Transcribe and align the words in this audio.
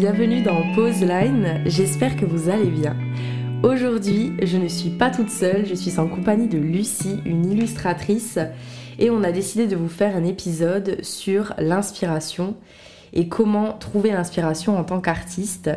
bienvenue 0.00 0.40
dans 0.40 0.62
Pause 0.74 1.02
Line, 1.02 1.60
j'espère 1.66 2.16
que 2.16 2.24
vous 2.24 2.48
allez 2.48 2.70
bien. 2.70 2.96
Aujourd'hui, 3.62 4.32
je 4.42 4.56
ne 4.56 4.66
suis 4.66 4.88
pas 4.88 5.10
toute 5.10 5.28
seule, 5.28 5.66
je 5.66 5.74
suis 5.74 6.00
en 6.00 6.08
compagnie 6.08 6.48
de 6.48 6.56
Lucie, 6.56 7.20
une 7.26 7.44
illustratrice, 7.44 8.38
et 8.98 9.10
on 9.10 9.22
a 9.22 9.30
décidé 9.30 9.66
de 9.66 9.76
vous 9.76 9.90
faire 9.90 10.16
un 10.16 10.24
épisode 10.24 11.04
sur 11.04 11.52
l'inspiration 11.58 12.56
et 13.12 13.28
comment 13.28 13.74
trouver 13.74 14.10
l'inspiration 14.10 14.78
en 14.78 14.84
tant 14.84 15.02
qu'artiste. 15.02 15.68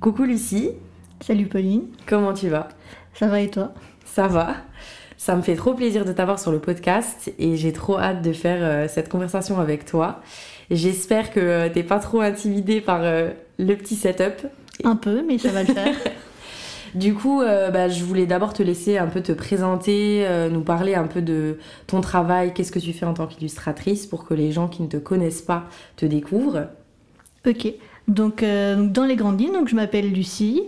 Coucou 0.00 0.22
Lucie. 0.22 0.70
Salut 1.18 1.46
Pauline. 1.46 1.88
Comment 2.06 2.34
tu 2.34 2.48
vas? 2.48 2.68
Ça 3.12 3.26
va 3.26 3.40
et 3.40 3.50
toi? 3.50 3.74
Ça 4.04 4.28
va. 4.28 4.54
Ça 5.16 5.34
me 5.34 5.42
fait 5.42 5.56
trop 5.56 5.74
plaisir 5.74 6.04
de 6.04 6.12
t'avoir 6.12 6.38
sur 6.38 6.52
le 6.52 6.60
podcast 6.60 7.32
et 7.40 7.56
j'ai 7.56 7.72
trop 7.72 7.98
hâte 7.98 8.22
de 8.22 8.32
faire 8.32 8.60
euh, 8.60 8.86
cette 8.86 9.08
conversation 9.08 9.58
avec 9.58 9.84
toi. 9.84 10.20
J'espère 10.70 11.32
que 11.32 11.40
euh, 11.40 11.68
t'es 11.68 11.82
pas 11.82 11.98
trop 11.98 12.20
intimidée 12.20 12.80
par 12.80 13.00
euh, 13.02 13.30
le 13.58 13.74
petit 13.76 13.96
setup. 13.96 14.46
Un 14.84 14.96
peu, 14.96 15.22
mais 15.26 15.38
ça 15.38 15.50
va 15.50 15.62
le 15.62 15.72
faire. 15.72 15.94
Du 16.94 17.12
coup, 17.12 17.42
bah, 17.42 17.90
je 17.90 18.02
voulais 18.02 18.24
d'abord 18.24 18.54
te 18.54 18.62
laisser 18.62 18.96
un 18.96 19.08
peu 19.08 19.20
te 19.20 19.32
présenter, 19.32 20.26
nous 20.50 20.62
parler 20.62 20.94
un 20.94 21.06
peu 21.06 21.20
de 21.20 21.58
ton 21.86 22.00
travail, 22.00 22.54
qu'est-ce 22.54 22.72
que 22.72 22.78
tu 22.78 22.94
fais 22.94 23.04
en 23.04 23.12
tant 23.12 23.26
qu'illustratrice 23.26 24.06
pour 24.06 24.24
que 24.24 24.32
les 24.32 24.52
gens 24.52 24.68
qui 24.68 24.82
ne 24.82 24.88
te 24.88 24.96
connaissent 24.96 25.42
pas 25.42 25.68
te 25.96 26.06
découvrent. 26.06 26.68
Ok, 27.46 27.74
donc 28.08 28.42
dans 28.42 29.04
les 29.04 29.16
grandes 29.16 29.38
lignes, 29.38 29.52
donc, 29.52 29.68
je 29.68 29.74
m'appelle 29.74 30.10
Lucie, 30.10 30.62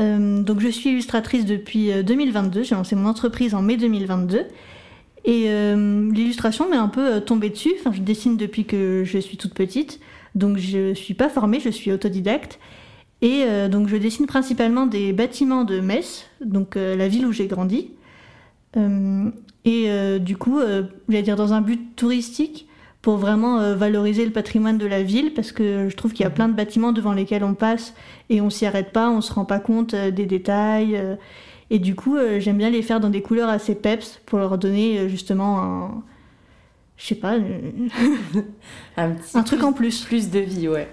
euh, 0.00 0.42
donc 0.42 0.60
je 0.60 0.68
suis 0.68 0.90
illustratrice 0.90 1.44
depuis 1.44 1.90
2022, 2.02 2.60
euh, 2.60 2.62
j'ai 2.64 2.74
lancé 2.74 2.96
mon 2.96 3.08
entreprise 3.08 3.54
en 3.54 3.62
mai 3.62 3.76
2022. 3.76 4.46
Et 5.26 5.44
euh, 5.46 6.10
l'illustration 6.12 6.68
m'est 6.68 6.76
un 6.76 6.88
peu 6.88 7.20
tombée 7.20 7.48
dessus, 7.48 7.72
enfin, 7.80 7.92
je 7.92 8.00
dessine 8.02 8.36
depuis 8.36 8.66
que 8.66 9.04
je 9.04 9.18
suis 9.18 9.38
toute 9.38 9.54
petite, 9.54 10.00
donc 10.34 10.56
je 10.58 10.90
ne 10.90 10.94
suis 10.94 11.14
pas 11.14 11.28
formée, 11.28 11.60
je 11.60 11.70
suis 11.70 11.92
autodidacte. 11.92 12.58
Et 13.22 13.46
donc 13.70 13.88
je 13.88 13.96
dessine 13.96 14.26
principalement 14.26 14.86
des 14.86 15.14
bâtiments 15.14 15.64
de 15.64 15.80
Metz, 15.80 16.26
donc 16.44 16.74
la 16.74 17.08
ville 17.08 17.24
où 17.26 17.32
j'ai 17.32 17.46
grandi. 17.46 17.92
et 19.64 20.18
du 20.20 20.36
coup, 20.36 20.60
j'allais 21.08 21.22
dire 21.22 21.36
dans 21.36 21.54
un 21.54 21.62
but 21.62 21.96
touristique, 21.96 22.68
pour 23.04 23.18
vraiment 23.18 23.60
euh, 23.60 23.74
valoriser 23.74 24.24
le 24.24 24.30
patrimoine 24.30 24.78
de 24.78 24.86
la 24.86 25.02
ville 25.02 25.34
parce 25.34 25.52
que 25.52 25.90
je 25.90 25.94
trouve 25.94 26.14
qu'il 26.14 26.24
y 26.24 26.26
a 26.26 26.30
plein 26.30 26.48
de 26.48 26.54
bâtiments 26.54 26.90
devant 26.90 27.12
lesquels 27.12 27.44
on 27.44 27.52
passe 27.52 27.92
et 28.30 28.40
on 28.40 28.48
s'y 28.48 28.64
arrête 28.64 28.94
pas, 28.94 29.10
on 29.10 29.20
se 29.20 29.30
rend 29.30 29.44
pas 29.44 29.58
compte 29.58 29.92
euh, 29.92 30.10
des 30.10 30.24
détails. 30.24 30.96
Euh. 30.96 31.14
et 31.68 31.78
du 31.78 31.94
coup, 31.94 32.16
j'aime 32.38 32.56
bien 32.56 32.70
les 32.70 32.80
faire 32.80 33.00
dans 33.00 33.10
des 33.10 33.20
couleurs 33.20 33.50
assez 33.50 33.74
peps 33.74 34.22
pour 34.24 34.38
leur 34.38 34.56
donner 34.56 35.06
justement 35.10 35.62
un. 35.62 36.02
Je 36.96 37.06
sais 37.06 37.14
pas. 37.14 37.34
un, 38.96 39.12
un 39.34 39.42
truc 39.42 39.62
en 39.62 39.72
plus. 39.72 40.04
Plus 40.04 40.30
de 40.30 40.40
vie, 40.40 40.68
ouais. 40.68 40.88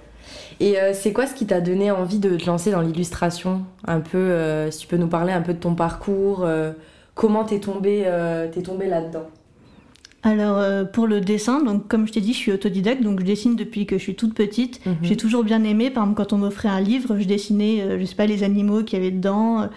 Et 0.59 0.75
c'est 0.93 1.11
quoi 1.11 1.25
ce 1.25 1.33
qui 1.33 1.47
t'a 1.47 1.59
donné 1.59 1.89
envie 1.89 2.19
de 2.19 2.37
te 2.37 2.45
lancer 2.45 2.69
dans 2.69 2.81
l'illustration? 2.81 3.65
Un 3.87 3.99
peu, 3.99 4.69
si 4.69 4.79
tu 4.79 4.87
peux 4.87 4.97
nous 4.97 5.07
parler 5.07 5.33
un 5.33 5.41
peu 5.41 5.53
de 5.53 5.59
ton 5.59 5.73
parcours, 5.73 6.47
comment 7.15 7.43
t'es 7.43 7.59
tombé, 7.59 8.05
t'es 8.53 8.61
tombé 8.61 8.87
là-dedans? 8.87 9.25
Alors 10.23 10.57
euh, 10.59 10.83
pour 10.83 11.07
le 11.07 11.19
dessin, 11.19 11.63
donc 11.63 11.87
comme 11.87 12.07
je 12.07 12.13
t'ai 12.13 12.21
dit, 12.21 12.33
je 12.33 12.37
suis 12.37 12.51
autodidacte, 12.51 13.01
donc 13.01 13.19
je 13.19 13.25
dessine 13.25 13.55
depuis 13.55 13.85
que 13.87 13.97
je 13.97 14.03
suis 14.03 14.15
toute 14.15 14.35
petite. 14.35 14.85
Mhm. 14.85 14.97
J'ai 15.01 15.17
toujours 15.17 15.43
bien 15.43 15.63
aimé, 15.63 15.89
par 15.89 16.03
exemple 16.03 16.23
quand 16.23 16.33
on 16.33 16.37
m'offrait 16.37 16.69
un 16.69 16.79
livre, 16.79 17.17
je 17.17 17.27
dessinais, 17.27 17.81
euh, 17.81 17.99
je 17.99 18.05
sais 18.05 18.15
pas, 18.15 18.27
les 18.27 18.43
animaux 18.43 18.83
qu'il 18.83 18.99
y 18.99 19.01
avait 19.01 19.11
dedans. 19.11 19.69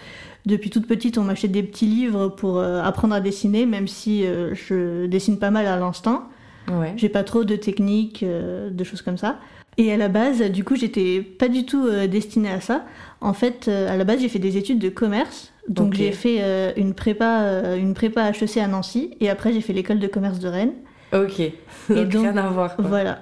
Depuis 0.45 0.69
toute 0.69 0.87
petite, 0.87 1.17
on 1.17 1.23
m'achetait 1.23 1.47
des 1.47 1.63
petits 1.63 1.87
livres 1.87 2.29
pour 2.29 2.59
euh, 2.59 2.81
apprendre 2.81 3.15
à 3.15 3.21
dessiner, 3.21 3.65
même 3.65 3.87
si 3.87 4.23
je 4.23 5.05
dessine 5.07 5.39
pas 5.39 5.51
mal 5.51 5.65
à 5.65 5.77
l'instant. 5.77 6.23
Ouais. 6.71 6.93
J'ai 6.97 7.09
pas 7.09 7.23
trop 7.23 7.43
de 7.43 7.55
techniques, 7.55 8.23
de 8.25 8.83
choses 8.83 9.01
comme 9.01 9.17
ça. 9.17 9.39
Et 9.77 9.91
à 9.91 9.97
la 9.97 10.07
base, 10.07 10.41
du 10.51 10.63
coup, 10.63 10.75
j'étais 10.75 11.21
pas 11.21 11.47
du 11.47 11.65
tout 11.65 11.89
destinée 12.07 12.49
à 12.49 12.61
ça. 12.61 12.85
En 13.21 13.33
fait, 13.33 13.67
à 13.67 13.97
la 13.97 14.03
base, 14.03 14.21
j'ai 14.21 14.29
fait 14.29 14.39
des 14.39 14.57
études 14.57 14.79
de 14.79 14.89
commerce. 14.89 15.51
Donc 15.67 15.95
j'ai 15.95 16.11
fait 16.11 16.37
euh, 16.41 16.71
une 16.77 16.93
prépa 16.93 17.41
euh, 17.41 17.77
une 17.77 17.93
prépa 17.93 18.29
HEC 18.29 18.57
à 18.57 18.67
Nancy 18.67 19.15
et 19.19 19.29
après 19.29 19.51
j'ai 19.51 19.61
fait 19.61 19.73
l'école 19.73 19.99
de 19.99 20.07
commerce 20.07 20.39
de 20.39 20.47
Rennes. 20.47 20.73
Ok. 21.13 21.39
et 21.39 21.53
donc, 21.89 22.21
rien 22.21 22.37
à 22.37 22.49
voir. 22.49 22.75
Voilà. 22.77 23.19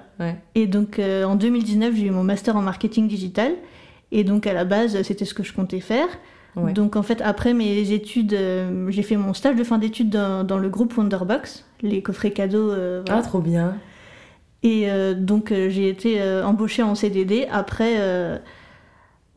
Et 0.54 0.66
donc 0.66 0.98
euh, 0.98 1.24
en 1.24 1.36
2019 1.36 1.94
j'ai 1.96 2.06
eu 2.06 2.10
mon 2.10 2.24
master 2.24 2.56
en 2.56 2.62
marketing 2.62 3.08
digital 3.08 3.52
et 4.12 4.24
donc 4.24 4.46
à 4.46 4.52
la 4.52 4.64
base 4.64 5.00
c'était 5.02 5.24
ce 5.24 5.32
que 5.32 5.42
je 5.42 5.52
comptais 5.52 5.80
faire. 5.80 6.08
Donc 6.56 6.96
en 6.96 7.02
fait 7.02 7.20
après 7.20 7.52
mes 7.52 7.90
études 7.90 8.38
j'ai 8.88 9.02
fait 9.02 9.16
mon 9.16 9.34
stage 9.34 9.56
de 9.56 9.64
fin 9.64 9.78
d'études 9.78 10.10
dans, 10.10 10.58
le 10.58 10.68
groupe 10.68 10.96
Wonderbox, 10.96 11.64
les 11.82 12.02
coffrets 12.02 12.30
cadeaux. 12.30 12.72
Ah 13.08 13.22
trop 13.22 13.40
bien. 13.40 13.76
Et 14.62 14.88
donc 15.16 15.48
j'ai 15.50 15.88
été 15.88 16.22
embauchée 16.42 16.82
en 16.82 16.94
CDD 16.94 17.46
après 17.50 18.40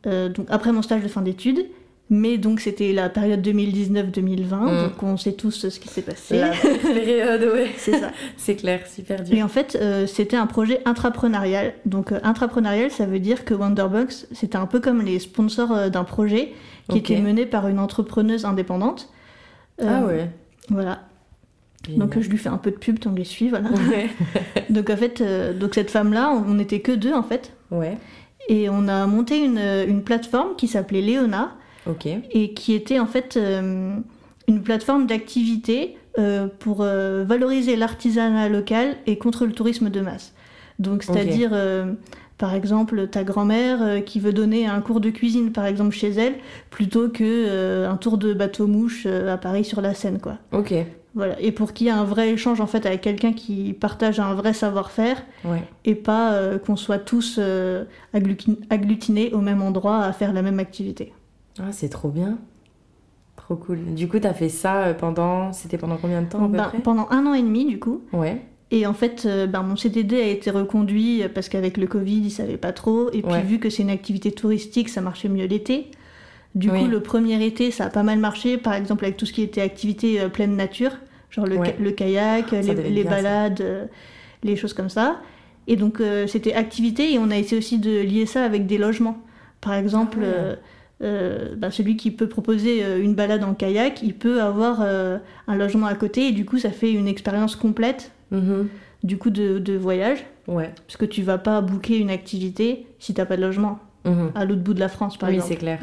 donc 0.06 0.46
après 0.50 0.72
mon 0.72 0.82
stage 0.82 1.02
de 1.02 1.08
fin 1.08 1.22
d'études. 1.22 1.66
Mais 2.10 2.38
donc 2.38 2.62
c'était 2.62 2.94
la 2.94 3.10
période 3.10 3.46
2019-2020, 3.46 4.56
mm. 4.56 4.84
donc 4.84 5.04
on 5.04 5.18
sait 5.18 5.34
tous 5.34 5.68
ce 5.68 5.80
qui 5.80 5.90
s'est 5.90 6.02
passé. 6.02 6.38
La 6.38 6.52
période, 6.52 7.52
oui. 7.54 7.66
C'est 7.78 8.00
ça. 8.00 8.12
c'est 8.38 8.56
clair, 8.56 8.88
super 8.88 9.24
dur. 9.24 9.36
Et 9.36 9.44
en 9.44 9.50
fait, 9.50 9.78
euh, 9.82 10.08
c'était 10.08 10.38
un 10.38 10.48
projet 10.48 10.82
intrapreneurial. 10.86 11.74
Donc 11.86 12.12
euh, 12.12 12.20
intrapreneurial, 12.24 12.92
ça 12.92 13.06
veut 13.06 13.20
dire 13.20 13.44
que 13.44 13.54
Wonderbox, 13.54 14.28
c'était 14.32 14.58
un 14.58 14.68
peu 14.68 14.80
comme 14.80 15.02
les 15.02 15.20
sponsors 15.20 15.72
euh, 15.74 15.90
d'un 15.90 16.06
projet 16.06 16.54
qui 16.90 17.00
était 17.00 17.20
mené 17.20 17.46
par 17.46 17.68
une 17.68 17.80
entrepreneuse 17.80 18.46
indépendante. 18.46 19.10
ah 19.82 20.06
ouais. 20.06 20.30
Voilà. 20.70 21.02
Donc 21.90 22.18
je 22.18 22.30
lui 22.30 22.38
fais 22.38 22.50
un 22.50 22.58
peu 22.58 22.72
de 22.72 22.78
pub 22.78 23.00
tant 23.00 23.12
que 23.12 23.20
je 23.20 23.28
suis, 23.28 23.50
voilà. 23.50 23.70
donc 24.70 24.90
en 24.90 24.96
fait, 24.96 25.22
donc 25.58 25.76
cette 25.76 25.92
femme-là, 25.92 26.32
on 26.32 26.54
n'était 26.54 26.80
que 26.80 26.94
deux 26.94 27.14
en 27.14 27.24
fait. 27.24 27.52
Ouais. 27.72 27.98
Et 28.48 28.70
on 28.70 28.88
a 28.88 29.06
monté 29.08 29.44
une, 29.44 29.60
une 29.60 30.02
plateforme 30.04 30.56
qui 30.56 30.70
s'appelait 30.70 31.02
Léona 31.02 31.58
et 32.32 32.54
qui 32.54 32.74
était 32.74 33.00
en 33.00 33.06
fait 33.06 33.38
euh, 33.38 33.96
une 34.48 34.62
plateforme 34.62 35.08
d'activité 35.08 35.98
euh, 36.18 36.48
pour 36.60 36.82
euh, 36.82 37.24
valoriser 37.28 37.76
l'artisanat 37.76 38.50
local 38.50 38.96
et 39.06 39.18
contre 39.18 39.46
le 39.46 39.54
tourisme 39.54 39.90
de 39.90 40.02
masse. 40.02 40.34
Donc, 40.80 41.02
c'est-à-dire, 41.02 41.58
par 42.38 42.54
exemple, 42.54 43.08
ta 43.08 43.24
grand-mère 43.24 44.06
qui 44.06 44.20
veut 44.20 44.32
donner 44.32 44.68
un 44.68 44.80
cours 44.80 45.00
de 45.00 45.10
cuisine, 45.10 45.52
par 45.52 45.66
exemple, 45.66 45.96
chez 45.96 46.10
elle, 46.10 46.36
plutôt 46.70 47.10
que 47.10 47.88
un 47.88 47.98
tour 47.98 48.20
de 48.20 48.32
bateau-mouche 48.32 49.08
à 49.08 49.38
Paris 49.38 49.66
sur 49.66 49.82
la 49.82 49.96
Seine, 49.96 50.20
quoi. 50.20 50.38
Ok. 50.52 50.76
Voilà. 51.16 51.36
Et 51.42 51.52
pour 51.52 51.74
qu'il 51.74 51.88
y 51.88 51.90
ait 51.90 51.94
un 51.94 52.04
vrai 52.04 52.30
échange 52.30 52.62
en 52.62 52.68
fait 52.68 52.86
avec 52.86 53.02
quelqu'un 53.02 53.34
qui 53.34 53.74
partage 53.74 54.20
un 54.20 54.36
vrai 54.36 54.54
savoir-faire 54.54 55.24
et 55.84 55.96
pas 55.96 56.40
qu'on 56.64 56.76
soit 56.76 57.00
tous 57.00 57.40
agglutinés 58.14 59.34
au 59.34 59.40
même 59.40 59.64
endroit 59.64 60.04
à 60.04 60.14
faire 60.14 60.32
la 60.32 60.44
même 60.44 60.60
activité. 60.60 61.12
Ah, 61.60 61.72
c'est 61.72 61.90
trop 61.90 62.10
bien. 62.10 62.38
Trop 63.38 63.56
cool. 63.56 63.94
Du 63.94 64.08
coup, 64.08 64.20
tu 64.20 64.28
as 64.28 64.34
fait 64.34 64.50
ça 64.50 64.88
euh, 64.88 64.94
pendant. 64.94 65.54
C'était 65.54 65.78
pendant 65.78 65.98
combien 65.98 66.22
de 66.22 66.28
temps 66.28 66.44
à 66.44 66.48
peu 66.48 66.58
ben, 66.58 66.64
près? 66.66 66.80
Pendant 66.80 67.08
un 67.12 67.26
an 67.26 67.34
et 67.34 67.42
demi, 67.42 67.66
du 67.66 67.80
coup. 67.80 68.02
Ouais. 68.12 68.42
Et 68.72 68.86
en 68.86 68.94
fait, 68.94 69.24
euh, 69.26 69.48
ben, 69.48 69.64
mon 69.64 69.78
CDD 69.78 70.20
a 70.20 70.28
été 70.28 70.52
reconduit 70.52 71.24
euh, 71.24 71.30
parce 71.34 71.48
qu'avec 71.48 71.78
le 71.78 71.88
Covid, 71.88 72.18
ils 72.18 72.32
savaient 72.32 72.58
pas 72.58 72.74
trop. 72.74 73.10
Et 73.14 73.22
puis, 73.22 73.42
vu 73.46 73.60
que 73.60 73.70
c'est 73.70 73.84
une 73.84 73.90
activité 73.90 74.32
touristique, 74.32 74.90
ça 74.90 75.02
marchait 75.02 75.30
mieux 75.30 75.46
l'été. 75.46 75.92
Du 76.56 76.70
coup, 76.70 76.88
le 76.88 77.02
premier 77.02 77.46
été, 77.46 77.70
ça 77.72 77.86
a 77.86 77.90
pas 77.90 78.04
mal 78.04 78.18
marché, 78.18 78.58
par 78.58 78.74
exemple 78.74 79.06
avec 79.06 79.16
tout 79.16 79.28
ce 79.28 79.34
qui 79.34 79.44
était 79.44 79.62
activité 79.62 80.28
pleine 80.30 80.56
nature, 80.56 80.92
genre 81.30 81.46
le, 81.46 81.58
le 81.80 81.92
kayak, 81.92 82.52
les, 82.52 83.04
balades, 83.04 83.90
les 84.42 84.56
choses 84.56 84.74
comme 84.74 84.90
ça. 84.90 85.22
Et 85.68 85.76
donc, 85.76 86.02
c'était 86.26 86.56
activité 86.56 87.14
et 87.14 87.20
on 87.20 87.30
a 87.30 87.38
essayé 87.38 87.60
aussi 87.60 87.78
de 87.78 88.02
lier 88.02 88.26
ça 88.26 88.44
avec 88.44 88.66
des 88.66 88.80
logements. 88.80 89.20
Par 89.62 89.74
exemple, 89.74 90.20
ah 90.24 90.56
euh, 91.04 91.56
bah, 91.56 91.70
celui 91.70 91.96
qui 91.96 92.10
peut 92.10 92.28
proposer 92.28 92.84
euh, 92.84 93.00
une 93.02 93.14
balade 93.14 93.44
en 93.44 93.54
kayak, 93.54 94.02
il 94.02 94.16
peut 94.16 94.42
avoir 94.42 94.80
euh, 94.82 95.20
un 95.48 95.56
logement 95.56 95.86
à 95.86 95.94
côté 95.94 96.30
et 96.30 96.32
du 96.32 96.44
coup 96.44 96.58
ça 96.58 96.72
fait 96.72 96.92
une 96.92 97.08
expérience 97.08 97.56
complète 97.56 98.12
mhm. 98.32 98.68
du 99.04 99.18
coup 99.18 99.30
de, 99.30 99.78
voyage. 99.78 100.26
Ouais. 100.48 100.72
Parce 100.88 100.98
que 100.98 101.06
tu 101.06 101.22
vas 101.22 101.38
pas 101.38 101.62
booker 101.62 101.98
une 101.98 102.10
activité 102.10 102.88
si 102.98 103.14
t'as 103.14 103.26
pas 103.26 103.38
de 103.38 103.44
logement 103.44 103.78
mhm. 104.06 104.32
à 104.34 104.46
l'autre 104.46 104.62
bout 104.62 104.74
de 104.74 104.80
la 104.80 104.90
France 104.90 105.18
par 105.18 105.30
exemple. 105.30 105.50
Oui 105.52 105.56
c'est 105.56 105.60
clair. 105.60 105.80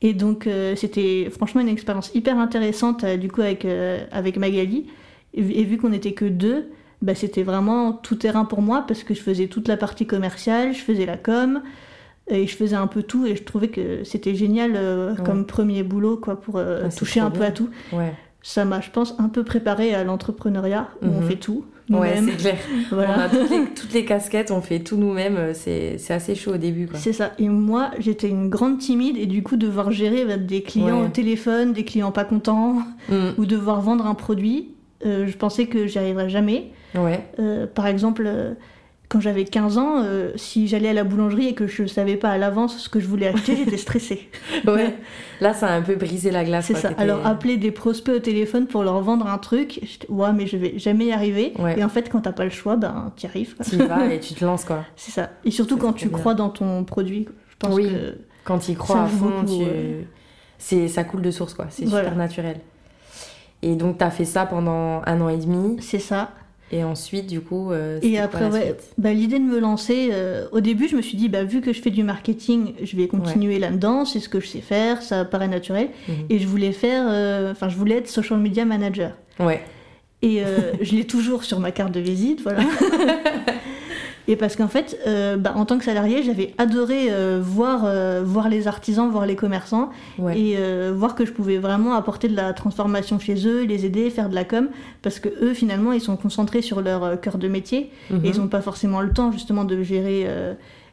Et 0.00 0.14
donc 0.14 0.48
c'était 0.76 1.28
franchement 1.30 1.60
une 1.60 1.68
expérience 1.68 2.10
hyper 2.14 2.38
intéressante 2.38 3.04
du 3.04 3.28
coup 3.28 3.42
avec, 3.42 3.66
avec 4.12 4.36
Magali. 4.38 4.86
Et, 5.34 5.64
vu 5.64 5.76
qu'on 5.76 5.92
était 5.92 6.12
que 6.12 6.24
deux, 6.24 6.70
bah, 7.02 7.14
c'était 7.14 7.42
vraiment 7.42 7.92
tout 7.92 8.14
terrain 8.14 8.44
pour 8.44 8.62
moi 8.62 8.84
parce 8.86 9.02
que 9.02 9.12
je 9.12 9.20
faisais 9.20 9.48
toute 9.48 9.68
la 9.68 9.76
partie 9.76 10.06
commerciale, 10.06 10.72
je 10.72 10.80
faisais 10.80 11.04
la 11.04 11.16
com, 11.16 11.60
et 12.30 12.46
je 12.46 12.56
faisais 12.56 12.76
un 12.76 12.86
peu 12.86 13.02
tout 13.02 13.26
et 13.26 13.36
je 13.36 13.42
trouvais 13.42 13.68
que 13.68 14.04
c'était 14.04 14.34
génial 14.34 14.72
euh, 14.76 15.14
comme 15.14 15.46
premier 15.46 15.82
boulot 15.82 16.16
quoi 16.16 16.40
pour 16.40 16.56
euh, 16.56 16.84
ah, 16.86 16.88
toucher 16.90 17.20
un 17.20 17.30
peu 17.30 17.42
à 17.42 17.50
tout. 17.50 17.70
Ouais. 17.92 18.12
Ça 18.42 18.64
m'a, 18.64 18.80
je 18.80 18.90
pense, 18.90 19.14
un 19.18 19.28
peu 19.28 19.42
préparé 19.42 19.94
à 19.94 20.04
l'entrepreneuriat 20.04 20.88
où 21.02 21.06
on 21.06 21.20
mhm. 21.20 21.28
fait 21.28 21.36
tout. 21.36 21.64
Ouais, 21.90 22.20
c'est 22.22 22.36
clair. 22.36 22.56
voilà. 22.90 23.14
On 23.32 23.62
a 23.62 23.66
toutes 23.74 23.92
les, 23.94 24.04
casquettes, 24.04 24.50
on 24.50 24.60
fait 24.60 24.80
tout 24.80 24.98
nous-mêmes. 24.98 25.36
Euh, 25.36 25.52
c'est, 25.54 25.98
assez 26.10 26.34
chaud 26.34 26.54
au 26.54 26.56
début. 26.58 26.86
C'est 26.94 27.14
ça. 27.14 27.32
Et 27.38 27.48
moi, 27.48 27.90
j'étais 27.98 28.28
une 28.28 28.50
grande 28.50 28.78
timide 28.78 29.16
et 29.16 29.24
du 29.24 29.42
coup, 29.42 29.56
devoir 29.56 29.90
gérer 29.90 30.26
bah, 30.26 30.36
des 30.36 30.62
clients 30.62 31.06
au 31.06 31.08
téléphone, 31.08 31.72
des 31.72 31.84
clients 31.84 32.12
pas 32.12 32.24
contents, 32.24 32.82
mm. 33.08 33.30
ou 33.38 33.46
devoir 33.46 33.80
vendre 33.80 34.06
un 34.06 34.14
produit, 34.14 34.74
je 35.02 35.34
pensais 35.36 35.66
que 35.66 35.86
j'y 35.86 35.98
arriverais 35.98 36.28
jamais. 36.28 36.72
Ouais. 36.94 37.20
par 37.74 37.86
exemple 37.86 38.56
quand 39.08 39.20
j'avais 39.20 39.44
15 39.44 39.78
ans, 39.78 40.02
euh, 40.02 40.32
si 40.36 40.68
j'allais 40.68 40.90
à 40.90 40.92
la 40.92 41.04
boulangerie 41.04 41.48
et 41.48 41.54
que 41.54 41.66
je 41.66 41.86
savais 41.86 42.16
pas 42.16 42.30
à 42.30 42.36
l'avance 42.36 42.78
ce 42.78 42.88
que 42.90 43.00
je 43.00 43.06
voulais 43.06 43.28
acheter, 43.28 43.56
j'étais 43.64 43.78
stressée. 43.78 44.28
ouais. 44.66 44.94
Là, 45.40 45.54
ça 45.54 45.68
a 45.68 45.72
un 45.72 45.82
peu 45.82 45.94
brisé 45.94 46.30
la 46.30 46.44
glace. 46.44 46.66
C'est 46.66 46.74
ça. 46.74 46.90
Alors, 46.98 47.26
appeler 47.26 47.56
des 47.56 47.70
prospects 47.70 48.14
au 48.14 48.18
téléphone 48.18 48.66
pour 48.66 48.82
leur 48.82 49.00
vendre 49.00 49.26
un 49.26 49.38
truc, 49.38 49.80
ouais, 50.10 50.32
mais 50.34 50.46
je 50.46 50.58
vais 50.58 50.78
jamais 50.78 51.06
y 51.06 51.12
arriver. 51.12 51.54
Et 51.76 51.82
en 51.82 51.88
fait, 51.88 52.10
quand 52.10 52.20
t'as 52.20 52.32
pas 52.32 52.44
le 52.44 52.50
choix, 52.50 52.76
ben, 52.76 53.12
t'y 53.16 53.26
arrives. 53.26 53.54
Tu 53.68 53.76
y 53.76 53.78
vas 53.78 54.12
et 54.12 54.20
tu 54.20 54.34
te 54.34 54.44
lances, 54.44 54.64
quoi. 54.64 54.84
C'est 54.96 55.12
ça. 55.12 55.30
Et 55.44 55.50
surtout 55.50 55.78
quand 55.78 55.94
tu 55.94 56.10
crois 56.10 56.34
dans 56.34 56.50
ton 56.50 56.84
produit. 56.84 57.26
Je 57.50 57.56
pense 57.56 57.74
oui. 57.74 57.88
que 57.88 58.18
quand 58.44 58.58
tu 58.58 58.72
y 58.72 58.74
crois 58.74 59.02
à 59.02 59.06
fond, 59.06 59.44
tu... 59.44 59.64
c'est 60.58 60.86
ça 60.86 61.04
coule 61.04 61.22
de 61.22 61.30
source, 61.30 61.54
quoi. 61.54 61.66
C'est 61.70 61.86
super 61.86 62.14
naturel. 62.14 62.60
Et 63.62 63.74
donc, 63.74 63.98
t'as 63.98 64.10
fait 64.10 64.24
ça 64.24 64.46
pendant 64.46 65.02
un 65.06 65.20
an 65.20 65.28
et 65.28 65.38
demi. 65.38 65.78
C'est 65.80 65.98
ça. 65.98 66.30
Et 66.70 66.84
ensuite, 66.84 67.26
du 67.26 67.40
coup, 67.40 67.72
euh, 67.72 67.98
et 68.02 68.18
après, 68.18 68.50
ouais, 68.50 68.76
bah, 68.98 69.12
l'idée 69.12 69.38
de 69.38 69.44
me 69.44 69.58
lancer, 69.58 70.10
euh, 70.12 70.46
au 70.52 70.60
début, 70.60 70.86
je 70.86 70.96
me 70.96 71.02
suis 71.02 71.16
dit, 71.16 71.28
bah, 71.28 71.44
vu 71.44 71.60
que 71.62 71.72
je 71.72 71.80
fais 71.80 71.90
du 71.90 72.02
marketing, 72.02 72.74
je 72.82 72.96
vais 72.96 73.08
continuer 73.08 73.58
là-dedans, 73.58 74.04
c'est 74.04 74.20
ce 74.20 74.28
que 74.28 74.38
je 74.38 74.46
sais 74.46 74.60
faire, 74.60 75.02
ça 75.02 75.24
paraît 75.24 75.48
naturel. 75.48 75.88
Mhm. 76.08 76.14
Et 76.28 76.38
je 76.38 76.46
voulais 76.46 76.72
faire, 76.72 77.06
euh, 77.08 77.52
enfin, 77.52 77.68
je 77.68 77.76
voulais 77.76 77.96
être 77.96 78.08
social 78.08 78.38
media 78.38 78.66
manager. 78.66 79.12
Ouais. 79.40 79.62
Et 80.20 80.42
je 80.80 80.96
l'ai 80.96 81.04
toujours 81.04 81.44
sur 81.44 81.60
ma 81.60 81.70
carte 81.70 81.92
de 81.92 82.00
visite, 82.00 82.42
voilà. 82.42 82.60
Et 84.30 84.36
parce 84.36 84.56
qu'en 84.56 84.68
fait, 84.68 85.00
euh, 85.06 85.38
bah, 85.38 85.54
en 85.56 85.64
tant 85.64 85.78
que 85.78 85.84
salarié, 85.84 86.22
j'avais 86.22 86.52
adoré 86.58 87.06
euh, 87.08 87.40
voir, 87.42 87.86
euh, 87.86 88.22
voir 88.22 88.50
les 88.50 88.68
artisans, 88.68 89.10
voir 89.10 89.24
les 89.24 89.36
commerçants 89.36 89.88
et 90.34 90.56
voir 90.92 91.14
que 91.14 91.24
je 91.24 91.32
pouvais 91.32 91.56
vraiment 91.56 91.94
apporter 91.94 92.28
de 92.28 92.36
la 92.36 92.52
transformation 92.52 93.18
chez 93.18 93.46
eux, 93.46 93.64
les 93.64 93.86
aider, 93.86 94.10
faire 94.10 94.28
de 94.28 94.34
la 94.34 94.44
com, 94.44 94.68
parce 95.00 95.18
que 95.18 95.30
eux, 95.42 95.54
finalement, 95.54 95.92
ils 95.92 96.00
sont 96.00 96.16
concentrés 96.16 96.60
sur 96.60 96.82
leur 96.82 97.18
cœur 97.20 97.38
de 97.38 97.48
métier 97.48 97.90
et 98.10 98.28
ils 98.28 98.36
n'ont 98.36 98.44
mhm. 98.44 98.50
pas 98.50 98.60
forcément 98.60 99.00
le 99.00 99.12
temps 99.12 99.32
justement 99.32 99.64
de 99.64 99.82
gérer 99.82 100.26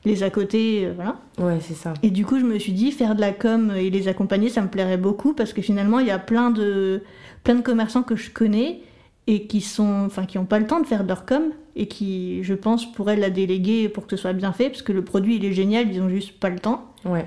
les 0.06 0.24
à 0.24 0.30
côté, 0.30 0.88
voilà. 0.96 1.18
Ouais, 1.40 1.58
c'est 1.60 1.74
ça. 1.74 1.94
Et 2.04 2.12
du 2.12 2.26
coup, 2.26 2.40
je 2.40 2.46
me 2.46 2.58
suis 2.58 2.72
dit, 2.72 2.92
faire 2.92 3.16
de 3.16 3.22
la 3.22 3.34
com 3.34 3.74
et 3.76 3.90
les 3.90 4.08
accompagner, 4.08 4.50
ça 4.50 4.62
me 4.62 4.68
plairait 4.68 4.98
beaucoup 4.98 5.34
parce 5.34 5.52
que 5.52 5.62
finalement, 5.62 6.00
il 6.00 6.08
y 6.08 6.12
a 6.12 6.20
plein 6.20 6.52
de, 6.52 7.02
plein 7.44 7.56
de 7.56 7.62
commerçants 7.62 8.04
que 8.04 8.16
je 8.16 8.30
connais 8.30 8.80
et 9.28 9.48
qui 9.48 9.62
sont, 9.62 10.04
enfin, 10.06 10.26
qui 10.26 10.38
n'ont 10.38 10.46
pas 10.46 10.60
le 10.60 10.68
temps 10.68 10.80
de 10.80 10.86
faire 10.86 11.04
leur 11.04 11.26
com 11.26 11.52
et 11.76 11.88
qui, 11.88 12.44
je 12.44 12.54
pense, 12.54 12.92
pourraient 12.92 13.16
la 13.16 13.30
déléguer 13.30 13.90
pour 13.90 14.06
que 14.06 14.16
ce 14.16 14.22
soit 14.22 14.34
bien 14.34 14.54
fait 14.54 14.70
parce 14.70 14.82
que 14.82 14.92
le 14.92 15.04
produit 15.04 15.36
il 15.36 15.46
est 15.46 15.54
génial, 15.54 15.92
ils 15.92 16.02
ont 16.02 16.10
juste 16.10 16.40
pas 16.40 16.50
le 16.50 16.60
temps. 16.60 16.86
Ouais. 17.06 17.26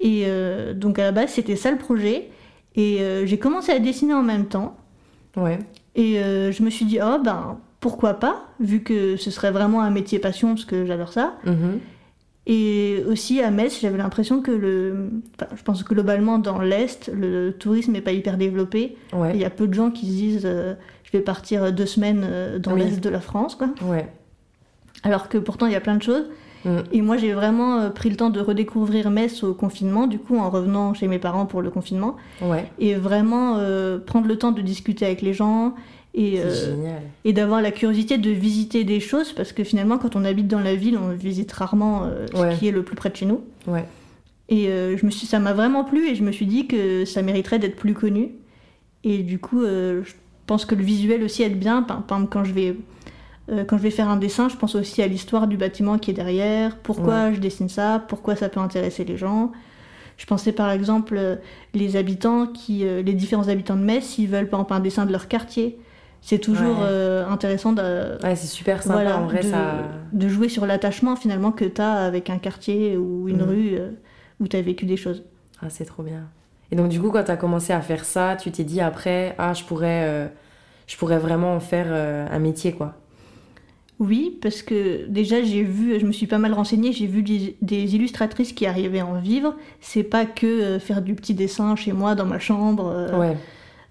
Et 0.00 0.24
euh, 0.26 0.74
donc 0.74 0.98
à 0.98 1.04
la 1.04 1.12
base 1.12 1.30
c'était 1.30 1.56
ça 1.56 1.70
le 1.70 1.78
projet 1.78 2.28
et 2.74 3.00
euh, 3.00 3.24
j'ai 3.24 3.38
commencé 3.38 3.72
à 3.72 3.78
dessiner 3.78 4.14
en 4.14 4.22
même 4.22 4.46
temps. 4.46 4.76
Ouais. 5.36 5.58
Et 5.94 6.18
euh, 6.18 6.52
je 6.52 6.62
me 6.62 6.70
suis 6.70 6.84
dit 6.84 6.98
oh 7.02 7.18
ben 7.22 7.58
pourquoi 7.80 8.14
pas 8.14 8.48
vu 8.60 8.82
que 8.82 9.16
ce 9.16 9.30
serait 9.30 9.52
vraiment 9.52 9.80
un 9.80 9.90
métier 9.90 10.18
passion 10.18 10.48
parce 10.48 10.64
que 10.64 10.84
j'adore 10.84 11.12
ça. 11.12 11.36
Mm-hmm. 11.46 11.78
Et 12.48 13.02
aussi 13.08 13.40
à 13.40 13.50
Metz, 13.50 13.80
j'avais 13.80 13.98
l'impression 13.98 14.40
que 14.40 14.52
le. 14.52 15.10
Enfin, 15.34 15.52
je 15.56 15.62
pense 15.62 15.82
que 15.82 15.92
globalement 15.92 16.38
dans 16.38 16.60
l'Est, 16.60 17.10
le 17.12 17.52
tourisme 17.52 17.92
n'est 17.92 18.00
pas 18.00 18.12
hyper 18.12 18.36
développé. 18.36 18.96
Il 19.34 19.40
y 19.40 19.44
a 19.44 19.50
peu 19.50 19.66
de 19.66 19.74
gens 19.74 19.90
qui 19.90 20.06
se 20.06 20.12
disent 20.12 20.48
je 21.06 21.16
vais 21.16 21.22
partir 21.22 21.72
deux 21.72 21.86
semaines 21.86 22.26
euh, 22.28 22.58
dans 22.58 22.74
l'est 22.74 23.00
de 23.00 23.08
la 23.08 23.20
France, 23.20 23.54
quoi. 23.54 23.68
Ouais. 23.82 24.08
Alors 25.02 25.28
que 25.28 25.38
pourtant, 25.38 25.66
il 25.66 25.72
y 25.72 25.76
a 25.76 25.80
plein 25.80 25.96
de 25.96 26.02
choses. 26.02 26.24
Mm. 26.64 26.78
Et 26.92 27.00
moi, 27.00 27.16
j'ai 27.16 27.32
vraiment 27.32 27.78
euh, 27.78 27.90
pris 27.90 28.10
le 28.10 28.16
temps 28.16 28.30
de 28.30 28.40
redécouvrir 28.40 29.10
Metz 29.10 29.44
au 29.44 29.54
confinement, 29.54 30.08
du 30.08 30.18
coup, 30.18 30.36
en 30.36 30.50
revenant 30.50 30.94
chez 30.94 31.06
mes 31.06 31.20
parents 31.20 31.46
pour 31.46 31.62
le 31.62 31.70
confinement. 31.70 32.16
Ouais. 32.42 32.68
Et 32.80 32.94
vraiment 32.94 33.58
euh, 33.58 33.98
prendre 33.98 34.26
le 34.26 34.36
temps 34.36 34.50
de 34.50 34.60
discuter 34.62 35.06
avec 35.06 35.22
les 35.22 35.32
gens 35.32 35.74
et, 36.12 36.40
et 37.26 37.34
d'avoir 37.34 37.60
la 37.60 37.70
curiosité 37.70 38.16
de 38.16 38.30
visiter 38.30 38.84
des 38.84 39.00
choses, 39.00 39.34
parce 39.34 39.52
que 39.52 39.62
finalement, 39.64 39.98
quand 39.98 40.16
on 40.16 40.24
habite 40.24 40.48
dans 40.48 40.60
la 40.60 40.74
ville, 40.74 40.96
on 40.96 41.10
visite 41.10 41.52
rarement 41.52 42.08
ce 42.32 42.58
qui 42.58 42.68
est 42.68 42.70
le 42.70 42.82
plus 42.82 42.96
près 42.96 43.10
de 43.10 43.16
chez 43.16 43.26
nous. 43.26 43.42
Ouais. 43.66 43.84
Et 44.48 44.64
je 44.64 45.04
me 45.04 45.10
suis, 45.10 45.26
ça 45.26 45.40
m'a 45.40 45.52
vraiment 45.52 45.84
plu 45.84 46.08
et 46.08 46.14
je 46.14 46.24
me 46.24 46.32
suis 46.32 46.46
dit 46.46 46.68
que 46.68 47.04
ça 47.04 47.20
mériterait 47.20 47.58
d'être 47.58 47.76
plus 47.76 47.92
connu. 47.92 48.30
Et 49.04 49.18
du 49.18 49.38
coup, 49.38 49.60
je 49.60 50.10
pense 50.46 50.64
que 50.64 50.74
le 50.74 50.82
visuel 50.82 51.22
aussi 51.22 51.42
aide 51.42 51.58
bien. 51.58 51.82
Par 51.82 51.98
exemple, 51.98 52.28
quand 52.30 52.44
je 52.44 52.52
vais, 52.52 52.76
euh, 53.50 53.64
quand 53.64 53.76
je 53.76 53.82
vais 53.82 53.90
faire 53.90 54.08
un 54.08 54.16
dessin, 54.16 54.48
je 54.48 54.56
pense 54.56 54.74
aussi 54.74 55.02
à 55.02 55.06
l'histoire 55.06 55.46
du 55.46 55.56
bâtiment 55.56 55.98
qui 55.98 56.10
est 56.10 56.14
derrière, 56.14 56.76
pourquoi 56.78 57.32
je 57.32 57.40
dessine 57.40 57.68
ça, 57.68 58.04
pourquoi 58.08 58.36
ça 58.36 58.48
peut 58.48 58.60
intéresser 58.60 59.04
les 59.04 59.16
gens? 59.16 59.52
Je 60.16 60.24
pensais 60.24 60.52
par 60.52 60.70
exemple 60.70 61.16
euh, 61.18 61.36
les 61.74 61.96
habitants 61.96 62.46
qui, 62.46 62.86
euh, 62.86 63.02
les 63.02 63.12
différents 63.12 63.48
habitants 63.48 63.76
de 63.76 63.82
Metz, 63.82 64.02
s'ils 64.02 64.30
veulent 64.30 64.48
par 64.48 64.60
exemple 64.60 64.74
un 64.74 64.80
dessin 64.80 65.04
de 65.04 65.12
leur 65.12 65.28
quartier. 65.28 65.78
C'est 66.22 66.38
toujours 66.38 66.78
intéressant 67.28 67.72
de. 67.72 68.20
Ouais, 68.24 68.34
c'est 68.34 68.48
super 68.48 68.82
sympa 68.82 69.14
en 69.14 69.26
vrai 69.26 69.42
de, 69.42 69.48
ça. 69.48 69.74
De 70.12 70.28
jouer 70.28 70.48
sur 70.48 70.66
l'attachement 70.66 71.14
finalement 71.14 71.52
que 71.52 71.64
tu 71.64 71.80
as 71.80 71.92
avec 71.92 72.30
un 72.30 72.38
quartier 72.38 72.96
ou 72.96 73.28
une 73.28 73.44
mm. 73.44 73.48
rue 73.48 73.78
où 74.40 74.48
tu 74.48 74.56
as 74.56 74.62
vécu 74.62 74.86
des 74.86 74.96
choses. 74.96 75.22
Ah, 75.62 75.70
c'est 75.70 75.84
trop 75.84 76.02
bien. 76.02 76.28
Et 76.72 76.76
donc, 76.76 76.88
du 76.88 77.00
coup, 77.00 77.10
quand 77.10 77.24
tu 77.24 77.30
as 77.30 77.36
commencé 77.36 77.72
à 77.72 77.80
faire 77.80 78.04
ça, 78.04 78.36
tu 78.36 78.50
t'es 78.50 78.64
dit 78.64 78.80
après, 78.80 79.34
ah, 79.38 79.54
je 79.54 79.64
pourrais, 79.64 80.04
euh, 80.04 80.26
je 80.86 80.96
pourrais 80.96 81.18
vraiment 81.18 81.54
en 81.54 81.60
faire 81.60 81.86
euh, 81.88 82.26
un 82.30 82.38
métier, 82.38 82.72
quoi. 82.72 82.94
Oui, 83.98 84.38
parce 84.42 84.62
que 84.62 85.06
déjà, 85.06 85.42
j'ai 85.42 85.62
vu, 85.62 85.98
je 85.98 86.04
me 86.04 86.12
suis 86.12 86.26
pas 86.26 86.38
mal 86.38 86.52
renseignée, 86.52 86.92
j'ai 86.92 87.06
vu 87.06 87.22
des, 87.22 87.94
illustratrices 87.94 88.52
qui 88.52 88.66
arrivaient 88.66 89.00
à 89.00 89.06
en 89.06 89.18
vivre. 89.18 89.54
C'est 89.80 90.02
pas 90.02 90.26
que 90.26 90.46
euh, 90.46 90.78
faire 90.78 91.00
du 91.00 91.14
petit 91.14 91.34
dessin 91.34 91.76
chez 91.76 91.92
moi, 91.92 92.14
dans 92.14 92.26
ma 92.26 92.38
chambre. 92.38 93.10
ouais. 93.18 93.36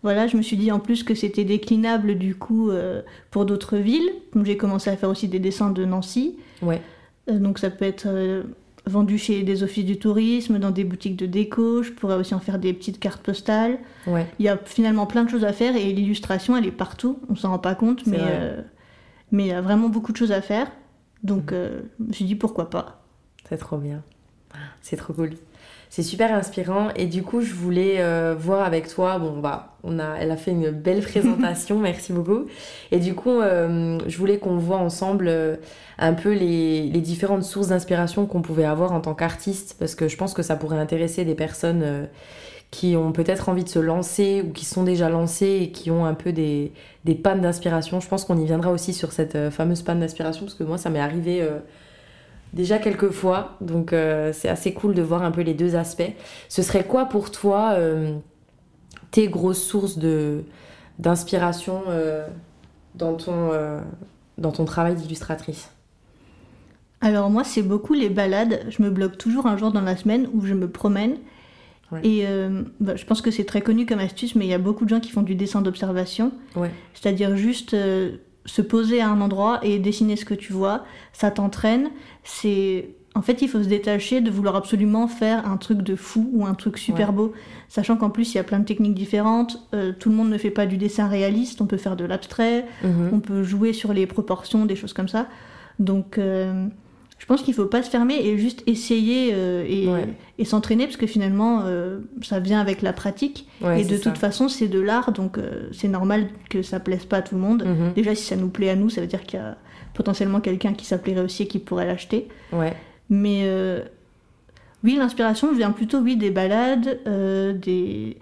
Voilà, 0.04 0.28
je 0.28 0.38
me 0.38 0.44
suis 0.44 0.56
dit 0.56 0.72
en 0.72 0.78
plus 0.78 1.02
que 1.02 1.16
c'était 1.16 1.46
déclinable 1.46 2.14
du 2.20 2.36
coup 2.36 2.70
pour 3.32 3.48
d'autres 3.48 3.78
villes. 3.78 4.08
Donc 4.36 4.46
j'ai 4.46 4.56
commencé 4.56 4.92
à 4.92 4.96
faire 4.96 5.10
aussi 5.10 5.28
des 5.28 5.40
dessins 5.40 5.72
de 5.72 5.84
Nancy. 5.84 6.38
Ouais. 6.62 6.80
donc 7.28 7.58
ça 7.58 7.72
peut 7.72 7.86
être 7.86 8.44
vendu 8.88 9.18
chez 9.18 9.44
des 9.44 9.64
offices 9.64 9.86
du 9.86 9.98
tourisme, 9.98 10.60
dans 10.60 10.72
des 10.72 10.84
boutiques 10.84 11.16
de 11.16 11.26
déco. 11.26 11.84
Je 11.84 11.92
pourrais 11.92 12.16
aussi 12.16 12.34
en 12.34 12.40
faire 12.40 12.60
des 12.60 12.74
petites 12.74 13.00
cartes 13.00 13.22
postales. 13.22 13.80
Il 14.08 14.46
y 14.46 14.50
a 14.50 14.58
finalement 14.58 15.06
plein 15.06 15.24
de 15.24 15.30
choses 15.30 15.44
à 15.44 15.54
faire 15.54 15.76
et 15.76 15.92
l'illustration, 15.92 16.56
elle 16.56 16.66
est 16.66 16.72
partout. 16.72 17.20
On 17.30 17.36
s'en 17.36 17.50
rend 17.50 17.60
pas 17.60 17.76
compte, 17.76 18.06
mais, 18.06 18.20
euh, 18.22 18.62
mais 19.32 19.46
il 19.46 19.50
y 19.50 19.54
a 19.54 19.62
vraiment 19.62 19.90
beaucoup 19.90 20.12
de 20.12 20.18
choses 20.18 20.32
à 20.32 20.42
faire. 20.42 20.72
Donc, 21.24 21.52
mm. 21.52 21.56
euh, 21.56 21.82
je 22.00 22.06
me 22.06 22.14
suis 22.14 22.26
dit 22.26 22.36
pourquoi 22.36 22.70
pas. 22.70 23.04
C'est 23.50 23.58
trop 23.58 23.78
bien. 23.78 24.04
C'est 24.82 24.96
trop 24.96 25.14
cool. 25.14 25.32
C'est 25.96 26.04
super 26.04 26.34
inspirant 26.34 26.90
et 26.98 27.06
du 27.06 27.24
coup 27.24 27.40
je 27.40 27.54
voulais 27.54 28.02
euh, 28.02 28.36
voir 28.38 28.66
avec 28.66 28.90
toi, 28.90 29.18
bon 29.18 29.40
bah 29.40 29.78
on 29.86 29.98
a, 29.98 30.18
elle 30.20 30.30
a 30.30 30.36
fait 30.36 30.52
une 30.52 30.70
belle 30.70 31.00
présentation, 31.02 31.80
merci 31.80 32.12
beaucoup. 32.12 32.48
Et 32.92 33.00
du 33.00 33.16
coup 33.16 33.40
euh, 33.40 33.98
je 34.06 34.18
voulais 34.18 34.38
qu'on 34.38 34.58
voit 34.58 34.76
ensemble 34.76 35.30
euh, 35.30 35.56
un 35.98 36.12
peu 36.12 36.34
les, 36.34 36.90
les 36.90 37.00
différentes 37.00 37.46
sources 37.46 37.70
d'inspiration 37.70 38.26
qu'on 38.26 38.42
pouvait 38.42 38.66
avoir 38.66 38.92
en 38.92 39.00
tant 39.00 39.14
qu'artiste 39.14 39.78
parce 39.80 39.96
que 39.96 40.10
je 40.10 40.18
pense 40.18 40.34
que 40.34 40.42
ça 40.42 40.58
pourrait 40.58 40.80
intéresser 40.80 41.24
des 41.24 41.34
personnes 41.34 42.10
qui 42.72 42.98
ont 42.98 43.14
peut-être 43.14 43.48
envie 43.48 43.64
de 43.64 43.70
se 43.70 43.80
lancer 43.80 44.44
ou 44.46 44.52
qui 44.52 44.66
sont 44.66 44.84
déjà 44.84 45.08
lancées 45.08 45.60
et 45.62 45.72
qui 45.72 45.92
ont 45.92 46.06
un 46.06 46.14
peu 46.14 46.34
des, 46.34 46.74
des 47.06 47.16
pannes 47.16 47.40
d'inspiration. 47.40 48.02
Je 48.02 48.10
pense 48.10 48.26
qu'on 48.26 48.38
y 48.38 48.44
viendra 48.44 48.70
aussi 48.72 48.94
sur 48.94 49.14
cette 49.14 49.50
fameuse 49.50 49.82
panne 49.82 50.02
d'inspiration 50.02 50.44
parce 50.44 50.56
que 50.56 50.66
moi 50.66 50.78
ça 50.78 50.90
m'est 50.90 51.00
arrivé 51.00 51.48
déjà 52.56 52.80
quelques 52.80 53.12
fois, 53.12 53.58
donc 53.62 53.94
euh, 53.94 54.32
c'est 54.34 54.50
assez 54.50 54.74
cool 54.74 54.96
de 54.96 55.02
voir 55.02 55.22
un 55.22 55.32
peu 55.32 55.42
les 55.42 55.54
deux 55.54 55.76
aspects. 55.76 56.14
Ce 56.50 56.64
serait 56.64 56.86
quoi 56.86 57.06
pour 57.06 57.30
toi 57.30 57.74
euh, 57.74 58.18
tes 59.12 59.28
grosses 59.28 59.62
sources 59.62 59.98
de 60.00 60.44
d'inspiration 60.98 61.84
euh, 61.90 62.26
dans 62.96 63.16
ton 63.16 63.52
dans 64.38 64.52
ton 64.52 64.66
travail 64.66 64.96
d'illustratrice? 64.96 65.70
Alors 67.02 67.30
moi 67.30 67.44
c'est 67.44 67.62
beaucoup 67.62 67.94
les 67.94 68.10
balades. 68.10 68.66
Je 68.70 68.82
me 68.82 68.90
bloque 68.90 69.18
toujours 69.18 69.46
un 69.46 69.58
jour 69.58 69.72
dans 69.72 69.82
la 69.82 69.98
semaine 69.98 70.30
où 70.34 70.46
je 70.46 70.54
me 70.54 70.70
promène. 70.70 71.18
Et 72.04 72.26
bah, 72.82 72.98
je 72.98 73.06
pense 73.06 73.22
que 73.22 73.32
c'est 73.32 73.46
très 73.46 73.62
connu 73.62 73.86
comme 73.86 74.00
astuce, 74.00 74.36
mais 74.36 74.46
il 74.46 74.50
y 74.50 74.54
a 74.54 74.58
beaucoup 74.58 74.84
de 74.84 74.90
gens 74.90 75.00
qui 75.00 75.12
font 75.12 75.22
du 75.22 75.36
dessin 75.36 75.62
d'observation. 75.62 76.32
C'est-à-dire 76.94 77.38
juste 77.38 77.76
se 78.46 78.62
poser 78.62 79.02
à 79.02 79.10
un 79.10 79.22
endroit 79.22 79.60
et 79.64 79.80
dessiner 79.80 80.16
ce 80.16 80.26
que 80.26 80.34
tu 80.34 80.54
vois, 80.54 80.86
ça 81.14 81.32
t'entraîne. 81.32 81.90
C'est 82.24 82.90
en 83.16 83.22
fait, 83.22 83.42
il 83.42 83.48
faut 83.48 83.64
se 83.64 83.70
détacher 83.70 84.20
de 84.20 84.30
vouloir 84.30 84.58
absolument 84.58 85.08
faire 85.08 85.48
un 85.48 85.56
truc 85.56 85.82
de 85.82 85.96
fou 85.96 86.30
ou 86.34 86.46
un 86.46 86.54
truc 86.54 86.78
super 86.78 87.14
beau, 87.14 87.32
sachant 87.70 87.96
qu'en 87.96 88.10
plus 88.10 88.34
il 88.34 88.36
y 88.36 88.40
a 88.40 88.44
plein 88.44 88.60
de 88.60 88.66
techniques 88.66 88.94
différentes. 88.94 89.66
Euh, 89.74 89.94
tout 89.98 90.10
le 90.10 90.16
monde 90.16 90.30
ne 90.30 90.38
fait 90.38 90.50
pas 90.50 90.66
du 90.66 90.76
dessin 90.76 91.08
réaliste, 91.08 91.62
on 91.62 91.66
peut 91.66 91.78
faire 91.78 91.96
de 91.96 92.04
l'abstrait, 92.04 92.66
mhm. 92.84 93.12
on 93.14 93.22
peut 93.22 93.42
jouer 93.42 93.72
sur 93.72 93.94
les 93.94 94.06
proportions, 94.06 94.66
des 94.66 94.76
choses 94.76 94.92
comme 94.92 95.08
ça. 95.08 95.28
Donc 95.80 96.18
euh, 96.18 96.68
je 97.18 97.26
pense 97.26 97.42
qu'il 97.42 97.54
faut 97.54 97.66
pas 97.66 97.82
se 97.82 97.90
fermer 97.90 98.16
et 98.16 98.38
juste 98.38 98.62
essayer 98.68 99.32
euh, 99.34 99.66
et, 100.38 100.46
s'entraîner 100.46 100.86
parce 100.86 100.98
que 100.98 101.08
finalement 101.08 101.62
euh, 101.64 102.00
ça 102.22 102.40
vient 102.40 102.60
avec 102.60 102.82
la 102.82 102.94
pratique 102.94 103.48
et 103.62 103.86
de 103.86 103.98
toute 103.98 104.18
façon 104.18 104.50
c'est 104.50 104.68
de 104.68 104.80
l'art 104.80 105.12
donc 105.12 105.38
euh, 105.38 105.70
c'est 105.72 105.88
normal 105.88 106.28
que 106.50 106.62
ça 106.62 106.80
plaise 106.80 107.06
pas 107.06 107.18
à 107.18 107.22
tout 107.22 107.36
le 107.36 107.42
monde. 107.42 107.64
Mhm. 107.66 107.94
Déjà 107.94 108.16
si 108.16 108.24
ça 108.24 108.36
nous 108.36 108.50
plaît 108.50 108.70
à 108.70 108.76
nous 108.76 108.90
ça 108.90 109.02
veut 109.02 109.08
dire 109.08 109.24
qu'il 109.24 109.40
y 109.40 109.42
a 109.42 109.58
potentiellement 109.94 110.42
quelqu'un 110.42 110.74
qui 110.74 110.86
ça 110.86 110.98
aussi 111.24 111.44
et 111.44 111.48
qui 111.48 111.60
pourrait 111.60 111.86
l'acheter. 111.86 112.28
Mais 113.10 113.50
oui 114.84 114.98
l'inspiration 114.98 115.54
vient 115.54 115.72
plutôt 115.72 116.00
oui 116.00 116.18
des 116.18 116.32
balades, 116.32 117.00
des 117.06 118.18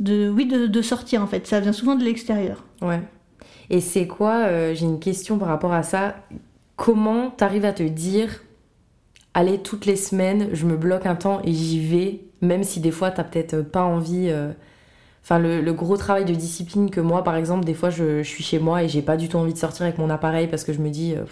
de 0.00 0.28
oui 0.28 0.46
de, 0.46 0.66
de, 0.66 0.82
sortir 0.82 1.22
en 1.22 1.26
fait 1.28 1.46
ça 1.46 1.60
vient 1.60 1.72
souvent 1.72 1.94
de 1.94 2.02
l'extérieur. 2.02 2.64
Ouais. 2.80 3.00
Et 3.70 3.80
c'est 3.80 4.06
quoi 4.06 4.72
j'ai 4.72 4.86
une 4.86 4.98
question 4.98 5.38
par 5.38 5.48
rapport 5.48 5.72
à 5.72 5.82
ça 5.82 6.16
comment 6.76 7.30
t'arrives 7.30 7.64
à 7.64 7.72
te 7.72 7.82
dire, 7.82 8.42
allez, 9.34 9.58
toutes 9.58 9.86
les 9.86 9.96
semaines, 9.96 10.48
je 10.52 10.66
me 10.66 10.76
bloque 10.76 11.06
un 11.06 11.16
temps 11.16 11.40
et 11.44 11.52
j'y 11.52 11.80
vais, 11.80 12.20
même 12.40 12.64
si 12.64 12.80
des 12.80 12.90
fois 12.90 13.10
t'as 13.10 13.24
peut-être 13.24 13.62
pas 13.62 13.84
envie. 13.84 14.28
euh, 14.30 14.52
Enfin, 15.24 15.38
le, 15.38 15.72
gros 15.72 15.96
travail 15.96 16.26
de 16.26 16.34
discipline 16.34 16.90
que 16.90 17.00
moi, 17.00 17.24
par 17.24 17.36
exemple, 17.36 17.64
des 17.64 17.72
fois, 17.72 17.88
je, 17.88 18.22
suis 18.22 18.44
chez 18.44 18.58
moi 18.58 18.82
et 18.82 18.88
j'ai 18.88 19.00
pas 19.00 19.16
du 19.16 19.30
tout 19.30 19.38
envie 19.38 19.54
de 19.54 19.58
sortir 19.58 19.86
avec 19.86 19.96
mon 19.96 20.10
appareil 20.10 20.48
parce 20.48 20.64
que 20.64 20.74
je 20.74 20.80
me 20.80 20.90
dis, 20.90 21.14
euh, 21.14 21.24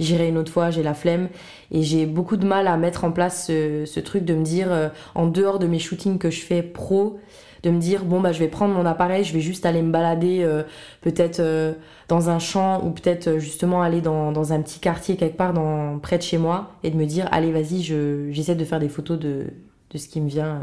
j'irai 0.00 0.28
une 0.28 0.38
autre 0.38 0.50
fois, 0.50 0.70
j'ai 0.70 0.82
la 0.82 0.94
flemme. 0.94 1.28
Et 1.70 1.82
j'ai 1.82 2.06
beaucoup 2.06 2.38
de 2.38 2.46
mal 2.46 2.66
à 2.66 2.78
mettre 2.78 3.04
en 3.04 3.12
place 3.12 3.48
ce, 3.48 4.00
truc 4.00 4.24
de 4.24 4.34
me 4.34 4.42
dire, 4.42 4.72
euh, 4.72 4.88
en 5.14 5.26
dehors 5.26 5.58
de 5.58 5.66
mes 5.66 5.78
shootings 5.78 6.18
que 6.18 6.30
je 6.30 6.40
fais 6.40 6.62
pro, 6.62 7.20
de 7.66 7.70
me 7.72 7.80
dire, 7.80 8.04
bon, 8.04 8.20
bah, 8.20 8.32
je 8.32 8.38
vais 8.38 8.48
prendre 8.48 8.74
mon 8.74 8.86
appareil, 8.86 9.24
je 9.24 9.32
vais 9.32 9.40
juste 9.40 9.66
aller 9.66 9.82
me 9.82 9.90
balader, 9.90 10.42
euh, 10.44 10.62
peut-être 11.00 11.40
euh, 11.40 11.74
dans 12.08 12.30
un 12.30 12.38
champ 12.38 12.84
ou 12.84 12.90
peut-être 12.90 13.26
euh, 13.28 13.38
justement 13.40 13.82
aller 13.82 14.00
dans, 14.00 14.52
un 14.52 14.62
petit 14.62 14.78
quartier 14.80 15.16
quelque 15.16 15.36
part 15.36 15.52
près 16.00 16.18
de 16.18 16.22
chez 16.22 16.38
moi 16.38 16.70
et 16.84 16.90
de 16.90 16.96
me 16.96 17.06
dire, 17.06 17.28
allez, 17.32 17.50
vas-y, 17.52 17.82
je- 17.82 18.30
j'essaie 18.30 18.54
de 18.54 18.64
faire 18.64 18.78
des 18.80 18.88
photos 18.88 19.18
de, 19.18 19.46
ce 19.94 20.08
qui 20.08 20.20
me 20.20 20.28
vient, 20.28 20.62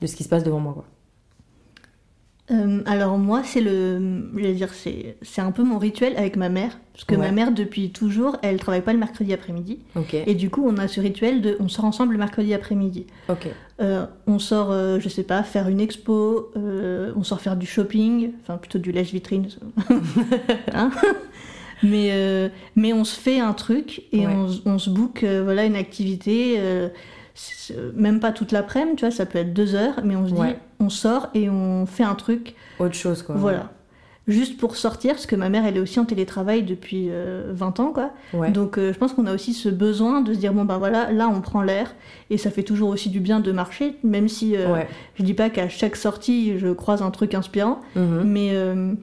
de 0.00 0.06
ce 0.06 0.14
qui 0.16 0.22
se 0.24 0.28
passe 0.28 0.44
devant 0.44 0.60
moi. 0.60 0.84
Euh, 2.50 2.82
alors 2.84 3.16
moi, 3.16 3.40
c'est 3.42 3.62
le, 3.62 4.28
je 4.36 4.40
vais 4.42 4.52
dire, 4.52 4.72
c'est, 4.74 5.16
c'est 5.22 5.40
un 5.40 5.50
peu 5.50 5.62
mon 5.62 5.78
rituel 5.78 6.12
avec 6.18 6.36
ma 6.36 6.50
mère, 6.50 6.78
parce 6.92 7.04
que 7.06 7.14
Ouais. 7.14 7.20
ma 7.22 7.32
mère 7.32 7.52
depuis 7.52 7.90
toujours, 7.90 8.36
elle 8.42 8.58
travaille 8.58 8.82
pas 8.82 8.92
le 8.92 8.98
mercredi 8.98 9.32
après-midi, 9.32 9.78
et 10.26 10.34
du 10.34 10.50
coup, 10.50 10.62
on 10.66 10.76
a 10.76 10.86
ce 10.86 11.00
rituel 11.00 11.40
de, 11.40 11.56
on 11.58 11.68
sort 11.68 11.86
ensemble 11.86 12.12
le 12.12 12.18
mercredi 12.18 12.52
après-midi. 12.52 13.06
Euh, 13.80 14.04
on 14.26 14.38
sort, 14.38 14.70
euh, 14.72 15.00
je 15.00 15.08
sais 15.08 15.22
pas, 15.22 15.42
faire 15.42 15.68
une 15.68 15.80
expo, 15.80 16.50
euh, 16.56 17.12
on 17.16 17.22
sort 17.22 17.40
faire 17.40 17.56
du 17.56 17.66
shopping, 17.66 18.32
enfin 18.42 18.58
plutôt 18.58 18.78
du 18.78 18.92
lèche-vitrine. 18.92 19.48
Hein 20.74 20.90
mais, 21.82 22.50
mais 22.76 22.92
on 22.92 23.04
se 23.04 23.18
fait 23.18 23.40
un 23.40 23.52
truc 23.52 24.02
et 24.12 24.26
Ouais. 24.26 24.32
on, 24.66 24.70
on 24.72 24.78
se 24.78 24.90
book 24.90 25.24
voilà, 25.24 25.64
une 25.64 25.76
activité, 25.76 26.58
même 27.96 28.20
pas 28.20 28.32
toute 28.32 28.52
l'après-midi, 28.52 28.96
tu 28.96 29.04
vois, 29.04 29.10
ça 29.14 29.26
peut 29.26 29.38
être 29.38 29.52
deux 29.52 29.74
heures, 29.74 30.00
mais 30.04 30.16
on 30.16 30.26
se 30.28 30.32
dit, 30.32 30.40
Ouais. 30.40 30.56
on 30.80 30.88
sort 30.90 31.28
et 31.34 31.48
on 31.50 31.86
fait 31.86 32.04
un 32.04 32.14
truc, 32.14 32.54
autre 32.78 32.94
chose, 32.94 33.22
quoi. 33.22 33.34
voilà. 33.36 33.70
Juste 34.26 34.56
pour 34.56 34.76
sortir, 34.76 35.12
parce 35.12 35.26
que 35.26 35.36
ma 35.36 35.50
mère, 35.50 35.66
elle 35.66 35.76
est 35.76 35.80
aussi 35.80 36.00
en 36.00 36.06
télétravail 36.06 36.62
depuis 36.62 37.08
euh, 37.10 37.50
20 37.52 37.78
ans, 37.80 37.92
quoi. 37.92 38.10
Ouais. 38.32 38.50
Donc 38.50 38.78
euh, 38.78 38.90
je 38.90 38.98
pense 38.98 39.12
qu'on 39.12 39.26
a 39.26 39.34
aussi 39.34 39.52
ce 39.52 39.68
besoin 39.68 40.22
de 40.22 40.32
se 40.32 40.38
dire 40.38 40.54
bon 40.54 40.64
ben 40.64 40.78
voilà, 40.78 41.12
là 41.12 41.28
on 41.28 41.42
prend 41.42 41.60
l'air 41.60 41.94
et 42.30 42.38
ça 42.38 42.50
fait 42.50 42.62
toujours 42.62 42.88
aussi 42.88 43.10
du 43.10 43.20
bien 43.20 43.40
de 43.40 43.52
marcher, 43.52 43.96
même 44.02 44.28
si 44.28 44.56
euh, 44.56 44.76
je 45.16 45.24
dis 45.24 45.34
pas 45.34 45.50
qu'à 45.50 45.68
chaque 45.68 45.94
sortie 45.96 46.58
je 46.58 46.68
croise 46.68 47.02
un 47.02 47.10
truc 47.10 47.34
inspirant, 47.34 47.80
Mhm. 47.96 48.22
mais 48.24 48.48
euh, 48.54 48.94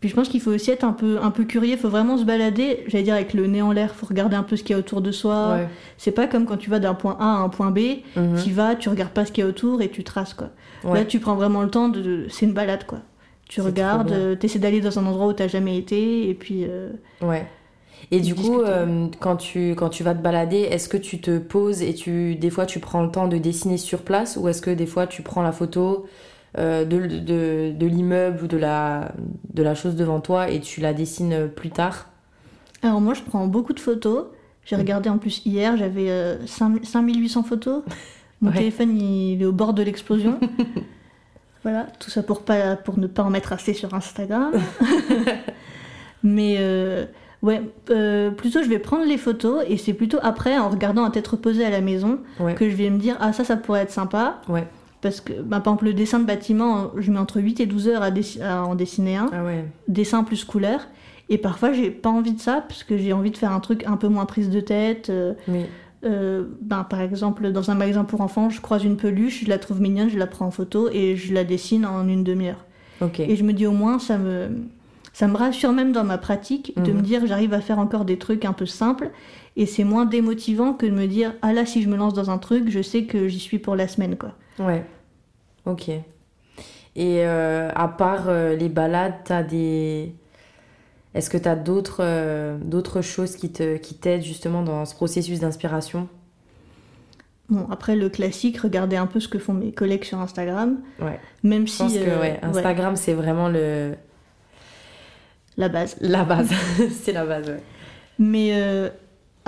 puis 0.00 0.08
je 0.08 0.14
pense 0.14 0.28
qu'il 0.28 0.40
faut 0.40 0.52
aussi 0.52 0.70
être 0.70 0.84
un 0.84 0.92
peu 0.92 1.18
un 1.20 1.30
peu 1.30 1.44
curieux, 1.44 1.72
il 1.72 1.78
faut 1.78 1.88
vraiment 1.88 2.16
se 2.18 2.24
balader, 2.24 2.84
j'allais 2.86 3.04
dire 3.04 3.14
avec 3.14 3.34
le 3.34 3.46
nez 3.46 3.62
en 3.62 3.72
l'air, 3.72 3.94
faut 3.94 4.06
regarder 4.06 4.36
un 4.36 4.42
peu 4.44 4.56
ce 4.56 4.62
qu'il 4.62 4.74
y 4.74 4.76
a 4.76 4.78
autour 4.78 5.00
de 5.00 5.10
soi. 5.10 5.54
Ouais. 5.54 5.68
C'est 5.96 6.12
pas 6.12 6.26
comme 6.26 6.44
quand 6.46 6.56
tu 6.56 6.70
vas 6.70 6.78
d'un 6.78 6.94
point 6.94 7.16
A 7.18 7.24
à 7.24 7.36
un 7.38 7.48
point 7.48 7.70
B, 7.70 7.78
Mhm. 8.16 8.42
tu 8.44 8.50
vas, 8.52 8.74
tu 8.76 8.88
regardes 8.88 9.10
pas 9.12 9.24
ce 9.24 9.32
qu'il 9.32 9.42
y 9.42 9.46
a 9.46 9.50
autour 9.50 9.82
et 9.82 9.88
tu 9.88 10.04
traces 10.04 10.34
quoi. 10.34 10.50
Ouais. 10.84 11.00
Là 11.00 11.04
tu 11.04 11.18
prends 11.18 11.34
vraiment 11.34 11.62
le 11.62 11.70
temps 11.70 11.88
de, 11.88 12.26
c'est 12.30 12.46
une 12.46 12.52
balade 12.54 12.84
quoi. 12.86 12.98
Tu 13.48 13.60
regardes, 13.62 14.12
euh, 14.12 14.34
t'essaies 14.36 14.58
d'aller 14.58 14.80
dans 14.82 14.98
un 14.98 15.06
endroit 15.06 15.26
où 15.26 15.32
t'as 15.32 15.48
jamais 15.48 15.78
été 15.78 16.28
et 16.28 16.34
puis 16.34 16.64
euh, 16.68 16.90
Ouais. 17.22 17.46
Et 18.12 18.20
du 18.20 18.34
coup, 18.34 18.60
euh, 18.60 19.06
quand, 19.18 19.36
tu, 19.36 19.70
quand 19.76 19.88
tu 19.88 20.04
vas 20.04 20.14
te 20.14 20.22
balader, 20.22 20.58
est-ce 20.60 20.88
que 20.88 20.96
tu 20.96 21.20
te 21.20 21.38
poses 21.38 21.82
et 21.82 21.94
tu, 21.94 22.36
des 22.36 22.48
fois 22.50 22.64
tu 22.64 22.78
prends 22.78 23.02
le 23.02 23.10
temps 23.10 23.26
de 23.26 23.38
dessiner 23.38 23.76
sur 23.76 24.02
place 24.02 24.38
ou 24.40 24.48
est-ce 24.48 24.62
que 24.62 24.70
des 24.70 24.86
fois 24.86 25.06
tu 25.08 25.22
prends 25.22 25.42
la 25.42 25.50
photo 25.52 26.06
de, 26.58 26.84
de, 27.06 27.72
de 27.72 27.86
l'immeuble 27.86 28.44
ou 28.44 28.46
de 28.46 28.56
la, 28.56 29.12
de 29.54 29.62
la 29.62 29.74
chose 29.74 29.94
devant 29.96 30.20
toi 30.20 30.50
et 30.50 30.60
tu 30.60 30.80
la 30.80 30.92
dessines 30.92 31.48
plus 31.48 31.70
tard 31.70 32.08
Alors 32.82 33.00
moi 33.00 33.14
je 33.14 33.22
prends 33.22 33.46
beaucoup 33.46 33.72
de 33.72 33.80
photos. 33.80 34.26
J'ai 34.64 34.76
Mm. 34.76 34.80
regardé 34.80 35.08
en 35.08 35.18
plus 35.18 35.40
hier, 35.46 35.76
j'avais 35.76 36.10
euh, 36.10 36.46
5 36.46 36.84
5800 36.84 37.42
photos. 37.42 37.82
Mon 38.40 38.50
Ouais. 38.50 38.56
téléphone 38.58 38.96
il 39.00 39.40
est 39.42 39.46
au 39.46 39.52
bord 39.52 39.72
de 39.74 39.82
l'explosion. 39.82 40.38
voilà, 41.62 41.86
tout 41.98 42.10
ça 42.10 42.22
pour, 42.22 42.42
pas, 42.42 42.76
pour 42.76 42.98
ne 42.98 43.06
pas 43.06 43.22
en 43.22 43.30
mettre 43.30 43.52
assez 43.52 43.72
sur 43.74 43.94
Instagram. 43.94 44.52
Mais 46.22 46.56
euh, 46.58 47.06
ouais, 47.42 47.62
euh, 47.90 48.30
plutôt 48.30 48.62
je 48.62 48.68
vais 48.68 48.78
prendre 48.78 49.04
les 49.04 49.18
photos 49.18 49.64
et 49.68 49.76
c'est 49.76 49.92
plutôt 49.92 50.18
après 50.22 50.58
en 50.58 50.68
regardant 50.68 51.04
à 51.04 51.10
tête 51.10 51.26
reposée 51.28 51.64
à 51.64 51.70
la 51.70 51.80
maison 51.80 52.18
Ouais. 52.40 52.54
que 52.54 52.68
je 52.68 52.74
vais 52.76 52.90
me 52.90 52.98
dire 52.98 53.16
ah 53.20 53.32
ça 53.32 53.44
ça 53.44 53.56
pourrait 53.56 53.80
être 53.82 53.90
sympa. 53.92 54.40
Ouais. 54.48 54.66
Parce 55.00 55.20
que 55.20 55.32
bah, 55.34 55.60
par 55.60 55.74
exemple 55.74 55.84
le 55.86 55.94
dessin 55.94 56.18
de 56.18 56.24
bâtiment, 56.24 56.90
je 56.96 57.10
mets 57.12 57.18
entre 57.18 57.40
8 57.40 57.60
et 57.60 57.66
12 57.66 57.88
heures 57.88 58.02
à, 58.02 58.10
dessi- 58.10 58.42
à 58.42 58.64
en 58.64 58.74
dessiner 58.74 59.16
un 59.16 59.30
Ah 59.32 59.44
ouais. 59.44 59.64
dessin 59.86 60.24
plus 60.24 60.44
couleur. 60.44 60.80
Et 61.28 61.38
parfois, 61.38 61.72
j'ai 61.72 61.90
pas 61.90 62.08
envie 62.10 62.32
de 62.32 62.40
ça 62.40 62.64
parce 62.66 62.82
que 62.84 62.96
j'ai 62.98 63.12
envie 63.12 63.30
de 63.30 63.36
faire 63.36 63.52
un 63.52 63.60
truc 63.60 63.84
un 63.86 63.96
peu 63.96 64.08
moins 64.08 64.24
prise 64.26 64.48
de 64.50 64.60
tête. 64.60 65.10
euh, 65.10 65.34
Oui. 65.46 65.66
euh, 66.04 66.44
ben, 66.62 66.84
par 66.84 67.00
exemple, 67.00 67.52
dans 67.52 67.70
un 67.70 67.74
magasin 67.74 68.04
pour 68.04 68.22
enfants, 68.22 68.48
je 68.50 68.60
croise 68.60 68.82
une 68.84 68.96
peluche, 68.96 69.44
je 69.44 69.48
la 69.48 69.58
trouve 69.58 69.80
mignonne, 69.80 70.08
je 70.08 70.18
la 70.18 70.26
prends 70.26 70.46
en 70.46 70.50
photo 70.50 70.88
et 70.92 71.16
je 71.16 71.34
la 71.34 71.44
dessine 71.44 71.84
en 71.86 72.08
une 72.08 72.24
demi-heure. 72.24 72.64
Et 73.20 73.36
je 73.36 73.44
me 73.44 73.52
dis 73.52 73.66
au 73.66 73.72
moins, 73.72 73.98
ça 74.00 74.18
me, 74.18 74.48
ça 75.12 75.28
me 75.28 75.36
rassure 75.36 75.72
même 75.72 75.92
dans 75.92 76.02
ma 76.02 76.18
pratique 76.18 76.72
de 76.76 76.90
Mhm. 76.90 76.96
me 76.96 77.02
dire 77.02 77.26
j'arrive 77.26 77.52
à 77.54 77.60
faire 77.60 77.78
encore 77.78 78.04
des 78.04 78.18
trucs 78.18 78.44
un 78.44 78.52
peu 78.52 78.66
simples. 78.66 79.10
Et 79.56 79.66
c'est 79.66 79.84
moins 79.84 80.04
démotivant 80.06 80.72
que 80.72 80.86
de 80.86 80.90
me 80.92 81.06
dire 81.06 81.34
ah 81.42 81.52
là, 81.52 81.66
si 81.66 81.82
je 81.82 81.88
me 81.88 81.96
lance 81.96 82.14
dans 82.14 82.30
un 82.30 82.38
truc, 82.38 82.70
je 82.70 82.80
sais 82.82 83.04
que 83.04 83.28
j'y 83.28 83.38
suis 83.38 83.58
pour 83.58 83.76
la 83.76 83.86
semaine. 83.86 84.16
quoi. 84.16 84.32
Ouais. 84.58 84.84
Ok. 85.66 85.88
Et 85.88 86.04
euh, 87.24 87.70
à 87.74 87.88
part 87.88 88.28
euh, 88.28 88.56
les 88.56 88.68
balades, 88.68 89.14
t'as 89.24 89.42
des. 89.42 90.14
Est-ce 91.14 91.30
que 91.30 91.38
t'as 91.38 91.56
d'autres 91.56 92.00
euh, 92.00 92.58
d'autres 92.58 93.02
choses 93.02 93.36
qui 93.36 93.52
te 93.52 93.76
qui 93.76 93.94
t'aident 93.94 94.22
justement 94.22 94.62
dans 94.62 94.84
ce 94.84 94.94
processus 94.94 95.40
d'inspiration? 95.40 96.08
Bon, 97.48 97.66
après, 97.70 97.96
le 97.96 98.10
classique, 98.10 98.58
regarder 98.58 98.96
un 98.96 99.06
peu 99.06 99.20
ce 99.20 99.28
que 99.28 99.38
font 99.38 99.54
mes 99.54 99.72
collègues 99.72 100.04
sur 100.04 100.20
Instagram. 100.20 100.80
Ouais. 101.00 101.18
Même 101.42 101.66
Je 101.66 101.72
si. 101.72 101.78
pense 101.78 101.94
que 101.94 102.20
ouais, 102.20 102.38
Instagram 102.42 102.96
c'est 102.96 103.14
vraiment 103.14 103.48
le 103.48 103.94
la 105.56 105.68
base. 105.68 105.96
la 106.00 106.24
base. 106.24 106.50
c'est 106.90 107.12
la 107.12 107.24
base. 107.24 107.48
Ouais. 107.48 107.62
Mais 108.18 108.52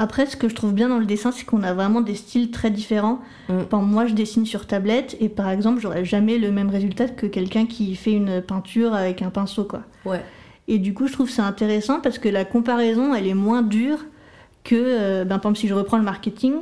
après, 0.01 0.25
ce 0.25 0.35
que 0.35 0.49
je 0.49 0.55
trouve 0.55 0.73
bien 0.73 0.89
dans 0.89 0.99
le 0.99 1.05
dessin, 1.05 1.31
c'est 1.31 1.45
qu'on 1.45 1.63
a 1.63 1.75
vraiment 1.75 2.01
des 2.01 2.15
styles 2.15 2.51
très 2.51 2.71
différents. 2.71 3.21
Mm. 3.51 3.65
Par- 3.65 3.83
moi, 3.83 4.07
je 4.07 4.15
dessine 4.15 4.47
sur 4.47 4.67
tablette 4.67 5.15
et 5.21 5.29
par 5.29 5.51
exemple, 5.51 5.79
j'aurais 5.79 6.07
jamais 6.07 6.39
le 6.39 6.51
même 6.51 6.71
résultat 6.71 7.07
que 7.07 7.27
quelqu'un 7.27 7.67
qui 7.67 7.95
fait 7.97 8.13
une 8.13 8.41
peinture 8.41 8.95
avec 8.95 9.21
un 9.21 9.29
pinceau, 9.29 9.65
quoi. 9.65 9.83
Ouais. 10.07 10.25
Et 10.69 10.79
du 10.79 10.95
coup, 10.95 11.07
je 11.07 11.13
trouve 11.13 11.29
ça 11.29 11.45
intéressant 11.45 12.01
parce 12.01 12.19
que 12.19 12.31
la 12.31 12.47
comparaison, 12.47 13.15
elle 13.15 13.27
est 13.27 13.35
moins 13.35 13.61
dure 13.61 13.99
que, 14.65 14.75
euh, 14.75 15.25
ben, 15.25 15.39
par 15.39 15.51
exemple, 15.51 15.59
si 15.59 15.69
je 15.69 15.75
reprends 15.75 15.99
le 15.99 16.05
marketing, 16.05 16.55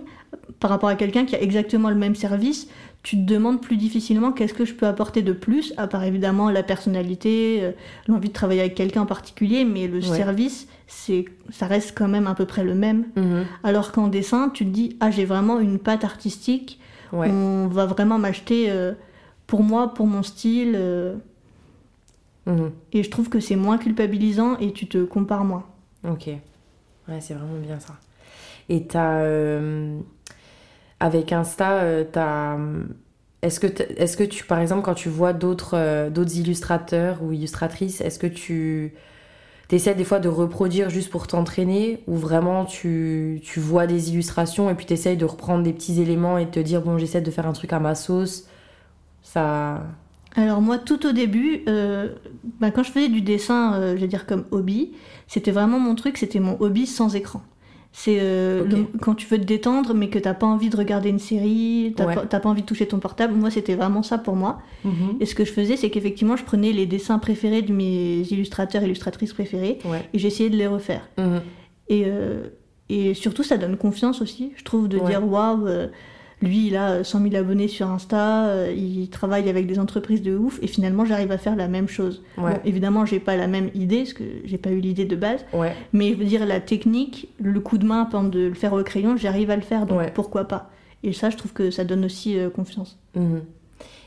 par 0.58 0.70
rapport 0.70 0.88
à 0.88 0.96
quelqu'un 0.96 1.24
qui 1.24 1.36
a 1.36 1.40
exactement 1.40 1.90
le 1.90 1.96
même 1.96 2.16
service, 2.16 2.66
tu 3.02 3.16
te 3.16 3.22
demandes 3.22 3.60
plus 3.62 3.76
difficilement 3.76 4.32
qu'est-ce 4.32 4.52
que 4.54 4.64
je 4.64 4.74
peux 4.74 4.86
apporter 4.86 5.22
de 5.22 5.32
plus, 5.32 5.72
à 5.76 5.86
part 5.86 6.02
évidemment 6.04 6.50
la 6.50 6.62
personnalité, 6.62 7.58
euh, 7.62 7.72
l'envie 8.06 8.28
de 8.28 8.32
travailler 8.34 8.60
avec 8.60 8.74
quelqu'un 8.74 9.02
en 9.02 9.06
particulier, 9.06 9.64
mais 9.64 9.86
le 9.86 9.96
Ouais. 9.98 10.16
service, 10.16 10.68
c'est, 10.86 11.24
ça 11.50 11.66
reste 11.66 11.96
quand 11.96 12.08
même 12.08 12.26
à 12.26 12.34
peu 12.34 12.44
près 12.44 12.64
le 12.64 12.74
même. 12.74 13.06
Mhm. 13.16 13.44
Alors 13.64 13.92
qu'en 13.92 14.08
dessin, 14.08 14.50
tu 14.52 14.64
te 14.66 14.70
dis, 14.70 14.96
ah, 15.00 15.10
j'ai 15.10 15.24
vraiment 15.24 15.60
une 15.60 15.78
patte 15.78 16.04
artistique, 16.04 16.80
Ouais. 17.12 17.30
on 17.30 17.68
va 17.68 17.86
vraiment 17.86 18.18
m'acheter 18.18 18.70
euh, 18.70 18.92
pour 19.46 19.62
moi, 19.62 19.94
pour 19.94 20.06
mon 20.06 20.22
style, 20.22 20.72
euh, 20.76 21.14
Mhm. 22.46 22.70
et 22.92 23.02
je 23.02 23.10
trouve 23.10 23.28
que 23.28 23.40
c'est 23.40 23.56
moins 23.56 23.78
culpabilisant 23.78 24.58
et 24.58 24.72
tu 24.72 24.86
te 24.86 25.04
compares 25.04 25.44
moins. 25.44 25.64
Ok. 26.06 26.26
Ouais, 26.28 27.20
c'est 27.20 27.34
vraiment 27.34 27.58
bien 27.64 27.78
ça. 27.78 27.94
Et 28.70 28.82
t'as. 28.84 29.22
Euh, 31.02 31.06
avec 31.06 31.32
Insta, 31.32 31.82
euh, 31.82 32.04
t'as. 32.10 32.58
Est-ce 33.42 33.60
que, 33.60 33.66
est-ce 33.96 34.16
que 34.16 34.24
tu, 34.24 34.44
par 34.44 34.58
exemple, 34.58 34.82
quand 34.82 34.94
tu 34.94 35.08
vois 35.08 35.32
d'autres 35.32 35.76
euh, 35.76 36.10
d'autres 36.10 36.36
illustrateurs 36.36 37.22
ou 37.22 37.32
illustratrices, 37.32 38.00
est-ce 38.00 38.18
que 38.18 38.26
tu 38.26 38.94
essaies 39.70 39.94
des 39.94 40.04
fois 40.04 40.18
de 40.18 40.28
reproduire 40.28 40.90
juste 40.90 41.10
pour 41.10 41.26
t'entraîner 41.26 42.02
ou 42.06 42.16
vraiment 42.16 42.64
tu, 42.64 43.40
tu 43.44 43.60
vois 43.60 43.86
des 43.86 44.10
illustrations 44.10 44.70
et 44.70 44.74
puis 44.74 44.86
tu 44.86 44.94
essayes 44.94 45.16
de 45.16 45.24
reprendre 45.24 45.62
des 45.62 45.72
petits 45.72 46.00
éléments 46.00 46.38
et 46.38 46.48
te 46.50 46.58
dire, 46.58 46.82
bon, 46.82 46.98
j'essaie 46.98 47.20
de 47.20 47.30
faire 47.30 47.46
un 47.46 47.52
truc 47.52 47.72
à 47.72 47.78
ma 47.78 47.94
sauce? 47.94 48.44
Ça. 49.22 49.82
Alors 50.36 50.60
moi, 50.60 50.78
tout 50.78 51.06
au 51.06 51.12
début, 51.12 51.62
euh, 51.68 52.14
bah, 52.60 52.70
quand 52.70 52.82
je 52.82 52.90
faisais 52.90 53.08
du 53.08 53.20
dessin, 53.20 53.74
euh, 53.74 53.96
je 53.96 54.00
vais 54.00 54.08
dire 54.08 54.26
comme 54.26 54.44
hobby, 54.50 54.92
c'était 55.26 55.50
vraiment 55.50 55.78
mon 55.78 55.94
truc, 55.94 56.16
c'était 56.16 56.40
mon 56.40 56.56
hobby 56.60 56.86
sans 56.86 57.14
écran. 57.14 57.42
C'est 58.00 58.18
euh, 58.20 58.62
quand 59.00 59.16
tu 59.16 59.26
veux 59.26 59.38
te 59.38 59.44
détendre, 59.44 59.92
mais 59.92 60.08
que 60.08 60.20
t'as 60.20 60.32
pas 60.32 60.46
envie 60.46 60.70
de 60.70 60.76
regarder 60.76 61.08
une 61.08 61.18
série, 61.18 61.94
t'as 61.96 62.06
Ouais. 62.06 62.14
pas, 62.14 62.38
pas 62.38 62.48
envie 62.48 62.62
de 62.62 62.66
toucher 62.66 62.86
ton 62.86 63.00
portable. 63.00 63.34
Moi, 63.34 63.50
c'était 63.50 63.74
vraiment 63.74 64.04
ça 64.04 64.18
pour 64.18 64.36
moi. 64.36 64.60
Et 65.18 65.26
ce 65.26 65.34
que 65.34 65.44
je 65.44 65.50
faisais, 65.52 65.76
c'est 65.76 65.90
qu'effectivement, 65.90 66.36
je 66.36 66.44
prenais 66.44 66.70
les 66.70 66.86
dessins 66.86 67.18
préférés 67.18 67.62
de 67.62 67.72
mes 67.72 68.20
illustrateurs, 68.30 68.84
illustratrices 68.84 69.32
préférés, 69.32 69.80
Ouais. 69.84 70.08
et 70.14 70.18
j'essayais 70.20 70.48
de 70.48 70.56
les 70.56 70.68
refaire. 70.68 71.08
Mhm. 71.18 71.40
Et, 71.88 72.04
euh, 72.06 72.44
et 72.88 73.14
surtout, 73.14 73.42
ça 73.42 73.56
donne 73.56 73.76
confiance 73.76 74.22
aussi, 74.22 74.52
je 74.54 74.62
trouve, 74.62 74.86
de 74.86 74.98
Ouais. 74.98 75.06
dire 75.10 75.26
waouh, 75.28 75.66
euh, 75.66 75.88
lui, 76.40 76.68
il 76.68 76.76
a 76.76 77.02
100 77.02 77.22
000 77.22 77.34
abonnés 77.36 77.66
sur 77.68 77.88
Insta, 77.90 78.70
il 78.70 79.08
travaille 79.10 79.48
avec 79.48 79.66
des 79.66 79.78
entreprises 79.78 80.22
de 80.22 80.36
ouf, 80.36 80.58
et 80.62 80.66
finalement, 80.68 81.04
j'arrive 81.04 81.32
à 81.32 81.38
faire 81.38 81.56
la 81.56 81.66
même 81.68 81.88
chose. 81.88 82.22
Ouais. 82.36 82.52
Bon, 82.54 82.60
évidemment, 82.64 83.04
j'ai 83.06 83.18
pas 83.20 83.36
la 83.36 83.46
même 83.48 83.70
idée, 83.74 83.98
parce 83.98 84.12
que 84.12 84.24
j'ai 84.44 84.58
pas 84.58 84.70
eu 84.70 84.78
l'idée 84.80 85.04
de 85.04 85.16
base, 85.16 85.44
Ouais. 85.52 85.74
mais 85.92 86.10
je 86.12 86.14
veux 86.18 86.24
dire, 86.24 86.46
la 86.46 86.60
technique, 86.60 87.28
le 87.40 87.58
coup 87.60 87.76
de 87.78 87.86
main, 87.86 88.04
par 88.04 88.20
exemple, 88.20 88.36
de 88.36 88.46
le 88.46 88.54
faire 88.54 88.72
au 88.72 88.82
crayon, 88.84 89.16
j'arrive 89.16 89.50
à 89.50 89.56
le 89.56 89.62
faire, 89.62 89.86
donc 89.86 89.98
Ouais. 89.98 90.12
pourquoi 90.14 90.44
pas 90.44 90.70
Et 91.02 91.12
ça, 91.12 91.30
je 91.30 91.36
trouve 91.36 91.52
que 91.52 91.70
ça 91.70 91.84
donne 91.84 92.04
aussi 92.04 92.38
euh, 92.38 92.50
confiance. 92.50 92.98
Mhm. 93.16 93.42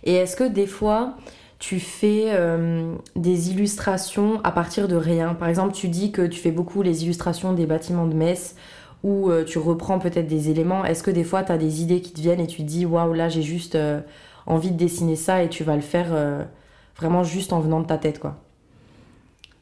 Et 0.03 0.13
est-ce 0.15 0.35
que 0.35 0.43
des 0.47 0.67
fois, 0.67 1.15
tu 1.59 1.79
fais 1.79 2.25
euh, 2.29 2.95
des 3.15 3.51
illustrations 3.51 4.41
à 4.43 4.51
partir 4.51 4.87
de 4.87 4.95
rien? 4.95 5.33
Par 5.35 5.47
exemple, 5.47 5.73
tu 5.73 5.87
dis 5.89 6.11
que 6.11 6.21
tu 6.25 6.39
fais 6.39 6.51
beaucoup 6.51 6.81
les 6.81 7.03
illustrations 7.03 7.53
des 7.53 7.65
bâtiments 7.65 8.07
de 8.07 8.13
Metz 8.15 8.55
ou 9.03 9.29
euh, 9.29 9.43
tu 9.43 9.57
reprends 9.57 9.99
peut-être 9.99 10.27
des 10.27 10.49
éléments. 10.49 10.85
Est-ce 10.85 11.03
que 11.03 11.11
des 11.11 11.23
fois, 11.23 11.43
tu 11.43 11.51
as 11.51 11.57
des 11.57 11.81
idées 11.81 12.01
qui 12.01 12.11
te 12.11 12.21
viennent 12.21 12.39
et 12.39 12.47
tu 12.47 12.57
te 12.57 12.67
dis 12.67 12.85
waouh, 12.85 13.13
là, 13.13 13.29
j'ai 13.29 13.41
juste 13.41 13.75
euh, 13.75 14.01
envie 14.45 14.71
de 14.71 14.77
dessiner 14.77 15.15
ça 15.15 15.43
et 15.43 15.49
tu 15.49 15.63
vas 15.63 15.75
le 15.75 15.81
faire 15.81 16.09
euh, 16.11 16.43
vraiment 16.95 17.23
juste 17.23 17.53
en 17.53 17.59
venant 17.59 17.79
de 17.79 17.87
ta 17.87 17.97
tête, 17.97 18.19
quoi? 18.19 18.37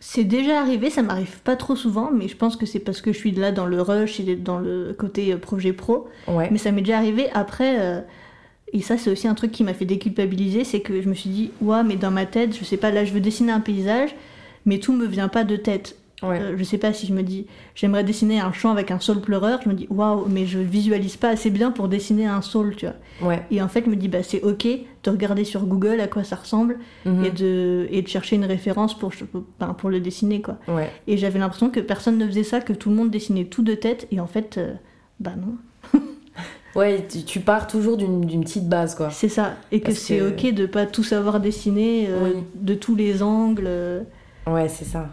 C'est 0.02 0.24
déjà 0.24 0.62
arrivé, 0.62 0.90
ça 0.90 1.02
m'arrive 1.02 1.42
pas 1.42 1.58
trop 1.58 1.76
souvent, 1.76 2.10
mais 2.10 2.30
je 2.30 2.38
pense 2.38 2.56
que 2.56 2.66
c'est 2.66 2.80
parce 2.80 3.02
que 3.02 3.12
je 3.12 3.18
suis 3.18 3.32
là 3.32 3.52
dans 3.52 3.66
le 3.66 3.82
rush 3.82 4.22
et 4.22 4.38
dans 4.38 4.58
le 4.58 4.96
côté 4.98 5.36
projet 5.36 5.74
pro. 5.74 6.08
Ouais. 6.26 6.48
Mais 6.52 6.58
ça 6.58 6.72
m'est 6.72 6.82
déjà 6.82 6.98
arrivé 6.98 7.30
après, 7.34 7.82
euh, 7.82 8.00
et 8.72 8.82
ça 8.82 8.98
c'est 8.98 9.12
aussi 9.12 9.28
un 9.28 9.34
truc 9.34 9.52
qui 9.52 9.66
m'a 9.66 9.74
fait 9.74 9.84
déculpabiliser, 9.84 10.64
c'est 10.64 10.80
que 10.80 11.02
je 11.02 11.10
me 11.10 11.14
suis 11.14 11.30
dit, 11.30 11.52
ouais, 11.62 11.84
mais 11.84 11.98
dans 11.98 12.12
ma 12.12 12.26
tête, 12.26 12.58
je 12.58 12.64
sais 12.64 12.78
pas, 12.78 12.92
là 12.92 13.04
je 13.04 13.12
veux 13.12 13.20
dessiner 13.20 13.52
un 13.52 13.60
paysage, 13.60 14.16
mais 14.66 14.80
tout 14.80 14.94
me 14.94 15.06
vient 15.06 15.28
pas 15.28 15.44
de 15.44 15.58
tête. 15.58 15.98
Ouais. 16.22 16.40
Euh, 16.42 16.58
je 16.58 16.64
sais 16.66 16.78
pas 16.78 16.92
si 16.92 17.08
je 17.08 17.14
me 17.14 17.24
dis, 17.24 17.48
j'aimerais 17.76 18.04
dessiner 18.04 18.42
un 18.42 18.52
champ 18.52 18.72
avec 18.72 18.92
un 18.92 19.00
saule 19.00 19.22
pleureur, 19.22 19.60
je 19.64 19.70
me 19.70 19.74
dis, 19.74 19.88
waouh, 19.90 20.26
mais 20.28 20.46
je 20.46 20.60
visualise 20.60 21.16
pas 21.16 21.30
assez 21.30 21.50
bien 21.50 21.72
pour 21.72 21.88
dessiner 21.88 22.26
un 22.26 22.42
saule, 22.42 22.76
tu 22.76 22.86
vois. 22.88 23.30
Ouais. 23.30 23.42
Et 23.52 23.62
en 23.62 23.70
fait, 23.70 23.84
je 23.86 23.90
me 23.90 23.96
dis, 23.96 24.10
bah 24.10 24.22
c'est 24.22 24.42
ok 24.44 24.68
de 25.04 25.10
regarder 25.10 25.46
sur 25.46 25.66
Google 25.66 26.02
à 26.02 26.08
quoi 26.08 26.26
ça 26.26 26.36
ressemble 26.36 26.78
Mhm. 27.06 27.24
et, 27.24 27.32
de, 27.32 27.88
et 27.90 28.02
de 28.02 28.08
chercher 28.10 28.36
une 28.36 28.44
référence 28.46 28.98
pour, 29.00 29.12
ben, 29.62 29.74
pour 29.74 29.90
le 29.90 30.02
dessiner, 30.02 30.42
quoi. 30.42 30.58
Ouais. 30.68 30.92
Et 31.08 31.16
j'avais 31.18 31.40
l'impression 31.40 31.70
que 31.70 31.80
personne 31.80 32.18
ne 32.18 32.28
faisait 32.28 32.44
ça, 32.44 32.60
que 32.60 32.74
tout 32.74 32.90
le 32.90 32.96
monde 32.96 33.12
dessinait 33.12 33.46
tout 33.46 33.62
de 33.64 33.74
tête, 33.76 34.08
et 34.12 34.20
en 34.20 34.28
fait, 34.28 34.58
euh, 34.58 34.74
bah 35.22 35.32
non. 35.40 35.56
Ouais, 36.76 37.06
tu, 37.10 37.24
tu 37.24 37.40
pars 37.40 37.66
toujours 37.66 37.98
d'une 37.98 38.22
d'une 38.22 38.44
petite 38.44 38.70
base, 38.70 38.94
quoi. 38.94 39.10
C'est 39.10 39.28
ça. 39.28 39.56
Et 39.72 39.82
que 39.82 39.92
c'est 39.92 40.18
que- 40.20 40.30
ok 40.30 40.54
de 40.54 40.66
pas 40.68 40.86
tout 40.86 41.04
savoir 41.04 41.40
dessiner 41.40 42.06
euh, 42.10 42.20
Oui. 42.36 42.44
de 42.56 42.74
tous 42.76 42.96
les 42.96 43.24
angles. 43.24 43.68
Ouais, 44.46 44.70
c'est 44.70 44.86
ça. 44.86 45.10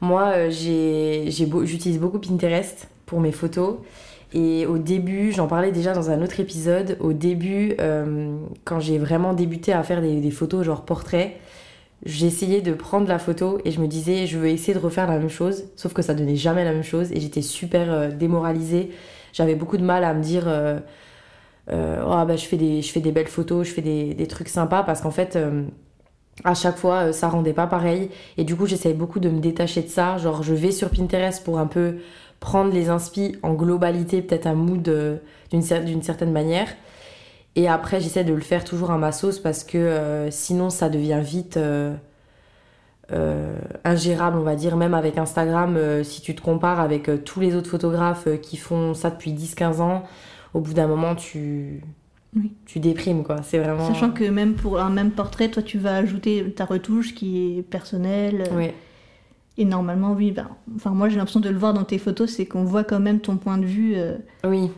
Moi, 0.00 0.32
euh, 0.34 0.50
j'utilise 0.50 1.98
beaucoup 1.98 2.18
Pinterest 2.18 2.88
pour 3.06 3.20
mes 3.20 3.32
photos. 3.32 3.76
Et 4.34 4.66
au 4.66 4.78
début, 4.78 5.32
j'en 5.32 5.46
parlais 5.46 5.72
déjà 5.72 5.94
dans 5.94 6.10
un 6.10 6.22
autre 6.22 6.38
épisode, 6.38 6.98
au 7.00 7.12
début, 7.14 7.74
euh, 7.80 8.36
quand 8.64 8.78
j'ai 8.78 8.98
vraiment 8.98 9.32
débuté 9.32 9.72
à 9.72 9.82
faire 9.82 10.02
des, 10.02 10.30
photos 10.30 10.66
genre 10.66 10.84
portrait, 10.84 11.38
j'essayais 12.04 12.60
de 12.60 12.74
prendre 12.74 13.08
la 13.08 13.18
photo 13.18 13.58
et 13.64 13.70
je 13.70 13.80
me 13.80 13.86
disais, 13.86 14.26
je 14.26 14.38
veux 14.38 14.48
essayer 14.48 14.74
de 14.74 14.78
refaire 14.78 15.06
la 15.06 15.18
même 15.18 15.30
chose, 15.30 15.64
sauf 15.76 15.94
que 15.94 16.02
ça 16.02 16.12
donnait 16.12 16.36
jamais 16.36 16.64
la 16.64 16.72
même 16.72 16.84
chose 16.84 17.10
et 17.10 17.20
j'étais 17.20 17.40
super 17.40 17.90
euh, 17.90 18.08
démoralisée. 18.10 18.90
J'avais 19.32 19.54
beaucoup 19.54 19.78
de 19.78 19.84
mal 19.84 20.04
à 20.04 20.12
me 20.12 20.22
dire, 20.22 20.44
oh, 20.46 21.70
bah, 21.70 22.36
je, 22.36 22.44
fais 22.44 22.56
des, 22.56 23.12
belles 23.12 23.28
photos, 23.28 23.66
je 23.66 23.72
fais 23.72 23.82
des, 23.82 24.26
trucs 24.26 24.48
sympas 24.48 24.82
parce 24.82 25.00
qu'en 25.00 25.10
fait, 25.10 25.38
à 26.44 26.54
chaque 26.54 26.76
fois, 26.78 27.08
euh, 27.08 27.12
ça 27.12 27.28
rendait 27.28 27.52
pas 27.52 27.66
pareil. 27.66 28.10
Et 28.36 28.44
du 28.44 28.56
coup, 28.56 28.66
j'essaye 28.66 28.94
beaucoup 28.94 29.20
de 29.20 29.28
me 29.28 29.40
détacher 29.40 29.82
de 29.82 29.88
ça. 29.88 30.18
Genre, 30.18 30.42
je 30.42 30.54
vais 30.54 30.70
sur 30.72 30.90
Pinterest 30.90 31.44
pour 31.44 31.58
un 31.58 31.66
peu 31.66 31.96
prendre 32.40 32.72
les 32.72 32.88
inspi 32.88 33.36
en 33.42 33.54
globalité, 33.54 34.22
peut-être 34.22 34.46
un 34.46 34.54
mood 34.54 34.86
euh, 34.88 35.16
d'une 35.50 35.62
cer- 35.62 35.84
d'une 35.84 36.02
certaine 36.02 36.32
manière. 36.32 36.68
Et 37.56 37.68
après, 37.68 38.00
j'essaie 38.00 38.24
de 38.24 38.32
le 38.34 38.40
faire 38.40 38.64
toujours 38.64 38.90
à 38.92 38.98
ma 38.98 39.10
sauce 39.12 39.38
parce 39.40 39.64
que 39.64 39.78
euh, 39.78 40.30
sinon, 40.30 40.70
ça 40.70 40.88
devient 40.88 41.20
vite 41.22 41.58
ingérable, 43.84 44.38
on 44.38 44.42
va 44.42 44.54
dire. 44.54 44.76
Même 44.76 44.94
avec 44.94 45.18
Instagram, 45.18 45.78
si 46.04 46.20
tu 46.20 46.34
te 46.34 46.40
compares 46.42 46.80
avec 46.80 47.10
tous 47.24 47.40
les 47.40 47.54
autres 47.54 47.70
photographes 47.70 48.28
qui 48.42 48.56
font 48.56 48.94
ça 48.94 49.10
depuis 49.10 49.32
10-15 49.32 49.80
ans, 49.80 50.02
au 50.54 50.60
bout 50.60 50.74
d'un 50.74 50.86
moment, 50.86 51.14
tu, 51.14 51.82
Oui. 52.36 52.52
tu 52.66 52.78
déprimes, 52.78 53.24
quoi. 53.24 53.42
C'est 53.42 53.58
vraiment. 53.58 53.86
Sachant 53.88 54.10
que 54.10 54.24
même 54.24 54.54
pour 54.54 54.78
un 54.80 54.90
même 54.90 55.10
portrait, 55.12 55.48
toi 55.50 55.62
tu 55.62 55.78
vas 55.78 55.96
ajouter 55.96 56.52
ta 56.54 56.64
retouche 56.66 57.14
qui 57.14 57.58
est 57.58 57.62
personnelle. 57.62 58.44
euh, 58.52 58.56
Ouais. 58.56 58.74
Et 59.56 59.64
normalement, 59.64 60.12
oui, 60.12 60.30
ben, 60.30 60.48
enfin 60.76 60.90
moi 60.90 61.08
j'ai 61.08 61.16
l'impression 61.16 61.40
de 61.40 61.48
le 61.48 61.58
voir 61.58 61.74
dans 61.74 61.84
tes 61.84 61.98
photos, 61.98 62.30
c'est 62.30 62.46
qu'on 62.46 62.62
voit 62.64 62.84
quand 62.84 63.00
même 63.00 63.18
ton 63.20 63.36
point 63.38 63.58
de 63.58 63.64
vue 63.64 63.94
euh, 63.96 64.16
Oui. 64.44 64.70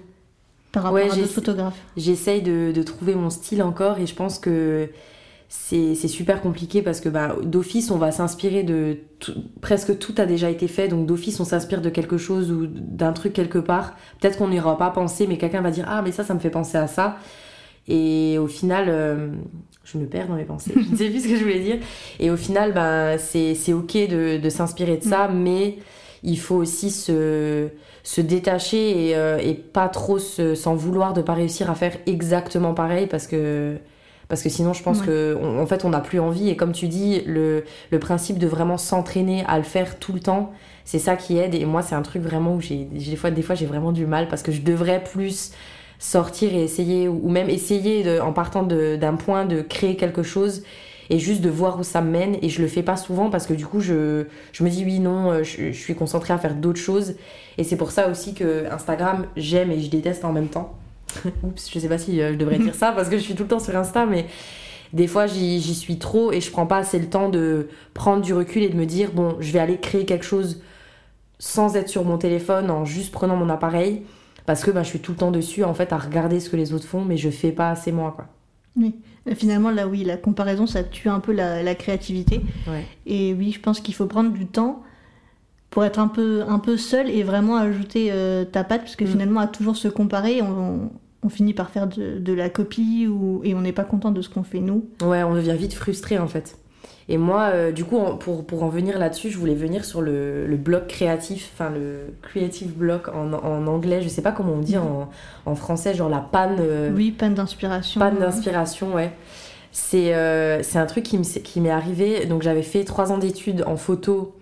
par 0.73 0.85
rapport 0.85 0.95
Ouais, 0.95 1.11
à 1.11 1.15
d'autres 1.15 1.27
photographes. 1.29 1.79
J'essaye 1.99 2.41
de, 2.41 2.73
de 2.75 2.83
trouver 2.83 3.15
mon 3.15 3.29
style 3.31 3.63
encore 3.63 3.99
et 3.99 4.07
je 4.07 4.15
pense 4.15 4.39
que 4.39 4.89
c'est 5.53 5.97
super 6.07 6.41
compliqué 6.43 6.81
parce 6.81 7.01
que 7.01 7.09
bah, 7.09 7.35
d'office 7.43 7.91
on 7.91 7.99
va 7.99 8.13
s'inspirer 8.13 8.63
de 8.63 8.99
tout- 9.19 9.35
presque 9.61 9.99
tout 9.99 10.15
a 10.19 10.25
déjà 10.25 10.49
été 10.49 10.69
fait. 10.69 10.87
Donc 10.87 11.07
d'office 11.07 11.41
on 11.41 11.45
s'inspire 11.45 11.81
de 11.81 11.91
quelque 11.91 12.19
chose 12.19 12.53
ou 12.53 12.69
d'un 12.69 13.13
truc 13.13 13.33
quelque 13.33 13.59
part. 13.59 13.97
Peut-être 14.21 14.39
qu'on 14.39 14.49
n'y 14.49 14.61
aura 14.61 14.79
pas 14.79 14.91
pensé 14.91 15.27
mais 15.27 15.39
quelqu'un 15.39 15.61
va 15.61 15.73
dire 15.73 15.87
ah 15.89 16.03
mais 16.03 16.13
ça 16.13 16.23
ça 16.23 16.35
me 16.35 16.39
fait 16.39 16.51
penser 16.51 16.79
à 16.79 16.87
ça. 16.87 17.17
Et 17.89 18.39
au 18.39 18.47
final 18.47 18.87
euh, 18.89 19.29
je 19.85 19.99
me 19.99 20.07
perds 20.07 20.29
dans 20.29 20.37
mes 20.37 20.45
pensées. 20.45 20.73
Je 20.77 20.93
ne 20.93 20.97
sais 20.97 21.11
plus 21.11 21.25
ce 21.25 21.29
que 21.29 21.37
je 21.37 21.43
voulais 21.43 21.59
dire. 21.61 21.79
Et 22.21 22.31
au 22.31 22.37
final 22.37 22.73
bah, 22.73 23.19
c'est 23.19 23.73
ok 23.73 23.95
de, 24.09 24.39
de 24.39 24.49
s'inspirer 24.51 24.99
de 24.99 25.05
ça 25.05 25.27
mais 25.29 25.79
il 26.23 26.39
faut 26.39 26.57
aussi 26.57 26.91
se 26.93 27.69
se 28.05 28.21
détacher 28.21 29.09
et, 29.09 29.17
euh, 29.17 29.39
et 29.39 29.55
pas 29.55 29.89
trop 29.89 30.19
se- 30.21 30.55
s'en 30.55 30.75
vouloir 30.77 31.13
de 31.13 31.23
pas 31.23 31.35
réussir 31.35 31.71
à 31.71 31.75
faire 31.75 31.97
exactement 32.07 32.73
pareil 32.73 33.07
parce 33.09 33.27
que 33.27 33.77
parce 34.31 34.43
que 34.43 34.49
sinon 34.49 34.73
je 34.73 34.83
pense 34.83 35.01
Ouais. 35.01 35.07
que 35.07 35.37
on- 35.43 35.61
en 35.61 35.67
fait 35.67 35.85
on 35.85 35.91
n'a 35.91 36.01
plus 36.01 36.21
envie. 36.21 36.49
Et 36.49 36.57
comme 36.57 36.73
tu 36.73 36.89
dis 36.89 37.21
le, 37.27 37.65
le 37.91 37.99
principe 37.99 38.39
de 38.39 38.47
vraiment 38.47 38.79
s'entraîner 38.79 39.45
à 39.47 39.59
le 39.59 39.65
faire 39.65 39.99
tout 39.99 40.15
le 40.15 40.21
temps 40.21 40.53
c'est 40.87 40.99
ça 40.99 41.17
qui 41.17 41.37
aide. 41.37 41.55
Et 41.55 41.67
moi 41.67 41.83
c'est 41.83 41.95
un 41.95 42.03
truc 42.03 42.23
vraiment 42.23 42.55
où 42.55 42.61
j'ai 42.63 42.85
des 42.85 43.17
fois 43.17 43.31
des 43.31 43.43
fois 43.43 43.55
j'ai 43.55 43.67
vraiment 43.67 43.93
du 43.93 44.07
mal 44.07 44.29
parce 44.29 44.43
que 44.43 44.53
je 44.53 44.63
devrais 44.63 45.05
plus 45.05 45.53
sortir 45.99 46.55
et 46.55 46.63
essayer 46.63 47.09
ou 47.09 47.29
même 47.29 47.51
essayer 47.51 48.03
de, 48.03 48.21
en 48.21 48.33
partant 48.33 48.63
d'un 48.63 49.15
point 49.17 49.45
de 49.45 49.61
créer 49.61 49.97
quelque 49.97 50.23
chose 50.23 50.63
et 51.11 51.19
juste 51.19 51.41
de 51.43 51.51
voir 51.51 51.79
où 51.79 51.83
ça 51.83 52.01
me 52.01 52.11
mène. 52.11 52.37
Et 52.41 52.49
je 52.49 52.63
le 52.63 52.69
fais 52.69 52.83
pas 52.83 52.97
souvent 52.97 53.29
parce 53.31 53.47
que 53.47 53.53
du 53.53 53.67
coup 53.67 53.81
je, 53.81 54.25
je 54.53 54.65
me 54.65 54.71
dis 54.71 54.85
oui 54.85 54.99
non 55.01 55.31
euh, 55.31 55.43
je, 55.43 55.73
je 55.73 55.79
suis 55.79 55.95
concentrée 55.95 56.33
à 56.33 56.39
faire 56.39 56.55
d'autres 56.55 56.81
choses. 56.81 57.17
Et 57.59 57.65
c'est 57.65 57.77
pour 57.77 57.91
ça 57.91 58.09
aussi 58.09 58.33
que 58.33 58.65
Instagram 58.71 59.27
j'aime 59.37 59.71
et 59.73 59.81
je 59.81 59.91
déteste 59.91 60.25
en 60.25 60.33
même 60.33 60.49
temps 60.49 60.73
oups 61.43 61.71
je 61.73 61.79
sais 61.79 61.89
pas 61.89 61.99
si 61.99 62.21
euh, 62.21 62.33
je 62.33 62.39
devrais 62.39 62.59
dire 62.59 62.75
ça 62.75 62.93
parce 62.93 63.09
que 63.09 63.17
je 63.17 63.23
suis 63.23 63.35
tout 63.35 63.45
le 63.45 63.49
temps 63.49 63.59
sur 63.59 63.77
Insta 63.77 64.07
mais 64.07 64.27
des 64.93 65.07
fois 65.07 65.27
j'y 65.27 65.75
suis 65.75 65.99
trop 65.99 66.33
et 66.33 66.41
je 66.41 66.51
prends 66.51 66.67
pas 66.67 66.79
assez 66.79 66.99
le 66.99 67.09
temps 67.09 67.29
de 67.29 67.69
prendre 67.95 68.23
du 68.23 68.35
recul 68.35 68.63
et 68.63 68.69
de 68.69 68.77
me 68.77 68.87
dire 68.87 69.13
bon 69.13 69.37
je 69.41 69.53
vais 69.53 69.59
aller 69.59 69.79
créer 69.79 70.05
quelque 70.05 70.25
chose 70.25 70.63
sans 71.39 71.77
être 71.77 71.89
sur 71.89 72.05
mon 72.05 72.19
téléphone 72.19 72.71
en 72.71 72.85
juste 72.85 73.13
prenant 73.13 73.37
mon 73.37 73.49
appareil 73.49 74.03
parce 74.47 74.65
que 74.65 74.71
bah, 74.71 74.83
je 74.83 74.89
suis 74.89 75.01
tout 75.01 75.13
le 75.13 75.19
temps 75.19 75.31
dessus 75.31 75.65
en 75.65 75.75
fait 75.75 75.93
à 75.93 75.99
regarder 75.99 76.41
ce 76.41 76.51
que 76.51 76.57
les 76.57 76.73
autres 76.73 76.87
font 76.87 77.05
mais 77.05 77.17
je 77.17 77.31
fais 77.31 77.53
pas 77.53 77.71
assez 77.71 77.93
moi 77.93 78.13
quoi 78.15 78.27
Et 79.27 79.35
Finalement, 79.35 79.71
là, 79.71 79.87
oui, 79.87 80.05
la 80.05 80.17
comparaison, 80.17 80.67
ça 80.67 80.83
tue 80.83 81.09
un 81.09 81.21
peu 81.21 81.33
la, 81.33 81.63
la 81.63 81.75
créativité. 81.75 82.41
Ouais. 82.67 82.87
Et 83.07 83.35
oui, 83.35 83.53
je 83.53 83.61
pense 83.61 83.81
qu'il 83.81 83.95
faut 83.95 84.07
prendre 84.07 84.33
du 84.33 84.47
temps 84.47 84.83
pour 85.71 85.85
être 85.85 85.99
un 85.99 86.09
peu, 86.09 86.43
un 86.49 86.59
peu 86.59 86.77
seul 86.77 87.09
et 87.09 87.23
vraiment 87.23 87.57
ajouter 87.57 88.09
euh, 88.11 88.45
ta 88.45 88.65
patte, 88.65 88.81
parce 88.83 88.97
que 88.97 89.05
Mm. 89.05 89.09
finalement, 89.09 89.41
à 89.41 89.47
toujours 89.47 89.77
se 89.77 89.89
comparer, 89.89 90.43
on, 90.43 90.91
on 91.23 91.29
finit 91.29 91.55
par 91.55 91.71
faire 91.71 91.87
de, 91.87 92.19
de 92.19 92.33
la 92.33 92.49
copie 92.49 93.07
ou, 93.09 93.41
et 93.45 93.55
on 93.55 93.61
n'est 93.61 93.73
pas 93.73 93.85
content 93.85 94.11
de 94.11 94.21
ce 94.23 94.29
qu'on 94.29 94.43
fait 94.43 94.61
nous. 94.61 94.87
Ouais, 95.05 95.23
on 95.23 95.35
devient 95.35 95.55
vite 95.57 95.75
frustré 95.75 96.19
en 96.19 96.27
fait. 96.27 96.57
Et 97.09 97.19
moi, 97.19 97.51
euh, 97.53 97.73
du 97.73 97.85
coup, 97.85 97.99
en- 97.99 98.17
pour, 98.17 98.45
pour 98.47 98.63
en 98.63 98.69
venir 98.69 98.99
là-dessus, 98.99 99.31
je 99.31 99.39
voulais 99.39 99.55
venir 99.55 99.85
sur 99.85 100.01
le, 100.01 100.47
le 100.47 100.57
bloc 100.57 100.87
créatif, 100.87 101.51
enfin 101.55 101.69
le 101.71 102.15
creative 102.23 102.73
block 102.73 103.09
en, 103.09 103.33
en 103.33 103.67
anglais, 103.67 104.01
je 104.01 104.09
sais 104.09 104.23
pas 104.23 104.31
comment 104.33 104.53
on 104.55 104.61
dit 104.61 104.79
en, 104.79 105.09
en 105.45 105.55
français, 105.57 105.93
genre 105.95 106.09
la 106.09 106.21
panne, 106.21 106.57
euh, 106.61 106.91
Oui, 106.95 107.11
panne 107.11 107.35
d'inspiration. 107.35 107.99
panne 108.01 108.19
d'inspiration, 108.19 108.95
ouais. 108.95 109.11
C'est 109.73 110.15
euh, 110.15 110.63
un 110.75 110.87
truc 110.87 111.05
qui 111.05 111.19
me- 111.19 111.39
qui 111.41 111.61
m'est 111.61 111.71
arrivé. 111.71 112.27
Donc 112.27 112.43
j'avais 112.43 112.63
fait 112.63 112.85
trois 112.85 113.13
ans 113.13 113.19
d'études 113.19 113.63
en 113.67 113.77
photo, 113.77 114.35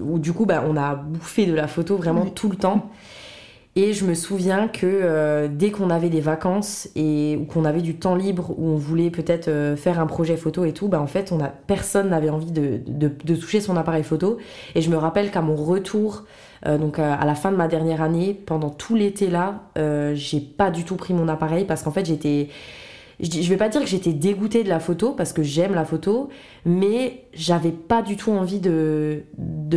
où 0.00 0.18
du 0.18 0.32
coup, 0.32 0.46
bah, 0.46 0.64
on 0.66 0.76
a 0.76 0.94
bouffé 0.94 1.46
de 1.46 1.54
la 1.54 1.66
photo 1.66 1.96
vraiment 1.96 2.26
tout 2.26 2.48
le 2.48 2.56
temps. 2.56 2.90
Et 3.76 3.92
je 3.92 4.04
me 4.04 4.14
souviens 4.14 4.68
que 4.68 4.86
euh, 4.86 5.48
dès 5.50 5.72
qu'on 5.72 5.90
avait 5.90 6.08
des 6.08 6.20
vacances 6.20 6.88
et 6.94 7.36
ou 7.40 7.44
qu'on 7.44 7.64
avait 7.64 7.80
du 7.80 7.96
temps 7.96 8.14
libre 8.14 8.54
où 8.56 8.68
on 8.68 8.76
voulait 8.76 9.10
peut-être 9.10 9.48
euh, 9.48 9.74
faire 9.74 9.98
un 9.98 10.06
projet 10.06 10.36
photo 10.36 10.64
et 10.64 10.72
tout, 10.72 10.86
bah 10.86 11.00
en 11.00 11.08
fait 11.08 11.32
on 11.32 11.40
a 11.40 11.48
personne 11.48 12.10
n'avait 12.10 12.30
envie 12.30 12.52
de, 12.52 12.78
de, 12.86 13.10
de 13.24 13.34
toucher 13.34 13.60
son 13.60 13.76
appareil 13.76 14.04
photo. 14.04 14.38
Et 14.76 14.80
je 14.80 14.90
me 14.90 14.96
rappelle 14.96 15.32
qu'à 15.32 15.42
mon 15.42 15.56
retour, 15.56 16.22
euh, 16.66 16.78
donc 16.78 17.00
à, 17.00 17.14
à 17.14 17.26
la 17.26 17.34
fin 17.34 17.50
de 17.50 17.56
ma 17.56 17.66
dernière 17.66 18.00
année, 18.00 18.32
pendant 18.46 18.70
tout 18.70 18.94
l'été 18.94 19.28
là, 19.28 19.62
euh, 19.76 20.12
j'ai 20.14 20.38
pas 20.38 20.70
du 20.70 20.84
tout 20.84 20.94
pris 20.94 21.12
mon 21.12 21.26
appareil 21.26 21.64
parce 21.64 21.82
qu'en 21.82 21.90
fait 21.90 22.06
j'étais 22.06 22.50
je, 23.20 23.30
je 23.30 23.48
vais 23.48 23.56
pas 23.56 23.68
dire 23.68 23.80
que 23.80 23.86
j'étais 23.86 24.12
dégoûtée 24.12 24.64
de 24.64 24.68
la 24.68 24.80
photo 24.80 25.12
parce 25.12 25.32
que 25.32 25.42
j'aime 25.42 25.74
la 25.74 25.84
photo, 25.84 26.28
mais 26.64 27.24
j'avais 27.32 27.70
pas 27.70 28.02
du 28.02 28.16
tout 28.16 28.32
envie 28.32 28.60
de, 28.60 29.22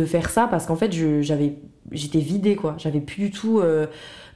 faire 0.06 0.30
ça 0.30 0.46
parce 0.48 0.66
qu'en 0.66 0.76
fait, 0.76 0.92
j'étais 0.92 2.20
vidée 2.20 2.56
quoi. 2.56 2.74
J'avais 2.78 3.00
plus 3.00 3.24
du 3.24 3.30
tout 3.30 3.60
euh, 3.60 3.86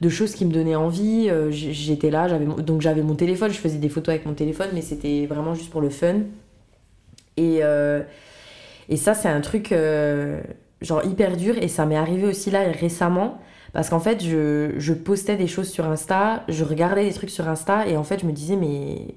de 0.01 0.09
choses 0.09 0.33
qui 0.33 0.45
me 0.45 0.51
donnaient 0.51 0.75
envie. 0.75 1.29
Euh, 1.29 1.49
j'étais 1.51 2.11
là, 2.11 2.27
j'avais 2.27 2.45
donc 2.45 2.81
j'avais 2.81 3.01
mon 3.01 3.15
téléphone, 3.15 3.51
je 3.51 3.57
faisais 3.57 3.77
des 3.77 3.89
photos 3.89 4.13
avec 4.13 4.25
mon 4.25 4.33
téléphone, 4.33 4.69
mais 4.73 4.81
c'était 4.81 5.25
vraiment 5.25 5.53
juste 5.53 5.69
pour 5.69 5.81
le 5.81 5.89
fun. 5.89 6.21
Et, 7.37 7.59
euh, 7.63 8.01
et 8.89 8.97
ça, 8.97 9.13
c'est 9.13 9.29
un 9.29 9.41
truc 9.41 9.73
genre 10.81 11.05
hyper 11.05 11.37
dur 11.37 11.55
et 11.57 11.69
ça 11.69 11.85
m'est 11.85 11.95
arrivé 11.95 12.27
aussi 12.27 12.51
là 12.51 12.63
récemment. 12.71 13.39
Parce 13.73 13.89
qu'en 13.89 13.99
fait, 13.99 14.23
je, 14.23 14.93
postais 14.93 15.37
des 15.37 15.47
choses 15.47 15.69
sur 15.69 15.85
Insta, 15.87 16.43
je 16.49 16.63
regardais 16.63 17.05
des 17.07 17.13
trucs 17.13 17.31
sur 17.31 17.47
Insta 17.49 17.87
et 17.87 17.97
en 17.97 18.03
fait, 18.03 18.19
je 18.21 18.25
me 18.27 18.31
disais, 18.31 18.55
mais 18.55 19.15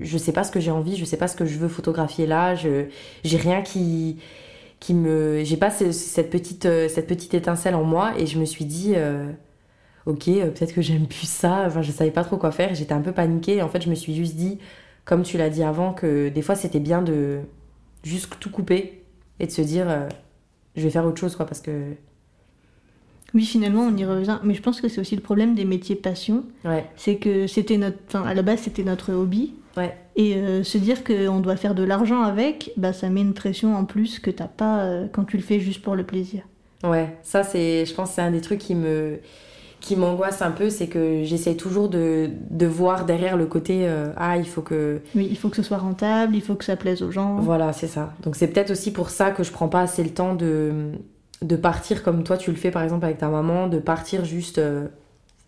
je 0.00 0.18
sais 0.18 0.32
pas 0.32 0.44
ce 0.44 0.50
que 0.52 0.60
j'ai 0.60 0.72
envie, 0.72 0.96
je 0.96 1.04
sais 1.04 1.16
pas 1.16 1.28
ce 1.28 1.36
que 1.36 1.44
je 1.46 1.58
veux 1.58 1.68
photographier 1.68 2.26
là, 2.26 2.54
je, 2.56 2.86
j'ai 3.24 3.36
rien 3.38 3.62
qui, 3.62 4.18
qui 4.80 4.94
me. 4.94 5.42
J'ai 5.44 5.56
pas 5.58 5.70
ce- 5.70 5.92
cette, 5.92 6.30
petite, 6.30 6.66
euh, 6.66 6.88
cette 6.88 7.06
petite 7.08 7.34
étincelle 7.34 7.74
en 7.76 7.84
moi 7.84 8.14
et 8.18 8.26
je 8.26 8.38
me 8.40 8.44
suis 8.46 8.64
dit, 8.66 8.94
euh, 8.96 9.30
ok, 10.06 10.28
euh, 10.28 10.50
peut-être 10.50 10.74
que 10.74 10.82
j'aime 10.82 11.06
plus 11.08 11.28
ça, 11.28 11.64
enfin, 11.66 11.82
je 11.82 11.92
savais 11.92 12.10
pas 12.12 12.24
trop 12.24 12.36
quoi 12.38 12.52
faire, 12.52 12.74
j'étais 12.74 12.94
un 12.94 13.00
peu 13.02 13.12
paniquée 13.12 13.56
et 13.56 13.62
en 13.62 13.68
fait, 13.68 13.82
je 13.82 13.90
me 13.90 13.94
suis 13.96 14.14
juste 14.16 14.36
dit, 14.36 14.58
comme 15.04 15.22
tu 15.22 15.38
l'as 15.38 15.50
dit 15.50 15.62
avant, 15.64 15.92
que 15.94 16.28
des 16.30 16.42
fois, 16.42 16.54
c'était 16.56 16.80
bien 16.80 17.02
de 17.02 17.40
juste 18.04 18.32
tout 18.40 18.50
couper 18.50 19.04
et 19.40 19.46
de 19.46 19.52
se 19.52 19.62
dire, 19.62 19.86
je 20.76 20.82
vais 20.82 20.90
faire 20.90 21.06
autre 21.06 21.20
chose 21.20 21.36
quoi, 21.36 21.46
parce 21.46 21.60
que. 21.60 21.94
Oui, 23.34 23.44
finalement, 23.44 23.82
on 23.82 23.96
y 23.96 24.04
revient. 24.04 24.38
Mais 24.44 24.54
je 24.54 24.62
pense 24.62 24.80
que 24.80 24.88
c'est 24.88 25.00
aussi 25.00 25.14
le 25.16 25.22
problème 25.22 25.54
des 25.54 25.64
métiers 25.64 25.96
passion. 25.96 26.44
Ouais, 26.64 26.86
C'est 26.96 27.16
que 27.16 27.46
c'était 27.46 27.76
notre. 27.76 27.98
Enfin, 28.08 28.22
à 28.22 28.34
la 28.34 28.42
base, 28.42 28.60
c'était 28.60 28.84
notre 28.84 29.12
hobby. 29.12 29.54
ouais. 29.76 29.94
Et 30.18 30.36
euh, 30.36 30.62
se 30.64 30.78
dire 30.78 31.04
qu'on 31.04 31.40
doit 31.40 31.56
faire 31.56 31.74
de 31.74 31.82
l'argent 31.82 32.22
avec, 32.22 32.72
bah, 32.78 32.94
ça 32.94 33.10
met 33.10 33.20
une 33.20 33.34
pression 33.34 33.76
en 33.76 33.84
plus 33.84 34.18
que 34.18 34.30
t'as 34.30 34.46
pas 34.48 34.80
euh, 34.80 35.06
quand 35.12 35.24
tu 35.24 35.36
le 35.36 35.42
fais 35.42 35.60
juste 35.60 35.82
pour 35.82 35.94
le 35.94 36.04
plaisir. 36.04 36.40
Ouais, 36.84 37.14
ça 37.22 37.42
c'est, 37.42 37.84
je 37.84 37.92
pense 37.92 38.12
c'est 38.12 38.22
un 38.22 38.30
des 38.30 38.40
trucs 38.40 38.60
qui 38.60 38.74
me, 38.74 39.18
qui 39.80 39.94
m'angoisse 39.96 40.40
un 40.40 40.52
peu, 40.52 40.70
c'est 40.70 40.86
que 40.86 41.24
j'essaie 41.24 41.54
toujours 41.56 41.90
de, 41.90 42.30
de 42.50 42.64
voir 42.66 43.04
derrière 43.04 43.36
le 43.36 43.44
côté 43.46 43.80
euh, 43.86 44.10
ah 44.16 44.38
il 44.38 44.46
faut 44.46 44.62
que, 44.62 45.00
Oui, 45.14 45.26
il 45.30 45.36
faut 45.36 45.50
que 45.50 45.56
ce 45.56 45.62
soit 45.62 45.76
rentable, 45.78 46.34
il 46.34 46.40
faut 46.42 46.54
que 46.54 46.64
ça 46.64 46.76
plaise 46.76 47.02
aux 47.02 47.10
gens. 47.10 47.36
voilà 47.40 47.72
c'est 47.74 47.86
ça. 47.88 48.14
Donc 48.22 48.36
c'est 48.36 48.48
peut-être 48.48 48.70
aussi 48.70 48.92
pour 48.94 49.10
ça 49.10 49.30
que 49.32 49.42
je 49.42 49.50
prends 49.52 49.68
pas 49.68 49.82
assez 49.82 50.02
le 50.02 50.10
temps 50.10 50.34
de, 50.34 50.92
de 51.42 51.56
partir 51.56 52.02
comme 52.02 52.24
toi 52.24 52.36
tu 52.36 52.50
le 52.50 52.56
fais 52.56 52.70
par 52.70 52.82
exemple 52.82 53.04
avec 53.04 53.18
ta 53.18 53.28
maman, 53.28 53.66
de 53.68 53.78
partir 53.78 54.24
juste 54.24 54.58
euh, 54.58 54.86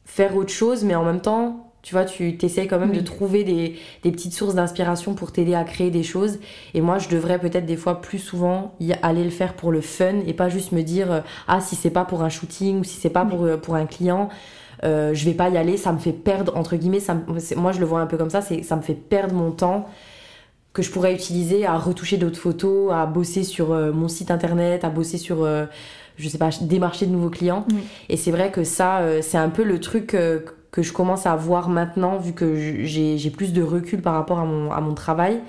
faire 0.05 0.37
autre 0.37 0.53
chose, 0.53 0.85
mais 0.85 0.94
en 0.94 1.05
même 1.05 1.20
temps 1.20 1.64
tu 1.81 1.94
vois 1.94 2.05
tu 2.05 2.37
t'essayes 2.37 2.66
quand 2.66 2.79
même 2.81 2.90
Oui. 2.90 2.96
de 2.98 3.03
trouver 3.03 3.44
des, 3.44 3.77
des 4.03 4.11
petites 4.11 4.35
sources 4.35 4.55
d'inspiration 4.55 5.14
pour 5.14 5.31
t'aider 5.33 5.55
à 5.55 5.64
créer 5.64 5.90
des 5.90 6.03
choses. 6.03 6.38
Et 6.74 6.81
moi 6.81 6.98
je 6.98 7.09
devrais 7.09 7.38
peut-être 7.38 7.66
des 7.66 7.77
fois 7.77 8.01
plus 8.03 8.18
souvent 8.18 8.74
y 8.81 8.92
aller 9.03 9.24
le 9.24 9.31
faire 9.31 9.55
pour 9.55 9.70
le 9.72 9.81
fun 9.81 10.16
et 10.27 10.35
pas 10.35 10.48
juste 10.48 10.72
me 10.72 10.83
dire 10.83 11.11
euh, 11.12 11.20
ah 11.46 11.61
si 11.61 11.77
c'est 11.77 11.90
pas 11.90 12.05
pour 12.05 12.22
un 12.22 12.29
shooting 12.29 12.81
ou 12.81 12.85
si 12.85 13.01
c'est 13.01 13.11
pas 13.11 13.24
Oui. 13.24 13.31
pour, 13.31 13.44
euh, 13.44 13.57
pour 13.57 13.74
un 13.77 13.87
client 13.87 14.29
euh, 14.85 15.12
je 15.14 15.24
vais 15.24 15.35
pas 15.35 15.48
y 15.48 15.57
aller 15.57 15.77
ça 15.77 15.92
me 15.92 15.98
fait 15.98 16.12
perdre 16.12 16.57
entre 16.57 16.77
guillemets 16.77 17.01
ça 17.01 17.14
me- 17.14 17.57
moi 17.57 17.72
je 17.72 17.81
le 17.81 17.87
vois 17.87 18.01
un 18.01 18.07
peu 18.07 18.16
comme 18.16 18.31
ça 18.31 18.42
c'est 18.42 18.62
ça 18.62 18.77
me 18.77 18.83
fait 18.83 18.94
perdre 18.94 19.35
mon 19.35 19.51
temps 19.51 19.87
que 20.78 20.84
je 20.84 20.92
pourrais 20.92 21.12
utiliser 21.12 21.66
à 21.66 21.76
retoucher 21.76 22.18
d'autres 22.18 22.38
photos 22.38 22.92
à 22.92 23.04
bosser 23.04 23.42
sur 23.42 23.72
euh, 23.72 23.90
mon 23.90 24.06
site 24.06 24.30
internet 24.30 24.84
à 24.84 24.90
bosser 24.90 25.18
sur 25.18 25.42
euh, 25.42 25.66
je 26.16 26.28
sais 26.28 26.38
pas 26.38 26.50
démarcher 26.60 27.04
de 27.06 27.10
nouveaux 27.10 27.30
clients 27.30 27.66
Oui. 27.72 27.80
et 28.08 28.16
c'est 28.16 28.30
vrai 28.30 28.52
que 28.52 28.62
ça 28.62 29.00
euh, 29.00 29.18
c'est 29.20 29.38
un 29.38 29.48
peu 29.48 29.64
le 29.64 29.80
truc 29.80 30.14
euh, 30.14 30.38
que 30.70 30.82
je 30.84 30.92
commence 30.92 31.26
à 31.26 31.34
voir 31.34 31.68
maintenant 31.68 32.16
vu 32.18 32.32
que 32.32 32.54
j'ai 32.84 33.30
plus 33.30 33.52
de 33.52 33.60
recul 33.60 34.02
par 34.02 34.14
rapport 34.14 34.38
à 34.38 34.44
mon, 34.44 34.70
à 34.70 34.80
mon 34.80 34.94
travail 34.94 35.40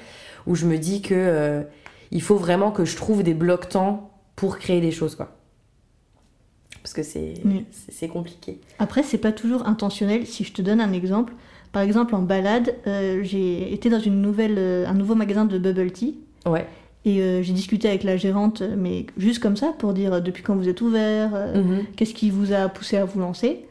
où 0.48 0.56
je 0.56 0.66
me 0.66 0.80
dis 0.80 1.04
que 1.04 1.64
il 2.10 2.22
faut 2.24 2.38
vraiment 2.38 2.72
que 2.72 2.84
je 2.84 2.96
trouve 2.96 3.22
des 3.22 3.36
blocs 3.36 3.70
temps 3.70 4.10
pour 4.36 4.58
créer 4.58 4.82
des 4.82 4.90
choses 4.92 5.14
quoi 5.16 5.36
parce 6.82 6.94
que 6.94 7.04
c'est 7.04 7.34
Oui. 7.46 7.66
compliqué 8.08 8.62
Après, 8.80 9.04
c'est 9.04 9.18
pas 9.18 9.34
toujours 9.34 9.68
intentionnel. 9.68 10.26
Si 10.26 10.44
je 10.46 10.54
te 10.54 10.62
donne 10.62 10.80
un 10.80 10.94
exemple, 10.94 11.34
par 11.72 11.82
exemple 11.84 12.16
en 12.16 12.22
balade, 12.22 12.76
euh, 12.88 13.20
j'ai 13.24 13.74
été 13.74 13.90
dans 13.90 14.00
une 14.00 14.22
nouvelle, 14.22 14.56
euh, 14.58 14.88
un 14.88 14.94
nouveau 14.94 15.16
magasin 15.16 15.46
de 15.46 15.58
bubble 15.58 15.92
tea 15.92 16.16
ouais 16.46 16.66
et 17.06 17.22
euh, 17.22 17.42
j'ai 17.42 17.54
discuté 17.54 17.88
avec 17.88 18.04
la 18.04 18.18
gérante, 18.18 18.62
mais 18.78 19.06
juste 19.18 19.40
comme 19.42 19.56
ça 19.56 19.74
pour 19.78 19.94
dire 19.94 20.22
depuis 20.22 20.44
quand 20.44 20.56
vous 20.56 20.68
êtes 20.68 20.82
ouvert, 20.82 21.32
euh, 21.34 21.62
Mhm. 21.64 21.86
qu'est-ce 21.96 22.14
qui 22.14 22.30
vous 22.30 22.52
a 22.52 22.68
poussé 22.68 22.98
à 22.98 23.06
vous 23.06 23.20
lancer. 23.22 23.66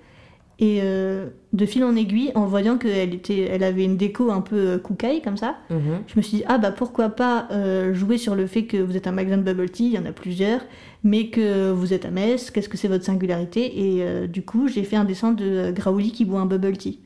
Et 0.61 0.81
euh, 0.83 1.27
de 1.53 1.67
fil 1.67 1.85
en 1.85 1.95
aiguille, 1.95 2.33
en 2.35 2.47
voyant 2.47 2.79
qu'elle 2.79 3.15
était, 3.15 3.43
elle 3.43 3.63
avait 3.63 3.85
une 3.85 3.97
déco 3.99 4.31
un 4.33 4.41
peu 4.41 4.79
koukaï 4.79 5.21
comme 5.23 5.37
ça, 5.37 5.57
Mhm. 5.71 5.79
je 6.07 6.15
me 6.17 6.23
suis 6.23 6.39
dit, 6.39 6.45
ah 6.49 6.57
bah 6.59 6.73
pourquoi 6.73 7.11
pas 7.11 7.49
jouer 7.93 8.17
sur 8.19 8.35
le 8.35 8.47
fait 8.47 8.65
que 8.65 8.79
vous 8.79 8.97
êtes 8.97 9.07
un 9.07 9.13
magasin 9.13 9.37
de 9.37 9.43
bubble 9.43 9.69
tea, 9.71 9.87
il 9.87 9.93
y 9.93 9.99
en 9.99 10.07
a 10.07 10.13
plusieurs, 10.13 10.63
mais 11.05 11.27
que 11.29 11.71
vous 11.71 11.93
êtes 11.93 12.07
à 12.07 12.11
Metz, 12.11 12.51
qu'est-ce 12.51 12.69
que 12.71 12.77
c'est 12.79 12.89
votre 12.89 13.05
singularité? 13.05 13.95
Et 13.99 14.27
du 14.27 14.43
coup, 14.43 14.67
j'ai 14.69 14.83
fait 14.85 14.97
un 14.97 15.05
dessin 15.05 15.33
de 15.33 15.71
Graouli 15.71 16.11
qui 16.13 16.25
boit 16.25 16.41
un 16.41 16.47
bubble 16.47 16.77
tea. 16.79 16.99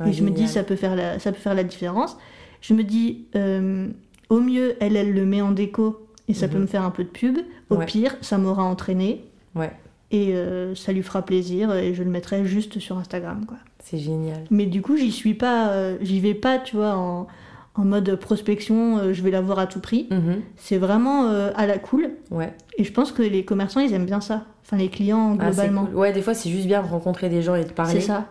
Ah, 0.00 0.08
et 0.08 0.12
je 0.12 0.22
me 0.24 0.30
dis, 0.30 0.48
ça 0.48 0.62
peut 0.64 0.76
faire 0.76 0.96
la, 0.96 1.18
ça 1.18 1.30
peut 1.32 1.38
faire 1.40 1.54
la 1.54 1.64
différence. 1.64 2.16
Je 2.60 2.74
me 2.74 2.82
dis, 2.82 3.26
euh, 3.36 3.88
au 4.28 4.40
mieux, 4.40 4.74
elle, 4.80 4.96
elle 4.96 5.12
le 5.12 5.24
met 5.26 5.40
en 5.40 5.52
déco 5.52 6.06
et 6.28 6.34
ça 6.34 6.46
Mhm. 6.46 6.52
peut 6.52 6.58
me 6.60 6.66
faire 6.66 6.82
un 6.82 6.90
peu 6.90 7.04
de 7.04 7.08
pub. 7.08 7.38
Au 7.70 7.76
Ouais. 7.76 7.86
pire, 7.86 8.16
ça 8.20 8.38
m'aura 8.38 8.64
entraîné 8.64 9.24
ouais 9.54 9.70
et 10.10 10.34
euh, 10.36 10.74
ça 10.76 10.92
lui 10.92 11.02
fera 11.02 11.22
plaisir 11.22 11.74
et 11.74 11.92
je 11.94 12.02
le 12.02 12.10
mettrai 12.10 12.44
juste 12.44 12.78
sur 12.78 12.98
Instagram, 12.98 13.44
quoi. 13.46 13.56
c'est 13.82 13.98
génial 13.98 14.44
Mais 14.50 14.66
du 14.66 14.80
coup, 14.82 14.96
j'y 14.96 15.10
suis 15.10 15.34
pas, 15.34 15.70
euh, 15.70 15.96
j'y 16.02 16.20
vais 16.20 16.34
pas, 16.34 16.58
tu 16.58 16.76
vois, 16.76 16.94
en, 16.94 17.26
en 17.74 17.84
mode 17.84 18.14
prospection, 18.16 18.98
euh, 18.98 19.12
je 19.12 19.22
vais 19.22 19.30
l'avoir 19.32 19.58
à 19.58 19.66
tout 19.66 19.80
prix. 19.80 20.06
Mhm. 20.10 20.42
C'est 20.56 20.76
vraiment 20.78 21.26
euh, 21.28 21.50
à 21.56 21.66
la 21.66 21.78
cool. 21.78 22.10
ouais 22.30 22.52
Et 22.78 22.84
je 22.84 22.92
pense 22.92 23.10
que 23.12 23.22
les 23.22 23.44
commerçants, 23.44 23.80
ils 23.80 23.92
aiment 23.92 24.06
bien 24.06 24.20
ça. 24.20 24.44
Enfin, 24.64 24.76
les 24.76 24.88
clients, 24.88 25.36
Ah, 25.40 25.48
globalement. 25.50 25.86
cool. 25.86 25.96
ouais 25.96 26.12
des 26.12 26.22
fois 26.22 26.34
c'est 26.34 26.48
juste 26.50 26.66
bien 26.66 26.82
de 26.82 26.88
rencontrer 26.88 27.28
des 27.28 27.42
gens 27.42 27.54
et 27.56 27.64
de 27.64 27.70
parler 27.72 28.00
c'est 28.00 28.06
ça. 28.06 28.26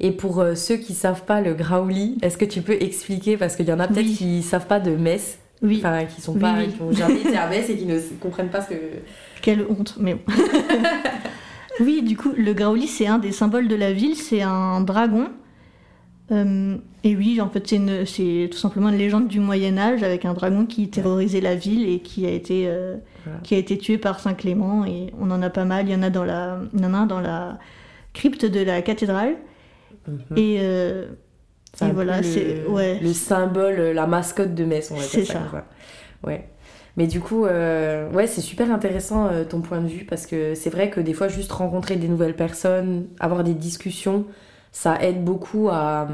Et 0.00 0.10
pour 0.12 0.40
euh, 0.40 0.54
ceux 0.54 0.76
qui 0.76 0.94
savent 0.94 1.24
pas 1.24 1.40
le 1.40 1.54
graouli, 1.54 2.18
est-ce 2.22 2.36
que 2.36 2.44
tu 2.44 2.60
peux 2.62 2.76
expliquer 2.80 3.36
parce 3.36 3.56
qu'il 3.56 3.66
y 3.68 3.72
en 3.72 3.80
a 3.80 3.86
peut-être 3.88 4.06
Oui. 4.06 4.14
qui 4.16 4.42
savent 4.42 4.66
pas 4.66 4.80
de 4.80 4.94
Metz, 4.96 5.38
Oui, 5.62 5.76
enfin 5.78 6.04
qui 6.04 6.20
sont 6.20 6.34
pas, 6.34 6.54
oui. 6.58 6.68
qui 6.72 6.82
ont 6.82 6.92
jamais 6.92 7.20
été 7.20 7.36
à 7.36 7.46
Metz 7.50 7.68
et 7.70 7.76
qui 7.76 7.86
ne 7.86 7.98
comprennent 8.20 8.50
pas 8.50 8.60
ce 8.62 8.70
que. 8.70 8.74
quelle 9.42 9.64
honte, 9.68 9.96
mais 10.00 10.14
bon. 10.14 10.20
oui, 11.80 12.02
du 12.02 12.16
coup, 12.16 12.32
le 12.36 12.52
Graouli, 12.52 12.86
c'est 12.86 13.06
un 13.06 13.18
des 13.18 13.32
symboles 13.32 13.68
de 13.68 13.74
la 13.76 13.92
ville, 13.92 14.16
c'est 14.16 14.42
un 14.42 14.80
dragon. 14.80 15.28
Euh, 16.32 16.76
et 17.02 17.16
oui, 17.16 17.40
en 17.40 17.50
fait, 17.50 17.66
c'est 18.06 18.48
tout 18.50 18.56
simplement 18.58 18.88
une 18.88 18.96
légende 18.96 19.28
du 19.28 19.40
Moyen 19.40 19.76
Âge 19.76 20.02
avec 20.02 20.24
un 20.24 20.32
dragon 20.32 20.64
qui 20.66 20.88
terrorisait 20.88 21.40
la 21.42 21.54
ville 21.54 21.86
et 21.88 22.00
qui 22.00 22.24
a 22.26 22.30
été, 22.30 22.64
euh, 22.66 22.96
Voilà. 23.24 23.40
qui 23.42 23.54
a 23.54 23.58
été 23.58 23.76
tué 23.76 23.98
par 23.98 24.20
Saint 24.20 24.32
Clément. 24.34 24.86
Et 24.86 25.12
on 25.20 25.30
en 25.30 25.42
a 25.42 25.50
pas 25.50 25.64
mal. 25.66 25.86
Il 25.86 25.92
y 25.92 25.94
en 25.94 26.02
a 26.02 26.08
dans 26.10 26.24
la, 26.24 26.60
il 26.74 26.80
y 26.80 26.86
en 26.86 26.94
a 26.94 27.04
dans 27.04 27.20
la 27.20 27.58
crypte 28.14 28.46
de 28.46 28.60
la 28.60 28.80
cathédrale. 28.80 29.34
Mhm. 30.06 30.36
Et, 30.36 30.58
euh, 30.60 31.06
et 31.82 31.90
voilà, 31.90 32.22
c'est 32.22 32.64
ouais. 32.66 32.98
le 33.00 33.12
symbole, 33.12 33.76
la 33.76 34.06
mascotte 34.06 34.54
de 34.54 34.64
Metz, 34.64 34.90
on 34.90 34.94
va 34.94 35.00
dire 35.00 35.10
C'est 35.10 35.24
ça. 35.24 35.40
Ouais. 36.22 36.48
Mais 36.96 37.06
du 37.06 37.20
coup, 37.20 37.44
euh, 37.44 38.08
ouais, 38.12 38.26
c'est 38.26 38.40
super 38.40 38.70
intéressant 38.70 39.26
euh, 39.26 39.44
ton 39.44 39.60
point 39.60 39.80
de 39.80 39.88
vue 39.88 40.04
parce 40.04 40.26
que 40.26 40.54
c'est 40.54 40.70
vrai 40.70 40.90
que 40.90 41.00
des 41.00 41.12
fois, 41.12 41.28
juste 41.28 41.50
rencontrer 41.50 41.96
des 41.96 42.08
nouvelles 42.08 42.36
personnes, 42.36 43.08
avoir 43.18 43.42
des 43.42 43.54
discussions, 43.54 44.26
ça 44.70 45.02
aide 45.02 45.24
beaucoup 45.24 45.68
à. 45.70 46.06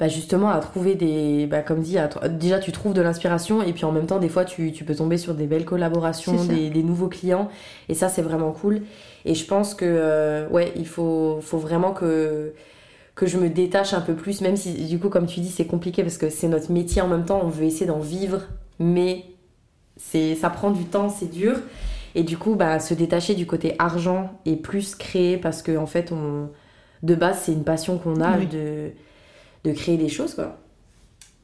bah, 0.00 0.08
justement 0.08 0.50
à 0.50 0.58
trouver 0.58 0.96
des. 0.96 1.46
Bah, 1.46 1.62
comme 1.62 1.80
dit, 1.80 1.96
à 1.96 2.08
déjà 2.28 2.58
tu 2.58 2.72
trouves 2.72 2.92
de 2.92 3.00
l'inspiration 3.00 3.62
et 3.62 3.72
puis 3.72 3.84
en 3.84 3.92
même 3.92 4.06
temps, 4.06 4.18
des 4.18 4.28
fois, 4.28 4.44
tu, 4.44 4.72
tu 4.72 4.84
peux 4.84 4.96
tomber 4.96 5.16
sur 5.16 5.34
des 5.34 5.46
belles 5.46 5.64
collaborations, 5.64 6.44
des 6.44 6.82
nouveaux 6.82 7.08
clients 7.08 7.48
et 7.88 7.94
ça, 7.94 8.08
c'est 8.08 8.22
vraiment 8.22 8.50
cool. 8.50 8.82
Et 9.24 9.34
je 9.34 9.44
pense 9.46 9.74
que, 9.74 9.84
euh, 9.86 10.48
ouais, 10.48 10.72
il 10.76 10.86
faut, 10.86 11.38
faut 11.42 11.58
vraiment 11.58 11.92
que 11.92 12.52
que 13.14 13.26
je 13.26 13.36
me 13.36 13.48
détache 13.50 13.94
un 13.94 14.00
peu 14.00 14.14
plus, 14.14 14.40
même 14.42 14.56
si 14.56 14.72
du 14.86 14.98
coup, 15.00 15.08
comme 15.08 15.26
tu 15.26 15.40
dis, 15.40 15.50
c'est 15.50 15.66
compliqué 15.66 16.02
parce 16.04 16.18
que 16.18 16.30
c'est 16.30 16.46
notre 16.48 16.70
métier 16.70 17.02
en 17.02 17.08
même 17.08 17.24
temps, 17.24 17.40
on 17.44 17.48
veut 17.48 17.64
essayer 17.64 17.86
d'en 17.86 17.98
vivre, 17.98 18.42
mais 18.78 19.24
c'est 19.96 20.36
ça 20.36 20.50
prend 20.50 20.70
du 20.70 20.84
temps, 20.84 21.08
c'est 21.08 21.30
dur. 21.30 21.56
Et 22.14 22.22
du 22.22 22.38
coup, 22.38 22.54
bah, 22.54 22.78
se 22.80 22.94
détacher 22.94 23.34
du 23.34 23.44
côté 23.46 23.74
argent 23.80 24.40
et 24.46 24.54
plus 24.56 24.94
créer 24.94 25.36
parce 25.36 25.62
que 25.62 25.76
en 25.76 25.86
fait, 25.86 26.12
on, 26.12 26.48
de 27.02 27.14
base, 27.16 27.40
c'est 27.44 27.52
une 27.52 27.64
passion 27.64 27.98
qu'on 27.98 28.20
a 28.20 28.38
Oui. 28.38 28.46
de, 28.46 28.90
de 29.64 29.72
créer 29.72 29.96
des 29.96 30.08
choses. 30.08 30.34
Quoi. 30.34 30.56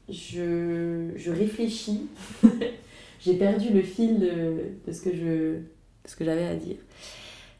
Je, 0.09 1.09
je 1.15 1.31
réfléchis. 1.31 2.07
J'ai 3.19 3.33
perdu 3.35 3.69
le 3.73 3.81
fil 3.81 4.19
de, 4.19 4.53
de 4.87 4.91
ce 4.93 5.01
que 5.01 5.15
je 5.15 5.55
de 5.57 6.09
ce 6.09 6.15
que 6.15 6.23
j'avais 6.23 6.45
à 6.45 6.55
dire. 6.55 6.75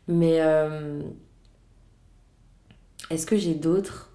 Mais 0.07 0.39
euh, 0.39 1.01
est-ce 3.09 3.25
que 3.25 3.37
j'ai 3.37 3.55
d'autres 3.55 4.11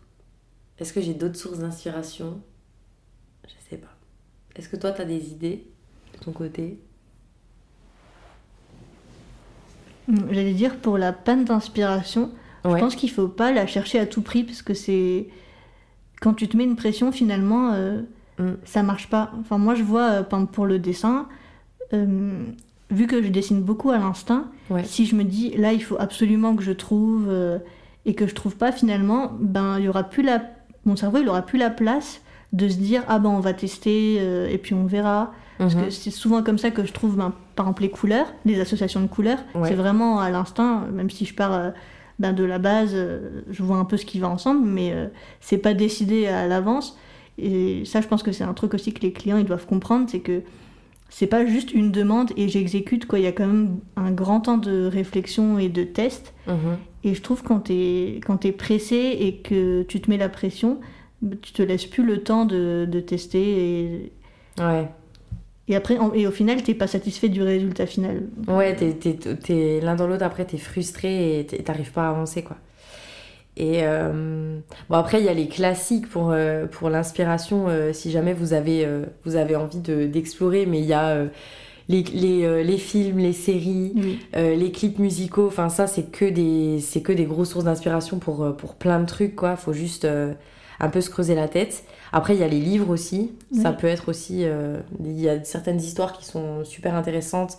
Est-ce 0.79 0.92
que 0.92 1.00
j'ai 1.00 1.14
d'autres 1.14 1.37
sources 1.37 1.59
d'inspiration? 1.59 2.40
Je 3.46 3.55
sais 3.68 3.76
pas. 3.76 3.88
Est-ce 4.57 4.68
que 4.68 4.76
toi, 4.76 4.92
tu 4.92 5.00
as 5.03 5.05
des 5.05 5.31
idées 5.31 5.66
de 6.14 6.18
ton 6.24 6.33
côté? 6.33 6.79
Hum, 10.09 10.26
J'allais 10.31 10.55
dire 10.55 10.76
pour 10.79 10.98
la 10.98 11.12
panne 11.12 11.44
d'inspiration, 11.44 12.31
Ouais. 12.62 12.74
Je 12.74 12.79
pense 12.85 12.94
qu'il 12.94 13.11
faut 13.11 13.26
pas 13.29 13.53
la 13.53 13.66
chercher 13.66 13.98
à 13.98 14.05
tout 14.05 14.20
prix 14.20 14.44
parce 14.44 14.61
que 14.61 14.74
c'est 14.74 15.29
quand 16.20 16.35
tu 16.35 16.46
te 16.46 16.59
mets 16.59 16.64
une 16.64 16.76
pression, 16.76 17.11
finalement, 17.11 17.72
euh, 17.72 18.03
Mm. 18.38 18.53
ça 18.64 18.83
marche 18.83 19.09
pas. 19.09 19.33
Enfin, 19.40 19.57
moi, 19.59 19.74
je 19.74 19.83
vois, 19.83 20.11
euh, 20.11 20.22
pour 20.22 20.66
le 20.66 20.79
dessin, 20.79 21.26
euh, 21.94 22.44
vu 22.90 23.07
que 23.07 23.22
je 23.22 23.29
dessine 23.29 23.62
beaucoup 23.62 23.90
à 23.90 23.98
l'instinct, 23.98 24.46
Ouais. 24.70 24.85
si 24.85 25.05
je 25.07 25.14
me 25.16 25.24
dis 25.24 25.50
là, 25.57 25.72
il 25.72 25.83
faut 25.83 25.96
absolument 25.98 26.55
que 26.57 26.62
je 26.62 26.72
trouve 26.72 27.26
euh, 27.29 27.59
et 28.07 28.14
que 28.14 28.26
je 28.26 28.35
trouve 28.35 28.57
pas, 28.57 28.72
finalement, 28.72 29.33
ben, 29.40 29.79
il 29.79 29.85
y 29.85 29.88
aura 29.88 30.05
plus 30.05 30.22
la... 30.22 30.42
mon 30.85 30.96
cerveau, 30.96 31.18
il 31.18 31.29
aura 31.29 31.42
plus 31.42 31.59
la 31.59 31.70
place 31.70 32.20
de 32.53 32.68
se 32.68 32.76
dire 32.79 33.03
ah 33.09 33.18
ben 33.20 33.29
on 33.31 33.40
va 33.40 33.53
tester 33.53 34.16
euh, 34.20 34.48
et 34.48 34.59
puis 34.59 34.74
on 34.74 34.87
verra. 34.87 35.33
Parce 35.59 35.74
Mhm. 35.74 35.85
que 35.85 35.90
c'est 35.90 36.11
souvent 36.11 36.42
comme 36.42 36.57
ça 36.59 36.70
que 36.70 36.85
je 36.87 36.92
trouve, 36.92 37.16
ben, 37.16 37.33
par 37.55 37.66
exemple, 37.66 37.83
les 37.83 37.90
couleurs, 37.90 38.33
les 38.46 38.59
associations 38.61 39.00
de 39.03 39.07
couleurs. 39.09 39.38
Ouais. 39.55 39.68
C'est 39.68 39.74
vraiment 39.74 40.18
à 40.18 40.31
l'instinct, 40.31 40.87
même 40.92 41.11
si 41.11 41.26
je 41.26 41.35
pars 41.35 41.53
euh, 41.53 41.70
ben, 42.18 42.33
de 42.33 42.44
la 42.44 42.59
base, 42.59 42.96
je 43.50 43.62
vois 43.62 43.76
un 43.76 43.85
peu 43.85 43.96
ce 43.98 44.07
qui 44.07 44.18
va 44.20 44.29
ensemble, 44.29 44.66
mais 44.66 44.94
c'est 45.40 45.59
pas 45.59 45.74
décidé 45.74 46.26
à 46.26 46.46
l'avance. 46.46 46.96
Et 47.38 47.85
ça, 47.87 48.00
je 48.03 48.09
pense 48.09 48.22
que 48.22 48.33
c'est 48.33 48.44
un 48.44 48.53
truc 48.55 48.74
aussi 48.74 48.92
que 48.92 49.00
les 49.00 49.12
clients 49.12 49.38
ils 49.38 49.44
doivent 49.46 49.66
comprendre, 49.66 50.07
c'est 50.11 50.20
que 50.20 50.42
c'est 51.11 51.27
pas 51.27 51.44
juste 51.44 51.73
une 51.75 51.90
demande 51.90 52.31
et 52.37 52.49
j'exécute, 52.49 53.07
quoi. 53.07 53.18
Il 53.18 53.25
y 53.25 53.29
a 53.29 53.33
quand 53.33 53.46
même 53.46 53.79
un 53.96 54.11
grand 54.12 54.40
temps 54.40 54.57
de 54.59 54.87
réflexion 54.87 55.59
et 55.59 55.68
de 55.68 55.85
test. 55.85 56.33
Mhm. 56.46 56.79
Et 57.05 57.14
je 57.14 57.20
trouve 57.23 57.42
quand 57.42 57.61
t'es 57.61 58.20
quand 58.27 58.38
t'es 58.38 58.53
pressé 58.53 59.16
et 59.20 59.37
que 59.37 59.83
tu 59.83 60.01
te 60.01 60.09
mets 60.11 60.16
la 60.18 60.29
pression, 60.29 60.81
tu 61.42 61.53
te 61.53 61.62
laisses 61.62 61.87
plus 61.87 62.05
le 62.05 62.23
temps 62.23 62.44
de, 62.46 62.87
de 62.90 63.01
tester 63.01 63.42
et, 63.85 64.12
Ouais. 64.59 64.88
et 65.68 65.77
après 65.77 65.99
et 66.14 66.27
au 66.27 66.31
final 66.31 66.62
t'es 66.62 66.75
pas 66.75 66.87
satisfait 66.87 67.29
du 67.29 67.42
résultat 67.42 67.87
final. 67.87 68.29
Ouais, 68.49 68.75
t'es, 68.77 69.81
l'un 69.83 69.96
dans 69.96 70.07
l'autre, 70.07 70.25
après, 70.25 70.44
t'es 70.44 70.59
frustré 70.59 71.40
et 71.40 71.44
t'arrives 71.46 71.92
pas 71.92 72.07
à 72.07 72.11
avancer, 72.11 72.42
quoi. 72.42 72.57
Et 73.61 73.81
euh, 73.83 74.59
bon, 74.88 74.96
après, 74.96 75.20
il 75.20 75.27
y 75.27 75.29
a 75.29 75.35
les 75.35 75.46
classiques 75.46 76.09
pour, 76.09 76.31
euh, 76.31 76.64
pour 76.64 76.88
l'inspiration, 76.88 77.66
euh, 77.68 77.92
si 77.92 78.11
jamais 78.11 78.33
vous 78.33 78.55
avez, 78.55 78.88
vous 79.27 79.37
avez 79.37 79.55
envie 79.55 79.81
de, 79.81 80.07
d'explorer, 80.07 80.64
mais 80.64 80.79
il 80.79 80.87
y 80.87 80.94
a 80.94 81.27
les, 81.90 82.03
les, 82.05 82.64
les 82.64 82.79
films, 82.79 83.18
les 83.18 83.35
séries, 83.35 83.92
Oui. 83.96 84.18
les 84.35 84.73
clips 84.73 84.99
musicaux, 84.99 85.46
enfin, 85.46 85.68
ça, 85.68 85.87
c'est 85.87 86.11
que 86.11 86.25
des, 86.25 86.81
c'est 86.81 87.03
que 87.03 87.12
des 87.12 87.27
grosses 87.27 87.51
sources 87.51 87.66
d'inspiration 87.66 88.18
pour, 88.18 88.57
pour 88.57 88.77
plein 88.77 88.99
de 88.99 89.05
trucs, 89.05 89.37
quoi. 89.37 89.57
Faut 89.57 89.75
juste 89.75 90.09
un 90.83 90.88
peu 90.88 91.03
se 91.03 91.11
creuser 91.11 91.35
la 91.35 91.46
tête. 91.49 91.85
Après, 92.12 92.35
il 92.35 92.40
y 92.40 92.44
a 92.44 92.49
les 92.49 92.61
livres 92.61 92.88
aussi. 92.88 93.33
Ça 93.61 93.73
peut 93.73 93.88
être 93.88 94.09
aussi. 94.09 94.46
il 95.05 95.20
y 95.20 95.29
a 95.29 95.44
certaines 95.44 95.81
histoires 95.81 96.14
qui 96.14 96.25
sont 96.25 96.64
super 96.64 96.94
intéressantes 96.94 97.59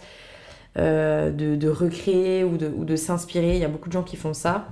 de, 0.78 1.30
de 1.56 1.70
recréer 1.70 2.44
ou 2.44 2.58
de, 2.58 2.72
ou 2.76 2.86
de 2.86 2.96
s'inspirer. 2.96 3.54
Il 3.54 3.62
y 3.62 3.66
a 3.66 3.68
beaucoup 3.70 3.90
de 3.90 3.94
gens 3.94 4.04
qui 4.04 4.16
font 4.16 4.34
ça. 4.34 4.66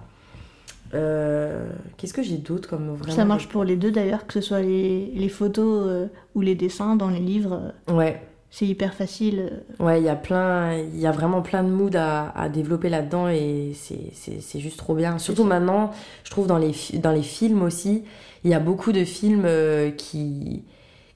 Euh, 0.94 1.70
Qu'est-ce 1.98 2.14
que 2.14 2.24
j'ai 2.24 2.38
d'autre 2.38 2.70
comme 2.70 2.90
vraiment 2.96 3.16
Ça 3.16 3.26
marche 3.26 3.48
pour 3.48 3.64
les 3.64 3.76
deux 3.76 3.92
d'ailleurs, 3.92 4.26
que 4.28 4.34
ce 4.34 4.42
soit 4.42 4.62
les, 4.62 5.06
les 5.16 5.30
photos 5.30 5.86
euh, 5.88 6.08
ou 6.36 6.42
les 6.42 6.56
dessins 6.56 6.96
dans 6.96 7.10
les 7.10 7.20
livres, 7.20 7.72
euh, 7.90 7.94
Ouais, 7.94 8.22
c'est 8.50 8.66
hyper 8.66 8.94
facile. 8.96 9.62
ouais, 9.80 10.00
il 10.02 10.06
y 10.06 10.10
a 10.10 10.16
plein, 10.16 10.76
il 10.78 11.00
y 11.00 11.06
a 11.06 11.12
vraiment 11.12 11.42
plein 11.44 11.64
de 11.64 11.70
moods 11.70 11.96
à, 11.96 12.30
à 12.40 12.50
développer 12.50 12.90
là-dedans 12.90 13.28
et 13.30 13.74
c'est- 13.76 14.60
juste 14.60 14.78
trop 14.80 14.96
bien. 14.96 15.20
Surtout 15.20 15.44
maintenant, 15.44 15.92
je 16.24 16.32
trouve 16.32 16.48
dans 16.48 16.58
les, 16.58 16.74
dans 17.02 17.12
les 17.12 17.22
films 17.22 17.62
aussi, 17.62 18.04
il 18.44 18.50
y 18.50 18.54
a 18.56 18.60
beaucoup 18.60 18.92
de 18.92 19.04
films 19.06 19.44
euh, 19.46 19.92
qui, 19.92 20.64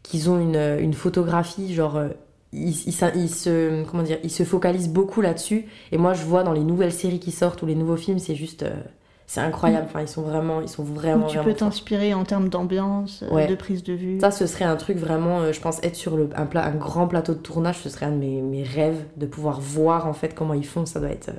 qui 0.03 0.27
ont 0.29 0.39
une, 0.39 0.77
une 0.79 0.93
photographie, 0.93 1.73
genre, 1.73 1.99
ils, 2.51 2.69
ils, 2.88 2.93
s'in- 2.93 3.12
ils 3.15 3.29
se, 3.29 3.83
comment 3.86 4.03
dire, 4.03 4.19
ils 4.23 4.29
se 4.29 4.43
focalisent 4.43 4.89
beaucoup 4.89 5.21
là-dessus. 5.21 5.65
Et 5.91 5.97
moi, 5.97 6.13
je 6.13 6.23
vois 6.23 6.43
dans 6.43 6.53
les 6.53 6.63
nouvelles 6.63 6.93
séries 6.93 7.19
qui 7.19 7.31
sortent 7.31 7.63
ou 7.63 7.65
les 7.65 7.73
nouveaux 7.75 7.97
films, 7.97 8.19
c'est 8.19 8.36
juste, 8.36 8.62
euh, 8.62 8.75
c'est 9.27 9.41
incroyable. 9.41 9.88
Enfin, 9.89 10.01
ils 10.01 10.07
sont 10.07 10.21
vraiment, 10.21 10.62
ils 10.62 10.67
sont 10.69 10.83
vraiment, 10.83 11.27
tu 11.27 11.38
vraiment 11.38 11.51
peux 11.51 11.57
t'inspirer 11.57 12.13
en 12.13 12.23
termes 12.23 12.49
d'ambiance, 12.49 13.23
euh, 13.23 13.33
Ouais. 13.33 13.47
de 13.47 13.55
prise 13.55 13.83
de 13.83 13.93
vue. 13.93 14.19
Ça, 14.19 14.31
ce 14.31 14.45
serait 14.47 14.65
un 14.65 14.75
truc 14.75 14.97
vraiment, 14.97 15.39
euh, 15.41 15.51
je 15.53 15.59
pense, 15.62 15.79
être 15.83 15.95
sur 15.95 16.17
le, 16.17 16.29
un, 16.36 16.45
pla- 16.45 16.65
un 16.65 16.75
grand 16.75 17.07
plateau 17.07 17.33
de 17.33 17.39
tournage, 17.39 17.77
ce 17.79 17.89
serait 17.89 18.05
un 18.05 18.12
de 18.12 18.17
mes, 18.17 18.41
mes 18.41 18.63
rêves 18.63 19.03
de 19.17 19.25
pouvoir 19.25 19.59
voir 19.62 20.07
en 20.07 20.13
fait 20.13 20.36
comment 20.36 20.53
ils 20.53 20.65
font. 20.65 20.86
Ça 20.86 20.99
doit 20.99 21.09
être 21.09 21.29
euh, 21.29 21.33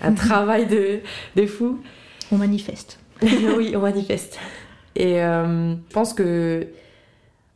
un 0.00 0.12
travail 0.14 0.66
de, 0.66 1.00
de 1.36 1.46
fou. 1.46 1.80
On 2.32 2.36
manifeste. 2.36 2.98
oui, 3.22 3.74
on 3.76 3.80
manifeste. 3.80 4.38
Et 4.96 5.22
euh, 5.22 5.72
je 5.74 5.92
pense 5.94 6.14
que 6.14 6.68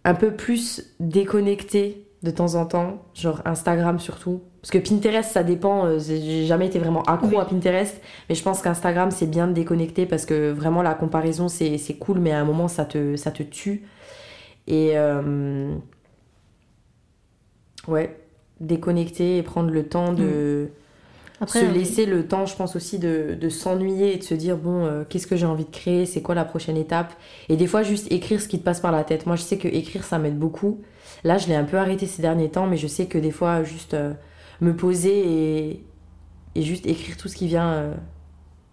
un 0.05 0.15
peu 0.15 0.33
plus 0.33 0.85
déconnecté 0.99 2.05
de 2.23 2.31
temps 2.31 2.55
en 2.55 2.67
temps, 2.67 3.03
genre 3.15 3.43
Instagram 3.45 3.99
surtout. 3.99 4.43
Parce 4.61 4.71
que 4.71 4.79
Pinterest, 4.79 5.31
ça 5.33 5.43
dépend. 5.43 5.87
euh, 5.87 5.99
J'ai 5.99 6.47
jamais 6.47 6.67
été 6.69 6.79
vraiment 6.79 7.03
accro 7.05 7.27
Oui. 7.29 7.37
à 7.41 7.45
Pinterest, 7.45 8.01
mais 8.29 8.35
je 8.37 8.43
pense 8.43 8.63
qu'Instagram, 8.63 9.11
c'est 9.11 9.27
bien 9.27 9.49
de 9.49 9.53
déconnecter 9.53 10.07
parce 10.07 10.25
que 10.27 10.53
vraiment 10.53 10.83
la 10.83 10.95
comparaison, 10.95 11.49
c'est 11.49 11.79
cool, 11.99 12.21
mais 12.21 12.33
à 12.33 12.41
un 12.41 12.45
moment, 12.45 12.69
ça 12.69 12.85
te, 12.85 13.17
ça 13.17 13.33
te 13.33 13.43
tue. 13.43 13.83
Et 14.69 14.93
euh, 14.99 15.75
ouais, 17.89 18.17
déconnecter 18.61 19.39
et 19.39 19.43
prendre 19.43 19.71
le 19.71 19.89
temps 19.89 20.13
de 20.13 20.69
Après, 21.41 21.61
se 21.61 21.65
euh, 21.65 21.71
laisser 21.73 22.07
le 22.07 22.27
temps, 22.29 22.47
je 22.47 22.57
pense 22.57 22.77
aussi, 22.77 22.99
de, 22.99 23.37
de 23.41 23.49
s'ennuyer 23.49 24.15
et 24.15 24.19
de 24.19 24.23
se 24.23 24.35
dire, 24.35 24.57
bon, 24.57 24.85
euh, 24.87 25.05
qu'est-ce 25.09 25.27
que 25.27 25.37
j'ai 25.37 25.47
envie 25.47 25.65
de 25.65 25.71
créer, 25.71 26.07
c'est 26.07 26.23
quoi 26.23 26.35
la 26.35 26.45
prochaine 26.45 26.77
étape? 26.77 27.13
Et 27.49 27.57
des 27.57 27.67
fois, 27.67 27.83
juste 27.83 28.11
écrire 28.13 28.41
ce 28.41 28.49
qui 28.49 28.59
te 28.59 28.65
passe 28.65 28.81
par 28.81 28.93
la 28.93 29.05
tête. 29.05 29.27
Moi, 29.27 29.37
je 29.37 29.43
sais 29.43 29.59
que 29.59 29.69
écrire, 29.69 30.05
ça 30.05 30.19
m'aide 30.19 30.39
beaucoup. 30.39 30.83
Là, 31.25 31.39
je 31.39 31.47
l'ai 31.49 31.55
un 31.55 31.65
peu 31.65 31.77
arrêté 31.79 32.07
ces 32.07 32.23
derniers 32.23 32.51
temps, 32.51 32.67
mais 32.67 32.77
je 32.77 32.87
sais 32.87 33.07
que 33.07 33.19
des 33.19 33.31
fois, 33.31 33.63
juste 33.63 33.95
euh, 33.95 34.13
me 34.61 34.75
poser 34.75 35.19
et, 35.71 35.85
et 36.55 36.63
juste 36.63 36.87
écrire 36.87 37.17
tout 37.17 37.29
ce 37.29 37.37
qui 37.37 37.47
vient, 37.47 37.71
euh, 37.73 37.95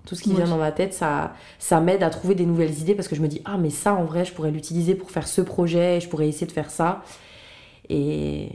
tout 0.06 0.16
ce 0.16 0.24
qui 0.24 0.34
vient 0.34 0.48
dans 0.48 0.58
ma 0.58 0.72
tête, 0.72 0.94
ça, 0.94 1.34
ça 1.60 1.80
m'aide 1.80 2.02
à 2.02 2.10
trouver 2.10 2.34
des 2.34 2.46
nouvelles 2.46 2.80
idées 2.80 2.96
parce 2.96 3.08
que 3.08 3.16
je 3.16 3.22
me 3.22 3.28
dis, 3.28 3.42
ah, 3.46 3.58
mais 3.58 3.70
ça, 3.70 3.94
en 3.94 4.04
vrai, 4.06 4.26
je 4.26 4.34
pourrais 4.34 4.52
l'utiliser 4.52 4.96
pour 4.96 5.12
faire 5.12 5.28
ce 5.28 5.42
projet, 5.42 5.98
et 5.98 6.00
je 6.00 6.10
pourrais 6.10 6.28
essayer 6.28 6.48
de 6.48 6.52
faire 6.52 6.72
ça. 6.72 7.04
Et, 7.90 8.50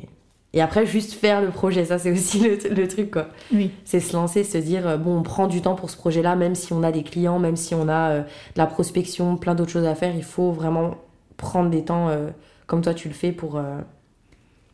et 0.52 0.60
après, 0.60 0.86
juste 0.86 1.12
faire 1.14 1.40
le 1.40 1.50
projet, 1.50 1.84
ça, 1.84 1.98
c'est 1.98 2.10
aussi 2.12 2.40
le, 2.68 2.74
le 2.74 2.88
truc, 2.88 3.10
quoi 3.12 3.28
Oui. 3.52 3.70
c'est 3.84 4.00
se 4.00 4.12
lancer, 4.14 4.42
se 4.44 4.58
dire 4.58 4.86
euh, 4.88 4.96
bon 4.96 5.18
on 5.18 5.22
prend 5.22 5.46
du 5.46 5.60
temps 5.62 5.74
pour 5.74 5.90
ce 5.90 5.96
projet-là, 5.96 6.36
même 6.36 6.54
si 6.54 6.72
on 6.72 6.82
a 6.82 6.92
des 6.92 7.02
clients, 7.04 7.38
même 7.38 7.56
si 7.56 7.74
on 7.74 7.88
a 7.88 8.10
euh, 8.10 8.20
de 8.22 8.58
la 8.58 8.66
prospection, 8.66 9.36
plein 9.36 9.54
d'autres 9.54 9.70
choses 9.72 9.86
à 9.86 9.94
faire, 9.94 10.14
il 10.16 10.24
faut 10.24 10.50
vraiment 10.52 10.96
prendre 11.36 11.70
des 11.70 11.84
temps 11.84 12.08
euh, 12.08 12.30
comme 12.74 12.82
toi 12.82 12.92
tu 12.92 13.06
le 13.06 13.14
fais 13.14 13.30
pour, 13.30 13.56
euh, 13.56 13.78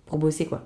pour 0.07 0.17
bosser 0.19 0.47
quoi. 0.47 0.65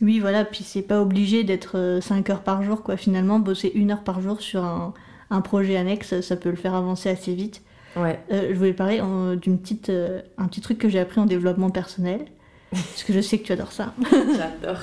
Oui, 0.00 0.18
voilà, 0.18 0.44
puis 0.44 0.64
c'est 0.64 0.82
pas 0.82 1.00
obligé 1.02 1.44
d'être 1.44 1.98
5 2.02 2.28
heures 2.30 2.42
par 2.42 2.62
jour, 2.64 2.82
quoi. 2.82 2.96
Finalement, 2.96 3.38
bosser 3.38 3.70
une 3.74 3.92
heure 3.92 4.02
par 4.02 4.20
jour 4.20 4.40
sur 4.40 4.64
un, 4.64 4.92
un 5.30 5.40
projet 5.40 5.76
annexe, 5.76 6.20
ça 6.20 6.36
peut 6.36 6.50
le 6.50 6.56
faire 6.56 6.74
avancer 6.74 7.08
assez 7.10 7.32
vite. 7.34 7.62
Ouais, 7.96 8.18
Euh, 8.32 8.48
je 8.50 8.54
voulais 8.54 8.72
parler 8.72 9.00
euh, 9.00 9.36
d'une 9.36 9.58
petite, 9.58 9.90
euh, 9.90 10.20
un 10.36 10.46
petit 10.48 10.60
truc 10.60 10.78
que 10.78 10.88
j'ai 10.88 10.98
appris 10.98 11.20
en 11.20 11.26
développement 11.26 11.70
personnel, 11.70 12.24
parce 12.72 13.04
que 13.04 13.12
je 13.12 13.20
sais 13.20 13.38
que 13.38 13.44
tu 13.44 13.52
adores 13.52 13.70
ça. 13.70 13.94
j'adore. 14.10 14.80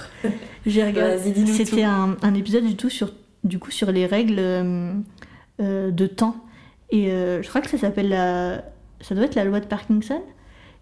J'ai 0.66 0.86
regardé. 0.86 1.18
C'était 1.48 1.84
un, 1.84 2.16
un 2.22 2.34
épisode 2.34 2.64
du 2.64 2.78
tout 2.78 2.90
sur, 2.90 3.12
du 3.44 3.60
coup, 3.60 3.72
sur 3.72 3.92
les 3.92 4.06
règles 4.06 4.40
euh, 4.40 4.94
euh, 5.60 5.92
de 5.92 6.08
temps. 6.08 6.38
Et 6.90 7.12
euh, 7.12 7.42
je 7.44 7.50
crois 7.50 7.60
que 7.60 7.70
ça 7.70 7.78
s'appelle 7.78 8.08
la. 8.10 8.64
Ça 9.02 9.14
doit 9.16 9.26
être 9.26 9.36
la 9.36 9.44
loi 9.44 9.60
de 9.60 9.66
Parkinson, 9.66 10.22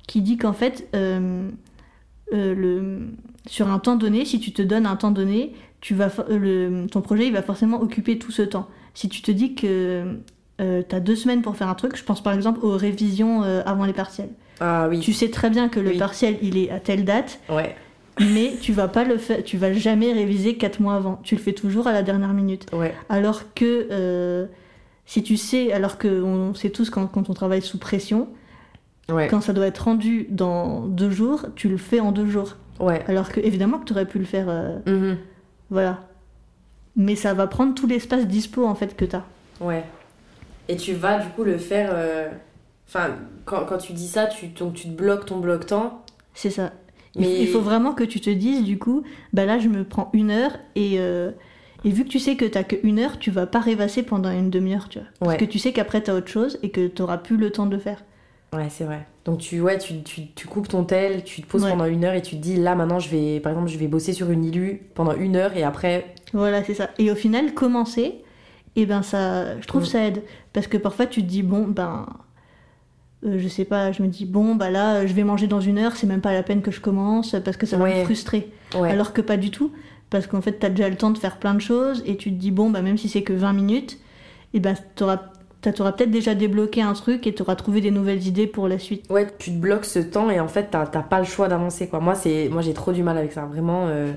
qui 0.10 0.22
dit 0.22 0.38
qu'en 0.38 0.54
fait, 0.54 0.88
euh, 0.96 1.48
euh, 2.34 2.56
le, 2.56 3.00
sur 3.48 3.70
un 3.70 3.78
temps 3.78 3.96
donné, 3.96 4.26
si 4.26 4.40
tu 4.40 4.52
te 4.52 4.62
donnes 4.64 4.88
un 4.88 4.96
temps 4.96 5.12
donné, 5.12 5.54
tu 5.82 5.94
vas, 5.94 6.10
euh, 6.30 6.38
le, 6.40 6.88
ton 6.88 7.02
projet 7.02 7.28
il 7.28 7.34
va 7.34 7.44
forcément 7.44 7.80
occuper 7.80 8.18
tout 8.18 8.32
ce 8.32 8.42
temps. 8.42 8.68
Si 8.96 9.08
tu 9.08 9.22
te 9.22 9.30
dis 9.30 9.54
que 9.54 10.16
tu 10.58 10.64
as 10.96 11.00
deux 11.00 11.16
semaines 11.16 11.44
pour 11.44 11.56
faire 11.56 11.70
un 11.70 11.76
truc, 11.76 11.96
je 11.96 12.04
pense 12.04 12.22
par 12.24 12.34
exemple 12.34 12.60
aux 12.66 12.76
révisions 12.76 13.44
euh, 13.44 13.62
avant 13.68 13.86
les 13.86 13.94
partiels. 13.94 14.32
Ah 14.60 14.88
oui, 14.90 15.00
Tu 15.00 15.14
sais 15.14 15.30
très 15.30 15.52
bien 15.52 15.70
que 15.70 15.80
le 15.80 15.92
Oui. 15.92 15.98
partiel 15.98 16.38
il 16.42 16.58
est 16.58 16.72
à 16.72 16.80
telle 16.80 17.06
date, 17.06 17.40
ouais, 17.50 17.76
mais 18.20 18.54
tu 18.60 18.74
vas 18.74 18.88
pas 18.88 19.04
le 19.06 19.18
faire, 19.18 19.44
tu 19.44 19.58
vas 19.58 19.72
jamais 19.74 20.12
réviser 20.12 20.56
quatre 20.58 20.82
mois 20.82 20.96
avant. 20.96 21.20
Tu 21.24 21.36
le 21.36 21.42
fais 21.42 21.54
toujours 21.54 21.86
à 21.88 21.94
la 21.94 22.02
dernière 22.02 22.34
minute. 22.34 22.66
ouais, 22.74 22.94
Alors 23.10 23.54
que 23.54 23.88
euh, 23.92 24.48
si 25.06 25.22
tu 25.24 25.38
sais, 25.38 25.72
alors 25.72 25.98
que 26.00 26.22
on 26.24 26.54
sait 26.56 26.72
tous 26.72 26.90
quand, 26.90 27.06
quand 27.08 27.30
on 27.30 27.34
travaille 27.34 27.62
sous 27.62 27.78
pression, 27.78 28.28
ouais, 29.12 29.28
quand 29.28 29.42
ça 29.42 29.54
doit 29.54 29.68
être 29.68 29.80
rendu 29.86 30.28
dans 30.30 30.82
deux 30.88 31.10
jours, 31.12 31.46
tu 31.56 31.70
le 31.70 31.78
fais 31.78 32.00
en 32.00 32.12
deux 32.12 32.28
jours. 32.28 32.56
ouais. 32.80 33.04
Alors 33.08 33.30
que 33.30 33.40
évidemment 33.40 33.78
que 33.80 33.86
tu 33.86 33.94
aurais 33.94 34.06
pu 34.06 34.20
le 34.20 34.26
faire, 34.26 34.48
euh, 34.50 34.78
Mhm. 34.86 35.18
voilà. 35.70 36.00
Mais 36.96 37.16
ça 37.16 37.34
va 37.34 37.48
prendre 37.48 37.74
tout 37.76 37.88
l'espace 37.88 38.28
dispo 38.28 38.66
en 38.66 38.76
fait 38.76 38.96
que 38.96 39.06
tu 39.06 39.16
as. 39.16 39.24
Ouais. 39.62 39.84
Et 40.68 40.76
tu 40.76 40.94
vas 40.94 41.20
du 41.20 41.28
coup 41.30 41.44
le 41.44 41.58
faire. 41.58 41.90
euh, 41.94 42.30
Enfin, 42.88 43.10
quand, 43.46 43.66
quand 43.66 43.78
tu 43.78 43.94
dis 43.94 44.08
ça, 44.08 44.26
tu, 44.26 44.48
donc, 44.48 44.74
tu 44.74 44.88
te 44.88 44.94
bloques 44.98 45.28
ton 45.28 45.38
bloc-temps. 45.38 46.04
C'est 46.34 46.50
ça. 46.50 46.72
Il, 47.14 47.22
Mais- 47.22 47.42
il 47.42 47.48
faut 47.48 47.62
vraiment 47.62 47.94
que 47.94 48.04
tu 48.04 48.20
te 48.20 48.32
dises 48.32 48.64
du 48.64 48.80
coup, 48.80 49.04
bah 49.32 49.46
là 49.46 49.60
je 49.60 49.68
me 49.68 49.84
prends 49.84 50.10
une 50.14 50.32
heure 50.32 50.54
et, 50.76 50.96
euh, 51.00 51.30
et 51.86 51.92
vu 51.92 52.04
que 52.04 52.10
tu 52.10 52.18
sais 52.18 52.36
que 52.36 52.46
t'as 52.46 52.64
que 52.64 52.76
une 52.82 52.98
heure, 52.98 53.20
tu 53.20 53.30
vas 53.30 53.46
pas 53.46 53.60
rêvasser 53.60 54.02
pendant 54.02 54.32
une 54.32 54.50
demi-heure, 54.50 54.90
tu 54.90 54.98
vois. 55.00 55.08
Parce 55.20 55.32
Ouais. 55.34 55.38
que 55.38 55.46
tu 55.46 55.60
sais 55.60 55.72
qu'après 55.72 56.02
t'as 56.02 56.16
autre 56.16 56.30
chose 56.30 56.58
et 56.64 56.70
que 56.72 56.88
t'auras 56.88 57.18
plus 57.20 57.38
le 57.38 57.52
temps 57.52 57.68
de 57.68 57.76
le 57.76 57.80
faire. 57.82 58.04
Ouais, 58.54 58.68
c'est 58.70 58.84
vrai. 58.84 59.06
Donc 59.26 59.38
tu, 59.40 59.62
ouais, 59.62 59.78
tu, 59.78 60.02
tu, 60.02 60.28
tu 60.28 60.48
coupes 60.48 60.68
ton 60.68 60.84
tel, 60.84 61.24
tu 61.24 61.42
te 61.42 61.48
poses 61.48 61.64
Ouais. 61.64 61.70
pendant 61.70 61.86
une 61.86 62.04
heure 62.04 62.16
et 62.16 62.22
tu 62.22 62.36
te 62.36 62.42
dis 62.42 62.56
là 62.58 62.74
maintenant 62.76 62.98
je 63.00 63.10
vais, 63.10 63.40
par 63.40 63.52
exemple, 63.52 63.70
je 63.70 63.78
vais 63.78 63.88
bosser 63.88 64.12
sur 64.14 64.32
une 64.32 64.44
illu 64.44 64.82
pendant 64.96 65.14
une 65.16 65.36
heure 65.36 65.56
et 65.56 65.64
après. 65.64 66.14
Voilà, 66.34 66.64
c'est 66.64 66.74
ça. 66.74 66.90
Et 66.98 67.12
au 67.12 67.16
final, 67.16 67.54
commencer, 67.54 68.24
et 68.76 68.86
ben 68.88 69.04
ça, 69.04 69.60
je 69.62 69.68
trouve 69.68 69.84
Mm. 69.84 69.86
ça 69.86 70.04
aide. 70.08 70.24
Parce 70.54 70.66
que 70.68 70.78
parfois 70.78 71.06
tu 71.06 71.22
te 71.22 71.28
dis, 71.28 71.44
bon, 71.44 71.68
ben, 71.68 72.08
euh, 73.26 73.38
je 73.38 73.48
sais 73.48 73.66
pas, 73.66 73.92
je 73.92 74.02
me 74.02 74.08
dis 74.08 74.26
bon 74.26 74.56
bah 74.56 74.70
là 74.72 75.06
je 75.06 75.14
vais 75.14 75.24
manger 75.26 75.46
dans 75.48 75.60
une 75.62 75.78
heure, 75.78 75.96
c'est 75.98 76.08
même 76.08 76.22
pas 76.22 76.34
la 76.34 76.42
peine 76.42 76.62
que 76.62 76.72
je 76.72 76.80
commence 76.80 77.36
parce 77.44 77.58
que 77.58 77.66
ça 77.66 77.78
va 77.78 77.84
Ouais. 77.84 78.00
me 78.00 78.04
frustrer. 78.06 78.50
Ouais. 78.76 78.90
Alors 78.90 79.12
que 79.14 79.20
pas 79.22 79.36
du 79.38 79.52
tout, 79.52 79.72
parce 80.10 80.26
qu'en 80.26 80.42
fait 80.42 80.54
t'as 80.54 80.70
déjà 80.70 80.88
le 80.90 80.96
temps 80.96 81.12
de 81.12 81.18
faire 81.18 81.38
plein 81.38 81.54
de 81.54 81.60
choses 81.60 82.02
et 82.06 82.16
tu 82.16 82.30
te 82.32 82.36
dis 82.40 82.52
bon 82.52 82.70
bah 82.70 82.82
même 82.82 82.98
si 82.98 83.10
c'est 83.10 83.22
que 83.24 83.34
20 83.34 83.52
minutes, 83.54 84.00
et 84.54 84.60
ben 84.62 84.74
t'auras 84.96 85.20
t'as- 85.62 85.74
t'auras 85.74 85.92
peut-être 85.92 86.12
déjà 86.12 86.36
débloqué 86.36 86.82
un 86.82 86.94
truc 86.94 87.28
et 87.28 87.34
t'auras 87.34 87.56
trouvé 87.56 87.82
des 87.82 87.92
nouvelles 87.92 88.26
idées 88.28 88.48
pour 88.48 88.68
la 88.68 88.80
suite. 88.80 89.06
Ouais, 89.10 89.28
tu 89.40 89.52
te 89.52 89.58
bloques 89.58 89.86
ce 89.86 90.00
temps 90.00 90.30
et 90.30 90.40
en 90.40 90.48
fait, 90.48 90.68
t'as 90.72 90.86
t'as 90.88 91.02
pas 91.04 91.20
le 91.20 91.26
choix 91.26 91.48
d'avancer, 91.48 91.88
quoi. 91.88 92.00
Moi, 92.00 92.16
c'est, 92.16 92.50
moi, 92.50 92.62
j'ai 92.62 92.74
trop 92.74 92.92
du 92.94 93.04
mal 93.04 93.18
avec 93.18 93.32
ça. 93.34 93.46
Vraiment, 93.46 93.88
euh, 93.88 94.12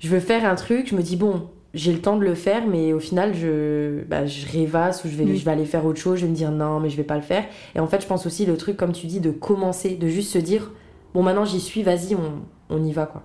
je 0.00 0.08
veux 0.08 0.20
faire 0.20 0.44
un 0.44 0.54
truc, 0.54 0.88
je 0.88 0.94
me 0.94 1.02
dis, 1.02 1.16
bon, 1.16 1.48
j'ai 1.74 1.92
le 1.92 2.00
temps 2.00 2.16
de 2.16 2.24
le 2.24 2.34
faire, 2.34 2.66
mais 2.66 2.92
au 2.92 3.00
final, 3.00 3.34
je, 3.34 4.02
bah, 4.04 4.26
je 4.26 4.46
rêvasse 4.50 5.04
ou 5.04 5.08
je 5.08 5.16
vais, 5.16 5.24
Oui. 5.24 5.36
je 5.36 5.44
vais 5.44 5.50
aller 5.50 5.66
faire 5.66 5.84
autre 5.84 5.98
chose, 6.00 6.18
je 6.18 6.24
vais 6.24 6.30
me 6.30 6.36
dire, 6.36 6.50
non, 6.50 6.80
mais 6.80 6.88
je 6.88 6.96
vais 6.96 7.02
pas 7.04 7.16
le 7.16 7.22
faire. 7.22 7.44
Et 7.74 7.80
en 7.80 7.86
fait, 7.86 8.00
je 8.00 8.06
pense 8.06 8.24
aussi 8.26 8.46
le 8.46 8.56
truc, 8.56 8.76
comme 8.76 8.92
tu 8.92 9.06
dis, 9.06 9.20
de 9.20 9.30
commencer, 9.30 9.96
de 9.96 10.08
juste 10.08 10.32
se 10.32 10.38
dire, 10.38 10.70
bon, 11.14 11.22
maintenant, 11.22 11.44
j'y 11.44 11.60
suis, 11.60 11.82
vas-y, 11.82 12.14
on, 12.14 12.42
on 12.70 12.84
y 12.84 12.92
va, 12.92 13.06
quoi. 13.06 13.22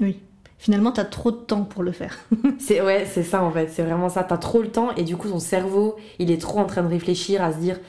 Oui. 0.00 0.20
Finalement 0.60 0.92
t'as 0.92 1.06
trop 1.06 1.30
de 1.30 1.38
temps 1.38 1.64
pour 1.64 1.82
le 1.82 1.90
faire. 1.90 2.18
C'est 2.58 2.82
ouais, 2.82 3.06
c'est 3.10 3.22
ça 3.22 3.42
en 3.42 3.50
fait, 3.50 3.68
c'est 3.68 3.82
vraiment 3.82 4.10
ça. 4.10 4.24
T'as 4.24 4.36
trop 4.36 4.60
le 4.60 4.68
temps 4.68 4.94
et 4.94 5.04
du 5.04 5.16
coup 5.16 5.30
ton 5.30 5.38
cerveau, 5.38 5.96
il 6.18 6.30
est 6.30 6.38
trop 6.38 6.58
en 6.58 6.66
train 6.66 6.82
de 6.82 6.88
réfléchir 6.88 7.42
à 7.42 7.50
se 7.50 7.56
dire 7.56 7.80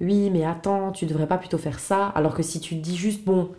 oui, 0.00 0.28
mais 0.30 0.44
attends, 0.44 0.90
tu 0.90 1.06
devrais 1.06 1.28
pas 1.28 1.38
plutôt 1.38 1.56
faire 1.56 1.78
ça. 1.78 2.06
Alors 2.16 2.34
que 2.34 2.42
si 2.42 2.58
tu 2.58 2.74
te 2.74 2.80
dis 2.80 2.96
juste 2.96 3.24
bon, 3.24 3.50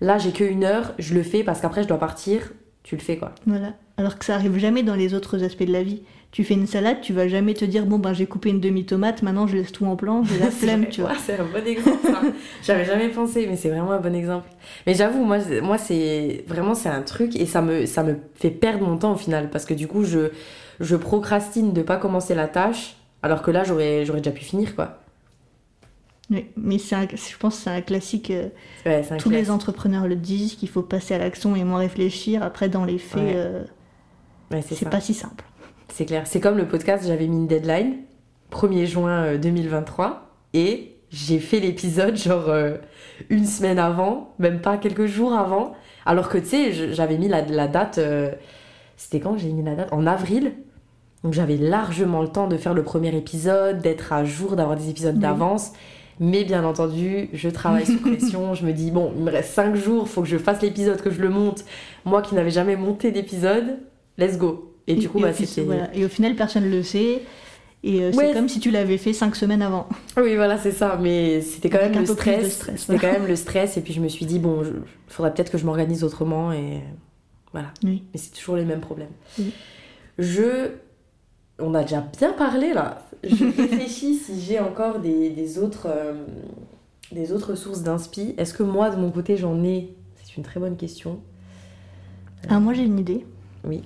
là 0.00 0.16
j'ai 0.16 0.32
que 0.32 0.42
une 0.42 0.64
heure, 0.64 0.94
je 0.98 1.12
le 1.12 1.22
fais 1.22 1.44
parce 1.44 1.60
qu'après 1.60 1.82
je 1.82 1.88
dois 1.88 1.98
partir, 1.98 2.50
tu 2.82 2.96
le 2.96 3.02
fais 3.02 3.18
quoi. 3.18 3.32
Voilà. 3.46 3.74
Alors 3.98 4.18
que 4.18 4.24
ça 4.24 4.36
arrive 4.36 4.56
jamais 4.56 4.82
dans 4.82 4.94
les 4.94 5.12
autres 5.12 5.44
aspects 5.44 5.64
de 5.64 5.72
la 5.72 5.82
vie. 5.82 6.00
Tu 6.34 6.42
fais 6.42 6.54
une 6.54 6.66
salade, 6.66 7.00
tu 7.00 7.12
vas 7.12 7.28
jamais 7.28 7.54
te 7.54 7.64
dire 7.64 7.86
bon 7.86 8.00
ben 8.00 8.12
j'ai 8.12 8.26
coupé 8.26 8.50
une 8.50 8.58
demi-tomate, 8.58 9.22
maintenant 9.22 9.46
je 9.46 9.56
laisse 9.56 9.70
tout 9.70 9.86
en 9.86 9.94
plan, 9.94 10.24
j'ai 10.24 10.36
la 10.40 10.50
flemme, 10.50 10.88
tu 10.88 11.00
vois. 11.00 11.10
ouais, 11.12 11.16
c'est 11.24 11.38
un 11.38 11.44
bon 11.44 11.64
exemple. 11.64 12.32
J'avais 12.64 12.84
jamais 12.84 13.08
pensé, 13.08 13.46
mais 13.46 13.56
c'est 13.56 13.68
vraiment 13.70 13.92
un 13.92 14.00
bon 14.00 14.12
exemple. 14.12 14.48
Mais 14.84 14.94
j'avoue, 14.94 15.22
moi, 15.24 15.38
c'est- 15.38 15.60
moi 15.60 15.78
c'est 15.78 16.44
vraiment 16.48 16.74
c'est 16.74 16.88
un 16.88 17.02
truc 17.02 17.36
et 17.36 17.46
ça 17.46 17.62
me 17.62 17.86
ça 17.86 18.02
me 18.02 18.16
fait 18.34 18.50
perdre 18.50 18.84
mon 18.84 18.96
temps 18.96 19.12
au 19.12 19.16
final 19.16 19.48
parce 19.48 19.64
que 19.64 19.74
du 19.74 19.86
coup 19.86 20.02
je 20.02 20.30
je 20.80 20.96
procrastine 20.96 21.72
de 21.72 21.82
pas 21.82 21.98
commencer 21.98 22.34
la 22.34 22.48
tâche 22.48 22.96
alors 23.22 23.40
que 23.42 23.52
là 23.52 23.62
j'aurais 23.62 24.04
j'aurais 24.04 24.20
déjà 24.20 24.32
pu 24.32 24.42
finir 24.44 24.74
quoi. 24.74 24.98
Oui, 26.30 26.46
mais 26.56 26.78
c'est 26.78 26.96
un- 26.96 27.06
je 27.06 27.36
pense 27.38 27.58
que 27.58 27.62
c'est 27.62 27.70
un 27.70 27.80
classique. 27.80 28.32
euh, 28.32 28.48
Ouais, 28.84 29.04
c'est 29.06 29.14
un 29.14 29.16
tous 29.18 29.30
les 29.30 29.50
entrepreneurs 29.52 30.08
le 30.08 30.16
disent 30.16 30.56
qu'il 30.56 30.68
faut 30.68 30.82
passer 30.82 31.14
à 31.14 31.18
l'action 31.18 31.54
et 31.54 31.62
moins 31.62 31.78
réfléchir. 31.78 32.42
Après, 32.42 32.68
dans 32.68 32.84
les 32.84 32.98
faits, 32.98 33.22
Ouais. 33.22 33.32
euh, 33.36 33.64
Ouais, 34.50 34.62
c'est 34.62 34.88
pas 34.90 35.00
si 35.00 35.14
simple. 35.14 35.44
C'est 35.88 36.04
clair. 36.06 36.26
C'est 36.26 36.40
comme 36.40 36.56
le 36.56 36.66
podcast, 36.66 37.04
j'avais 37.06 37.26
mis 37.26 37.36
une 37.36 37.46
deadline, 37.46 37.96
1er 38.52 38.86
juin 38.86 39.24
euh, 39.24 39.38
2023, 39.38 40.28
et 40.54 40.96
j'ai 41.10 41.38
fait 41.38 41.60
l'épisode 41.60 42.16
genre 42.16 42.48
euh, 42.48 42.76
une 43.30 43.44
semaine 43.46 43.78
avant, 43.78 44.34
même 44.38 44.60
pas 44.60 44.76
quelques 44.76 45.06
jours 45.06 45.32
avant, 45.34 45.74
alors 46.06 46.28
que 46.28 46.38
tu 46.38 46.46
sais, 46.46 46.92
j'avais 46.94 47.16
mis 47.18 47.28
la, 47.28 47.42
la 47.42 47.68
date, 47.68 47.98
euh, 47.98 48.32
c'était 48.96 49.20
quand 49.20 49.36
j'ai 49.38 49.50
mis 49.50 49.62
la 49.62 49.74
date? 49.74 49.92
En 49.92 50.06
avril. 50.06 50.52
Donc 51.22 51.32
j'avais 51.32 51.56
largement 51.56 52.20
le 52.20 52.28
temps 52.28 52.48
de 52.48 52.56
faire 52.58 52.74
le 52.74 52.82
premier 52.82 53.16
épisode, 53.16 53.80
d'être 53.80 54.12
à 54.12 54.24
jour, 54.24 54.56
d'avoir 54.56 54.76
des 54.76 54.90
épisodes 54.90 55.14
Oui. 55.14 55.20
d'avance. 55.22 55.72
Mais 56.20 56.44
bien 56.44 56.64
entendu, 56.64 57.28
je 57.32 57.48
travaille 57.48 57.86
sous 57.86 57.98
pression. 58.00 58.54
je 58.54 58.64
me 58.66 58.72
dis, 58.72 58.90
bon, 58.90 59.10
il 59.16 59.24
me 59.24 59.30
reste 59.30 59.54
5 59.54 59.74
jours, 59.74 60.06
faut 60.08 60.20
que 60.22 60.28
je 60.28 60.36
fasse 60.36 60.60
l'épisode, 60.60 61.00
que 61.00 61.10
je 61.10 61.20
le 61.22 61.30
monte. 61.30 61.64
Moi 62.04 62.20
qui 62.20 62.34
n'avais 62.34 62.50
jamais 62.50 62.76
monté 62.76 63.10
d'épisode, 63.10 63.78
let's 64.18 64.36
go. 64.36 64.73
Et, 64.86 64.94
du 64.96 65.08
coup, 65.08 65.20
bah, 65.20 65.32
fi- 65.32 65.46
c'était. 65.46 65.62
voilà. 65.66 65.94
Et 65.94 66.04
au 66.04 66.08
final, 66.08 66.34
personne 66.36 66.64
ne 66.64 66.70
le 66.70 66.82
sait. 66.82 67.22
Et 67.86 68.02
euh, 68.02 68.12
Ouais. 68.12 68.28
c'est 68.28 68.32
comme 68.34 68.48
si 68.48 68.60
tu 68.60 68.70
l'avais 68.70 68.96
fait 68.98 69.12
cinq 69.12 69.36
semaines 69.36 69.60
avant. 69.62 69.88
Oui, 70.16 70.36
voilà, 70.36 70.56
c'est 70.58 70.72
ça. 70.72 70.98
Mais 71.00 71.40
c'était 71.42 71.68
quand 71.70 71.78
Avec 71.78 71.90
même 71.90 71.98
un 71.98 72.06
le 72.06 72.06
stress. 72.06 72.52
stress, 72.54 72.80
C'était 72.80 72.96
voilà. 72.96 73.14
quand 73.14 73.20
même 73.20 73.28
le 73.28 73.36
stress. 73.36 73.76
Et 73.76 73.80
puis 73.82 73.92
je 73.92 74.00
me 74.00 74.08
suis 74.08 74.24
dit, 74.26 74.38
bon, 74.38 74.62
il 74.64 74.72
faudrait 75.12 75.32
peut-être 75.34 75.50
que 75.52 75.58
je 75.58 75.66
m'organise 75.66 76.02
autrement. 76.04 76.50
Et 76.52 76.80
voilà. 77.52 77.68
Oui. 77.82 78.02
Mais 78.12 78.18
c'est 78.18 78.30
toujours 78.32 78.56
les 78.56 78.64
mêmes 78.64 78.80
problèmes. 78.80 79.10
Oui. 79.38 79.52
Je. 80.18 80.70
On 81.58 81.72
a 81.74 81.82
déjà 81.82 82.04
bien 82.18 82.32
parlé 82.32 82.72
là. 82.72 83.06
Je 83.22 83.44
réfléchis 83.56 84.14
si 84.16 84.40
j'ai 84.40 84.58
encore 84.60 84.98
des, 84.98 85.30
des 85.30 85.58
autres, 85.58 85.86
euh, 85.88 86.14
des 87.12 87.32
autres 87.32 87.54
sources 87.54 87.82
d'inspi. 87.82 88.34
Est-ce 88.38 88.54
que 88.54 88.62
moi, 88.64 88.90
de 88.90 88.96
mon 88.96 89.10
côté, 89.10 89.36
j'en 89.36 89.62
ai? 89.62 89.94
C'est 90.24 90.36
une 90.36 90.42
très 90.42 90.58
bonne 90.58 90.76
question. 90.76 91.20
Ah, 92.48 92.58
moi, 92.60 92.72
j'ai 92.74 92.82
une 92.82 92.98
idée. 92.98 93.24
Oui. 93.64 93.82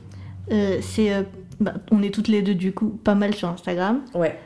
Euh, 0.51 0.79
c'est, 0.81 1.13
euh, 1.13 1.23
bah, 1.61 1.75
on 1.91 2.03
est 2.03 2.11
toutes 2.15 2.29
les 2.29 2.43
deux 2.43 2.55
du 2.55 2.73
coup 2.73 2.89
pas 2.89 3.15
mal 3.15 3.35
sur 3.35 3.49
Instagram. 3.49 4.03
Ouais. 4.15 4.39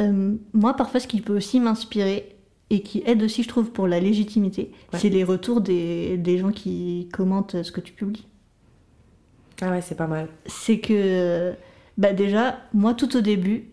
Euh, 0.00 0.34
moi, 0.52 0.74
parfois, 0.74 1.00
ce 1.00 1.06
qui 1.06 1.20
peut 1.20 1.36
aussi 1.36 1.60
m'inspirer 1.60 2.34
et 2.70 2.80
qui 2.82 3.02
aide 3.06 3.22
aussi, 3.22 3.42
je 3.42 3.48
trouve, 3.48 3.70
pour 3.70 3.86
la 3.86 4.00
légitimité, 4.00 4.70
Ouais. 4.92 4.98
c'est 4.98 5.10
les 5.10 5.24
retours 5.24 5.60
des, 5.60 6.16
des 6.16 6.38
gens 6.38 6.50
qui 6.50 7.08
commentent 7.12 7.62
ce 7.62 7.70
que 7.70 7.80
tu 7.80 7.92
publies. 7.92 8.26
Ah 9.60 9.70
ouais, 9.70 9.80
c'est 9.82 9.94
pas 9.94 10.06
mal. 10.06 10.28
C'est 10.46 10.78
que, 10.80 11.52
bah 11.98 12.12
déjà, 12.14 12.58
moi, 12.72 12.94
tout 12.94 13.16
au 13.16 13.20
début, 13.20 13.64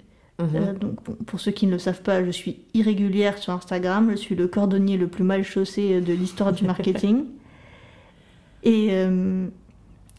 Mhm. 0.42 0.50
Euh, 0.56 0.74
donc, 0.74 1.04
bon, 1.04 1.16
pour 1.26 1.42
ceux 1.42 1.52
qui 1.52 1.66
ne 1.68 1.72
le 1.74 1.80
savent 1.80 2.02
pas, 2.02 2.24
je 2.24 2.32
suis 2.32 2.60
irrégulière 2.74 3.38
sur 3.38 3.52
Instagram. 3.52 4.08
Je 4.12 4.16
suis 4.16 4.36
le 4.36 4.48
cordonnier 4.48 4.96
le 4.96 5.10
plus 5.10 5.26
mal 5.26 5.44
chaussé 5.44 6.00
de 6.00 6.14
l'histoire 6.14 6.54
du 6.54 6.64
marketing. 6.64 7.26
Et 8.64 8.88
euh, 8.92 9.48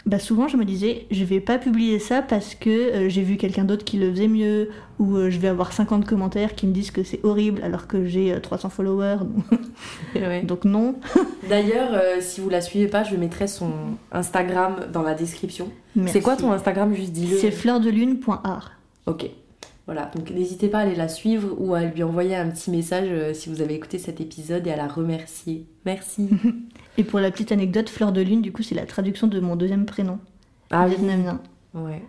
bah, 0.06 0.18
souvent, 0.18 0.48
je 0.48 0.56
me 0.56 0.64
disais, 0.64 1.06
je 1.10 1.24
vais 1.24 1.40
pas 1.40 1.58
publier 1.58 1.98
ça 1.98 2.22
parce 2.22 2.54
que 2.54 2.70
euh, 2.70 3.08
j'ai 3.08 3.22
vu 3.22 3.36
quelqu'un 3.36 3.64
d'autre 3.64 3.84
qui 3.84 3.98
le 3.98 4.10
faisait 4.10 4.28
mieux, 4.28 4.70
ou 4.98 5.16
euh, 5.16 5.30
je 5.30 5.38
vais 5.38 5.48
avoir 5.48 5.72
50 5.72 6.06
commentaires 6.06 6.54
qui 6.54 6.66
me 6.66 6.72
disent 6.72 6.90
que 6.90 7.02
c'est 7.02 7.20
horrible 7.24 7.62
alors 7.62 7.86
que 7.86 8.06
j'ai 8.06 8.32
euh, 8.32 8.40
300 8.40 8.70
followers. 8.70 9.18
Ouais. 10.14 10.42
Donc 10.42 10.64
non. 10.64 10.96
D'ailleurs, 11.48 11.90
euh, 11.92 12.20
si 12.20 12.40
vous 12.40 12.48
la 12.48 12.60
suivez 12.60 12.88
pas, 12.88 13.04
je 13.04 13.14
mettrai 13.16 13.46
son 13.46 13.70
Instagram 14.12 14.88
dans 14.92 15.02
la 15.02 15.14
description. 15.14 15.68
C'est 16.06 16.20
quoi 16.20 16.36
ton 16.36 16.52
Instagram 16.52 16.94
Juste 16.94 17.12
dis-le. 17.12 17.36
C'est 17.38 17.50
fleurdelune.art. 17.50 18.72
Ok. 19.06 19.30
Voilà, 19.90 20.08
donc 20.14 20.30
n'hésitez 20.30 20.68
pas 20.68 20.78
à 20.78 20.80
aller 20.82 20.94
la 20.94 21.08
suivre 21.08 21.48
ou 21.58 21.74
à 21.74 21.82
lui 21.82 22.04
envoyer 22.04 22.36
un 22.36 22.48
petit 22.48 22.70
message 22.70 23.08
euh, 23.10 23.34
si 23.34 23.48
vous 23.48 23.60
avez 23.60 23.74
écouté 23.74 23.98
cet 23.98 24.20
épisode 24.20 24.64
et 24.68 24.70
à 24.70 24.76
la 24.76 24.86
remercier. 24.86 25.66
Merci. 25.84 26.28
Et 27.00 27.04
pour 27.04 27.18
la 27.18 27.30
petite 27.30 27.50
anecdote, 27.50 27.88
Fleur 27.88 28.12
de 28.12 28.20
Lune, 28.20 28.42
du 28.42 28.52
coup, 28.52 28.62
c'est 28.62 28.74
la 28.74 28.84
traduction 28.84 29.26
de 29.26 29.40
mon 29.40 29.56
deuxième 29.56 29.86
prénom, 29.86 30.18
ah 30.70 30.84
oui. 30.84 30.90
vietnamien. 30.96 31.40
Ouais. 31.72 32.02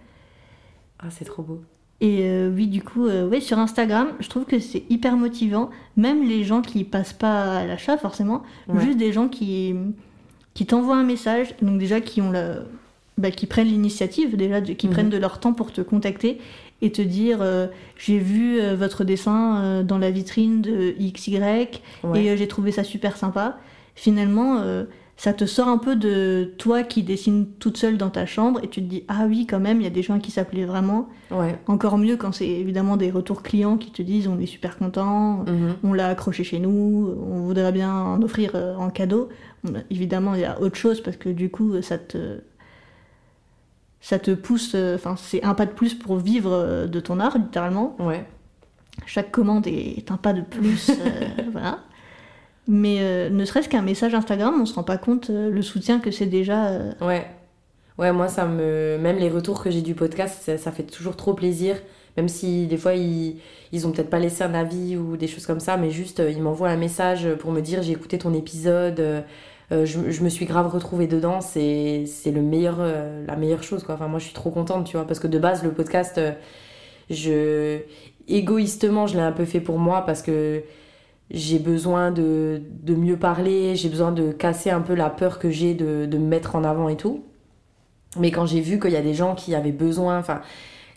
Ah, 1.00 1.06
c'est 1.10 1.24
trop 1.24 1.44
beau. 1.44 1.62
Et 2.02 2.24
euh, 2.24 2.52
oui, 2.54 2.68
du 2.68 2.84
coup, 2.84 3.06
euh, 3.08 3.26
ouais, 3.30 3.40
sur 3.40 3.58
Instagram, 3.58 4.10
je 4.20 4.28
trouve 4.28 4.44
que 4.44 4.60
c'est 4.60 4.84
hyper 4.90 5.16
motivant. 5.16 5.70
Même 5.96 6.28
les 6.28 6.44
gens 6.44 6.62
qui 6.62 6.84
passent 6.84 7.14
pas 7.14 7.60
à 7.60 7.66
l'achat 7.66 7.98
forcément, 7.98 8.44
Ouais. 8.68 8.82
juste 8.84 8.98
des 8.98 9.14
gens 9.14 9.30
qui, 9.30 9.74
qui 10.54 10.66
t'envoient 10.66 10.98
un 10.98 11.04
message, 11.06 11.56
donc 11.62 11.80
déjà 11.80 12.02
qui 12.02 12.20
ont 12.22 12.32
la, 12.32 12.56
bah, 13.18 13.32
qui 13.32 13.46
prennent 13.46 13.68
l'initiative, 13.68 14.36
déjà, 14.36 14.60
qui 14.60 14.88
Mhm. 14.88 14.94
prennent 14.94 15.10
de 15.10 15.18
leur 15.18 15.40
temps 15.40 15.54
pour 15.54 15.72
te 15.72 15.80
contacter 15.80 16.40
et 16.82 16.92
te 16.92 17.02
dire 17.02 17.38
euh, 17.42 17.68
j'ai 17.98 18.18
vu 18.18 18.60
euh, 18.60 18.76
votre 18.76 19.06
dessin 19.06 19.84
dans 19.84 20.00
la 20.00 20.12
vitrine 20.12 20.62
de 20.62 20.94
XY 21.00 21.40
Ouais. 22.04 22.26
et 22.26 22.36
j'ai 22.36 22.48
trouvé 22.50 22.74
ça 22.74 22.84
super 22.84 23.16
sympa. 23.16 23.58
Finalement, 23.96 24.58
euh, 24.60 24.86
ça 25.18 25.34
te 25.34 25.46
sort 25.46 25.68
un 25.68 25.78
peu 25.78 25.96
de 25.96 26.54
toi 26.58 26.82
qui 26.84 27.04
dessines 27.04 27.46
toute 27.60 27.78
seule 27.78 27.98
dans 27.98 28.10
ta 28.10 28.26
chambre 28.26 28.60
et 28.64 28.68
tu 28.70 28.82
te 28.82 28.88
dis 28.88 29.04
ah 29.08 29.26
oui 29.28 29.46
quand 29.46 29.60
même 29.60 29.80
il 29.80 29.84
y 29.84 29.88
a 29.88 29.92
des 29.92 30.02
gens 30.02 30.18
qui 30.20 30.32
s'appelaient 30.32 30.66
vraiment. 30.66 31.10
Ouais. 31.30 31.60
Encore 31.68 31.98
mieux 32.00 32.18
quand 32.18 32.32
c'est 32.32 32.48
évidemment 32.48 32.98
des 32.98 33.12
retours 33.12 33.44
clients 33.44 33.78
qui 33.78 33.92
te 33.92 34.02
disent 34.02 34.28
on 34.28 34.40
est 34.40 34.46
super 34.48 34.78
content, 34.78 35.44
Mhm. 35.48 35.76
on 35.84 35.94
l'a 35.94 36.08
accroché 36.08 36.44
chez 36.44 36.58
nous, 36.60 37.16
on 37.30 37.42
voudrait 37.42 37.72
bien 37.72 37.94
en 37.94 38.22
offrir 38.24 38.52
euh, 38.56 38.76
en 38.78 38.90
cadeau. 38.90 39.30
Bon, 39.64 39.74
évidemment, 39.92 40.34
il 40.34 40.42
y 40.42 40.46
a 40.46 40.60
autre 40.60 40.76
chose 40.78 41.02
parce 41.02 41.18
que 41.18 41.30
du 41.30 41.52
coup, 41.52 41.80
ça 41.84 42.00
te, 42.00 42.40
ça 44.00 44.18
te 44.18 44.32
pousse, 44.32 44.72
euh, 44.74 44.96
enfin, 44.96 45.16
c'est 45.16 45.44
un 45.44 45.54
pas 45.54 45.68
de 45.68 45.72
plus 45.72 45.94
pour 45.94 46.16
vivre 46.18 46.88
de 46.88 47.00
ton 47.00 47.20
art, 47.20 47.38
littéralement. 47.38 47.96
Ouais. 48.00 48.26
Chaque 49.06 49.32
commande 49.32 49.68
est 49.68 50.10
un 50.12 50.18
pas 50.18 50.34
de 50.34 50.42
plus, 50.42 50.90
euh, 50.90 50.94
voilà. 51.52 51.80
Mais 52.68 52.98
euh, 53.02 53.30
ne 53.30 53.44
serait-ce 53.46 53.68
qu'un 53.70 53.82
message 53.82 54.14
Instagram, 54.14 54.56
on 54.62 54.66
se 54.66 54.74
rend 54.76 54.84
pas 54.84 54.98
compte 54.98 55.30
euh, 55.30 55.50
le 55.50 55.62
soutien 55.62 56.00
que 56.00 56.12
c'est 56.12 56.28
déjà. 56.28 56.68
euh, 56.70 56.92
Ouais. 57.02 57.26
Ouais, 57.98 58.12
moi, 58.14 58.28
ça 58.28 58.46
me. 58.46 58.98
Même 59.00 59.18
les 59.18 59.30
retours 59.30 59.64
que 59.64 59.70
j'ai 59.72 59.82
du 59.82 59.96
podcast, 59.96 60.42
ça, 60.44 60.58
ça 60.58 60.72
fait 60.72 60.84
toujours 60.84 61.16
trop 61.18 61.34
plaisir. 61.34 61.76
Même 62.18 62.28
si 62.30 62.68
des 62.68 62.78
fois, 62.78 62.94
ils, 62.96 63.38
ils 63.72 63.88
ont 63.88 63.92
peut-être 63.92 64.10
pas 64.10 64.20
laissé 64.20 64.44
un 64.44 64.54
avis 64.54 64.98
ou 64.98 65.18
des 65.18 65.28
choses 65.28 65.46
comme 65.46 65.60
ça, 65.60 65.78
mais 65.78 65.92
juste, 65.92 66.22
ils 66.28 66.42
m'envoient 66.42 66.70
un 66.70 66.78
message 66.78 67.28
pour 67.40 67.52
me 67.52 67.62
dire 67.62 67.84
j'ai 67.84 67.94
écouté 67.94 68.18
ton 68.18 68.34
épisode, 68.34 69.24
je, 69.72 69.86
je 69.86 70.24
me 70.24 70.30
suis 70.30 70.46
grave 70.46 70.68
retrouvée 70.68 71.08
dedans. 71.08 71.40
C'est 71.42 72.06
le 72.26 72.42
meilleur, 72.42 72.80
la 72.80 73.36
meilleure 73.38 73.64
chose, 73.64 73.84
quoi. 73.84 73.96
Enfin, 73.96 74.08
moi, 74.08 74.20
je 74.20 74.26
suis 74.26 74.34
trop 74.34 74.52
contente, 74.52 74.88
tu 74.88 74.98
vois, 74.98 75.06
parce 75.08 75.20
que 75.20 75.28
de 75.28 75.40
base, 75.40 75.64
le 75.64 75.72
podcast, 75.72 76.20
je. 77.10 77.80
Égoïstement, 78.28 79.08
je 79.08 79.16
l'ai 79.16 79.24
un 79.24 79.32
peu 79.32 79.46
fait 79.46 79.60
pour 79.60 79.78
moi 79.80 80.06
parce 80.06 80.22
que 80.22 80.64
j'ai 81.32 81.60
besoin 81.60 82.12
de, 82.12 82.62
de 82.84 82.94
mieux 82.94 83.18
parler, 83.18 83.76
j'ai 83.76 83.90
besoin 83.90 84.12
de 84.12 84.32
casser 84.32 84.70
un 84.70 84.82
peu 84.82 84.94
la 84.94 85.10
peur 85.10 85.40
que 85.40 85.50
j'ai 85.50 85.74
de, 85.74 86.06
de 86.06 86.18
me 86.18 86.28
mettre 86.28 86.56
en 86.56 86.64
avant 86.64 86.90
et 86.90 86.98
tout. 86.98 87.24
Mais 88.20 88.32
quand 88.32 88.46
j'ai 88.46 88.60
vu 88.60 88.80
qu'il 88.80 88.92
y 88.92 88.98
a 88.98 89.02
des 89.02 89.14
gens 89.14 89.36
qui 89.36 89.56
avaient 89.56 89.72
besoin, 89.72 90.20
enfin, 90.20 90.42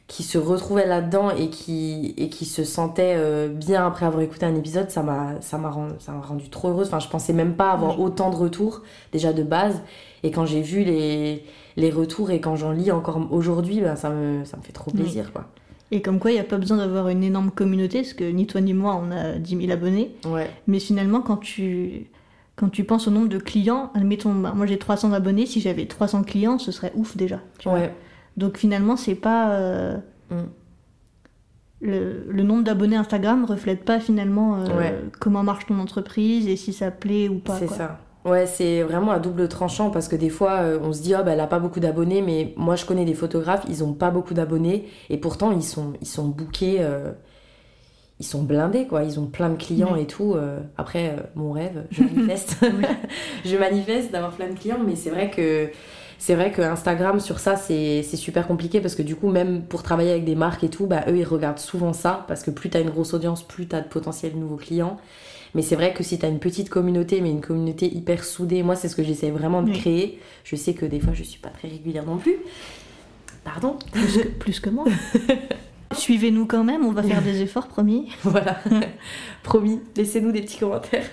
qui 0.09 0.23
se 0.23 0.37
retrouvaient 0.37 0.87
là-dedans 0.87 1.31
et 1.31 1.49
qui, 1.49 2.15
et 2.17 2.29
qui 2.29 2.45
se 2.45 2.65
sentaient 2.65 3.15
euh, 3.17 3.49
bien 3.49 3.87
après 3.87 4.05
avoir 4.05 4.23
écouté 4.23 4.45
un 4.45 4.55
épisode, 4.55 4.91
ça 4.91 5.03
m'a, 5.03 5.41
ça 5.41 5.57
m'a 5.57 5.71
rendu, 5.71 5.95
ça 5.99 6.13
m'a 6.13 6.21
rendu 6.21 6.51
trop 6.51 6.69
heureuse. 6.69 6.89
Enfin, 6.89 6.99
je 6.99 7.09
pensais 7.09 7.33
même 7.33 7.55
pas 7.55 7.71
avoir 7.71 8.01
autant 8.01 8.31
de 8.31 8.37
retours, 8.37 8.83
déjà 9.13 9.33
de 9.33 9.43
base. 9.43 9.83
Et 10.25 10.31
quand 10.31 10.45
j'ai 10.45 10.61
vu 10.61 10.83
les, 10.83 11.45
les 11.77 11.91
retours 11.91 12.31
et 12.33 12.41
quand 12.41 12.57
j'en 12.57 12.73
lis 12.73 12.91
encore 12.91 13.21
aujourd'hui, 13.31 13.81
ben, 13.81 13.97
ça, 13.97 14.11
me, 14.11 14.45
ça 14.45 14.57
me 14.57 14.63
fait 14.63 14.73
trop 14.73 14.91
plaisir. 14.91 15.33
Quoi. 15.33 15.47
Et 15.95 16.03
comme 16.03 16.19
quoi, 16.19 16.31
il 16.33 16.35
n'y 16.35 16.41
a 16.41 16.45
pas 16.45 16.59
besoin 16.59 16.79
d'avoir 16.79 17.09
une 17.09 17.23
énorme 17.23 17.51
communauté, 17.53 18.01
parce 18.01 18.15
que 18.15 18.25
ni 18.25 18.47
toi 18.49 18.61
ni 18.61 18.75
moi, 18.75 19.01
on 19.01 19.13
a 19.13 19.35
10 19.39 19.59
000 19.61 19.71
abonnés. 19.73 20.15
Ouais. 20.27 20.51
Mais 20.67 20.81
finalement, 20.81 21.21
quand 21.21 21.37
tu, 21.37 22.07
quand 22.57 22.69
tu 22.69 22.83
penses 22.83 23.07
au 23.07 23.13
nombre 23.13 23.29
de 23.29 23.39
clients, 23.39 23.93
admettons, 23.95 24.35
bah, 24.35 24.53
moi 24.57 24.67
j'ai 24.67 24.77
300 24.79 25.13
abonnés, 25.13 25.47
si 25.47 25.61
j'avais 25.61 25.87
300 25.87 26.25
clients, 26.25 26.59
ce 26.59 26.73
serait 26.73 26.91
ouf 26.97 27.17
déjà. 27.17 27.41
tu 27.59 27.69
vois. 27.69 27.79
Ouais. 27.79 27.95
Donc 28.37 28.57
finalement, 28.59 28.97
c'est 28.97 29.15
pas. 29.15 29.53
euh, 29.53 29.97
Mm. 30.31 30.37
le, 31.83 32.25
le 32.31 32.43
nombre 32.43 32.65
d'abonnés 32.65 32.97
Instagram 32.97 33.45
reflète 33.45 33.85
pas 33.85 34.01
finalement 34.01 34.57
euh, 34.57 34.79
Ouais. 34.79 34.99
comment 35.21 35.43
marche 35.43 35.67
ton 35.67 35.79
entreprise 35.79 36.49
et 36.49 36.57
si 36.57 36.73
ça 36.73 36.91
plaît 36.91 37.29
ou 37.29 37.39
pas. 37.39 37.59
C'est 37.59 37.69
ça. 37.69 38.01
Ouais, 38.25 38.47
c'est 38.47 38.83
vraiment 38.83 39.13
à 39.13 39.19
double 39.19 39.49
tranchant 39.49 39.91
parce 39.91 40.09
que 40.09 40.17
des 40.17 40.31
fois, 40.31 40.63
euh, 40.63 40.79
on 40.83 40.93
se 40.95 41.03
dit, 41.03 41.15
oh, 41.15 41.23
bah, 41.23 41.33
elle 41.33 41.41
a 41.41 41.47
pas 41.47 41.59
beaucoup 41.59 41.79
d'abonnés, 41.81 42.23
mais 42.23 42.55
moi, 42.57 42.75
je 42.75 42.87
connais 42.87 43.05
des 43.05 43.13
photographes, 43.15 43.65
ils 43.69 43.85
ont 43.85 43.93
pas 43.93 44.11
beaucoup 44.11 44.33
d'abonnés 44.33 44.89
et 45.11 45.19
pourtant, 45.19 45.53
ils 45.53 45.63
sont, 45.63 45.93
ils 46.01 46.07
sont 46.07 46.27
bookés, 46.29 46.79
euh, 46.81 47.13
ils 48.21 48.27
sont 48.27 48.43
blindés, 48.43 48.87
quoi. 48.87 49.03
Ils 49.05 49.19
ont 49.19 49.27
plein 49.27 49.51
de 49.51 49.57
clients 49.57 49.97
et 49.97 50.07
tout. 50.07 50.35
euh. 50.35 50.61
après, 50.77 51.11
euh, 51.19 51.23
mon 51.35 51.53
rêve, 51.53 51.87
je 51.91 52.03
manifeste. 52.03 52.57
je 53.45 53.57
manifeste 53.57 54.13
d'avoir 54.13 54.33
plein 54.33 54.49
de 54.49 54.59
clients, 54.59 54.79
mais 54.85 54.97
c'est 54.97 55.11
vrai 55.11 55.31
que. 55.31 55.71
C'est 56.19 56.37
vrai 56.37 56.53
que 56.53 56.63
Instagram 56.63 57.21
sur 57.21 57.41
ça 57.41 57.57
c'est 57.57 58.03
c'est 58.03 58.17
super 58.17 58.47
compliqué 58.47 58.81
parce 58.81 58.95
que 58.95 59.03
du 59.03 59.17
coup 59.17 59.29
même 59.31 59.63
pour 59.65 59.83
travailler 59.83 60.13
avec 60.13 60.25
des 60.25 60.37
marques 60.37 60.65
et 60.65 60.71
tout 60.71 60.87
bah 60.87 61.05
eux 61.09 61.19
ils 61.19 61.25
regardent 61.25 61.59
souvent 61.59 61.93
ça 61.93 62.25
parce 62.29 62.43
que 62.45 62.51
plus 62.53 62.71
t'as 62.71 62.81
une 62.81 62.89
grosse 62.89 63.13
audience 63.15 63.43
plus 63.43 63.67
t'as 63.67 63.81
de 63.81 63.89
potentiels 63.89 64.37
nouveaux 64.39 64.57
clients 64.57 64.97
mais 65.55 65.63
c'est 65.63 65.77
vrai 65.77 65.93
que 65.95 66.03
si 66.03 66.19
t'as 66.19 66.29
une 66.29 66.39
petite 66.41 66.69
communauté, 66.69 67.21
mais 67.21 67.31
une 67.31 67.41
communauté 67.41 67.87
hyper 67.87 68.25
soudée, 68.25 68.63
moi 68.63 68.77
c'est 68.77 68.89
ce 68.89 68.97
que 68.97 69.03
j'essaie 69.03 69.31
vraiment 69.31 69.63
de 69.63 69.71
Oui. 69.71 69.79
créer. 69.79 70.19
Je 70.45 70.57
sais 70.57 70.75
que 70.75 70.87
des 70.87 71.01
fois 71.01 71.13
je 71.15 71.23
suis 71.23 71.39
pas 71.39 71.51
très 71.51 71.69
régulière 71.69 72.05
non 72.07 72.17
plus. 72.17 72.37
Pardon 73.45 73.77
Plus, 73.93 74.19
que, 74.19 74.29
plus 74.29 74.61
que 74.61 74.71
moi. 74.71 74.85
Suivez-nous 75.93 76.47
quand 76.47 76.65
même, 76.65 76.85
on 76.85 76.91
va 76.91 77.03
faire 77.05 77.23
des 77.23 77.43
efforts, 77.43 77.69
promis. 77.69 78.09
Voilà, 78.25 78.59
promis, 79.45 79.81
laissez-nous 79.97 80.33
des 80.33 80.41
petits 80.43 80.59
commentaires. 80.59 81.05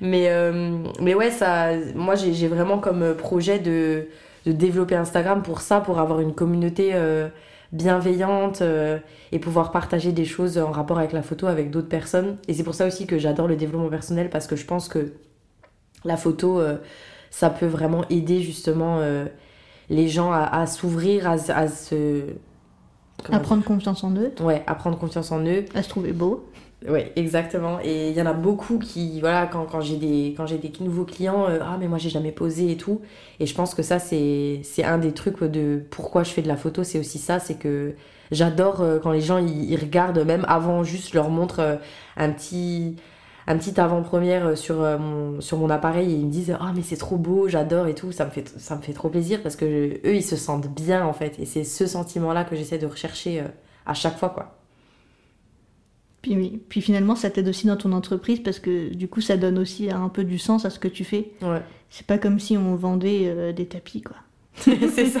Mais, 0.00 0.28
euh, 0.28 0.78
mais 1.00 1.14
ouais, 1.14 1.30
ça, 1.30 1.68
moi 1.94 2.14
j'ai 2.14 2.34
j'ai 2.34 2.48
vraiment 2.48 2.78
comme 2.78 3.14
projet 3.14 3.58
de, 3.58 4.08
de 4.44 4.52
développer 4.52 4.96
Instagram 4.96 5.42
pour 5.42 5.60
ça, 5.62 5.80
pour 5.80 5.98
avoir 5.98 6.20
une 6.20 6.34
communauté 6.34 6.90
euh, 6.94 7.28
bienveillante 7.72 8.62
euh, 8.62 8.98
et 9.32 9.38
pouvoir 9.38 9.70
partager 9.72 10.12
des 10.12 10.24
choses 10.24 10.58
en 10.58 10.70
rapport 10.70 10.98
avec 10.98 11.12
la 11.12 11.22
photo 11.22 11.46
avec 11.46 11.70
d'autres 11.70 11.88
personnes. 11.88 12.36
Et 12.48 12.54
c'est 12.54 12.62
pour 12.64 12.74
ça 12.74 12.86
aussi 12.86 13.06
que 13.06 13.18
j'adore 13.18 13.46
le 13.48 13.56
développement 13.56 13.88
personnel 13.90 14.30
parce 14.30 14.46
que 14.46 14.56
je 14.56 14.64
pense 14.64 14.88
que 14.88 15.12
la 16.04 16.16
photo, 16.16 16.60
euh, 16.60 16.76
ça 17.30 17.50
peut 17.50 17.66
vraiment 17.66 18.04
aider 18.08 18.40
justement 18.40 18.98
euh, 19.00 19.26
les 19.90 20.08
gens 20.08 20.32
à, 20.32 20.44
à 20.44 20.66
s'ouvrir, 20.66 21.28
à, 21.28 21.36
se- 21.38 21.52
à 21.52 21.68
se... 21.68 22.22
comment 23.24 23.38
À 23.38 23.40
prendre 23.40 23.64
confiance 23.64 24.02
en 24.04 24.12
eux, 24.12 24.32
Ouais, 24.40 24.62
à 24.66 24.74
prendre 24.74 24.98
confiance 24.98 25.30
en 25.32 25.44
eux. 25.44 25.64
à 25.74 25.82
se 25.82 25.88
trouver 25.88 26.12
beau. 26.12 26.46
Ouais, 26.86 27.12
exactement. 27.16 27.80
Et 27.82 28.10
il 28.10 28.16
y 28.16 28.22
en 28.22 28.26
a 28.26 28.32
beaucoup 28.32 28.78
qui, 28.78 29.18
voilà, 29.20 29.46
quand, 29.48 29.66
quand 29.66 29.80
j'ai 29.80 29.96
des, 29.96 30.34
quand 30.36 30.44
des 30.44 30.72
nouveaux 30.80 31.04
clients, 31.04 31.46
euh, 31.48 31.58
ah, 31.60 31.76
mais 31.78 31.88
moi 31.88 31.98
j'ai 31.98 32.08
jamais 32.08 32.30
posé 32.30 32.70
et 32.70 32.76
tout. 32.76 33.00
Et 33.40 33.46
je 33.46 33.54
pense 33.54 33.74
que 33.74 33.82
ça, 33.82 33.98
c'est, 33.98 34.62
un 34.84 34.98
des 34.98 35.12
trucs 35.12 35.42
de 35.42 35.82
pourquoi 35.90 36.22
je 36.22 36.30
fais 36.30 36.42
de 36.42 36.46
la 36.46 36.56
photo, 36.56 36.84
c'est 36.84 37.00
aussi 37.00 37.18
ça, 37.18 37.40
c'est 37.40 37.56
que 37.58 37.94
j'adore 38.30 38.80
euh, 38.80 39.00
quand 39.00 39.10
les 39.10 39.20
gens 39.20 39.38
ils, 39.38 39.76
regardent, 39.76 40.24
même 40.24 40.44
avant, 40.48 40.84
juste 40.84 41.10
je 41.10 41.14
leur 41.14 41.30
montre 41.30 41.58
euh, 41.60 41.76
un 42.16 42.30
petit, 42.30 42.94
un 43.48 43.58
petit 43.58 43.80
avant-première 43.80 44.46
euh, 44.46 44.54
sur, 44.56 44.76
mon, 44.76 45.40
sur 45.40 45.58
mon 45.58 45.70
appareil 45.70 46.12
et 46.12 46.14
ils 46.16 46.26
me 46.26 46.30
disent, 46.30 46.56
ah, 46.60 46.72
mais 46.76 46.82
c'est 46.82 46.96
trop 46.96 47.16
beau, 47.16 47.48
j'adore 47.48 47.88
et 47.88 47.94
tout. 47.96 48.12
Ça 48.12 48.24
me 48.24 48.30
fait, 48.30 48.48
ça 48.58 48.76
me 48.76 48.82
fait 48.82 48.92
trop 48.92 49.08
plaisir 49.08 49.42
parce 49.42 49.56
que 49.56 49.64
eux, 49.64 50.14
ils 50.14 50.22
se 50.22 50.36
sentent 50.36 50.68
bien 50.68 51.04
en 51.04 51.12
fait. 51.12 51.38
Et 51.40 51.46
c'est 51.46 51.64
ce 51.64 51.88
sentiment-là 51.88 52.44
que 52.44 52.54
j'essaie 52.56 52.78
de 52.78 52.86
rechercher 52.86 53.42
à 53.86 53.94
chaque 53.94 54.16
fois, 54.18 54.30
quoi. 54.30 54.57
Puis, 56.22 56.80
finalement, 56.80 57.14
ça 57.14 57.30
t'aide 57.30 57.48
aussi 57.48 57.66
dans 57.66 57.76
ton 57.76 57.92
entreprise 57.92 58.40
parce 58.40 58.58
que 58.58 58.92
du 58.92 59.08
coup, 59.08 59.20
ça 59.20 59.36
donne 59.36 59.58
aussi 59.58 59.90
un 59.90 60.08
peu 60.08 60.24
du 60.24 60.38
sens 60.38 60.64
à 60.64 60.70
ce 60.70 60.78
que 60.78 60.88
tu 60.88 61.04
fais. 61.04 61.30
Ouais. 61.42 61.62
C'est 61.90 62.06
pas 62.06 62.18
comme 62.18 62.38
si 62.38 62.56
on 62.56 62.74
vendait 62.74 63.24
euh, 63.26 63.52
des 63.52 63.66
tapis, 63.66 64.02
quoi. 64.02 64.16
c'est 64.58 65.06
ça. 65.06 65.20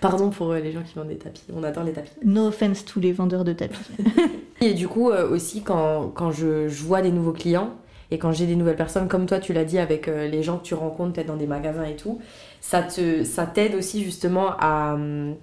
Pardon 0.00 0.30
pour 0.30 0.52
euh, 0.52 0.60
les 0.60 0.72
gens 0.72 0.82
qui 0.82 0.94
vendent 0.94 1.08
des 1.08 1.16
tapis. 1.16 1.42
On 1.54 1.62
adore 1.64 1.84
les 1.84 1.92
tapis. 1.92 2.10
No 2.24 2.48
offense 2.48 2.84
tous 2.84 3.00
les 3.00 3.12
vendeurs 3.12 3.44
de 3.44 3.54
tapis. 3.54 3.80
Et 4.60 4.74
du 4.74 4.88
coup, 4.88 5.10
euh, 5.10 5.28
aussi, 5.30 5.62
quand, 5.62 6.08
quand 6.14 6.30
je, 6.30 6.68
je 6.68 6.82
vois 6.84 7.00
des 7.00 7.10
nouveaux 7.10 7.32
clients 7.32 7.70
et 8.10 8.18
quand 8.18 8.32
j'ai 8.32 8.46
des 8.46 8.56
nouvelles 8.56 8.76
personnes, 8.76 9.08
comme 9.08 9.26
toi, 9.26 9.38
tu 9.38 9.52
l'as 9.52 9.64
dit, 9.64 9.78
avec 9.78 10.08
euh, 10.08 10.26
les 10.26 10.42
gens 10.42 10.58
que 10.58 10.64
tu 10.64 10.74
rencontres 10.74 11.12
peut-être 11.12 11.28
dans 11.28 11.36
des 11.36 11.46
magasins 11.46 11.84
et 11.84 11.96
tout, 11.96 12.20
ça 12.60 12.82
te 12.82 13.24
ça 13.24 13.46
t'aide 13.46 13.74
aussi 13.74 14.02
justement 14.02 14.50
à, 14.58 14.94
hum, 14.94 15.36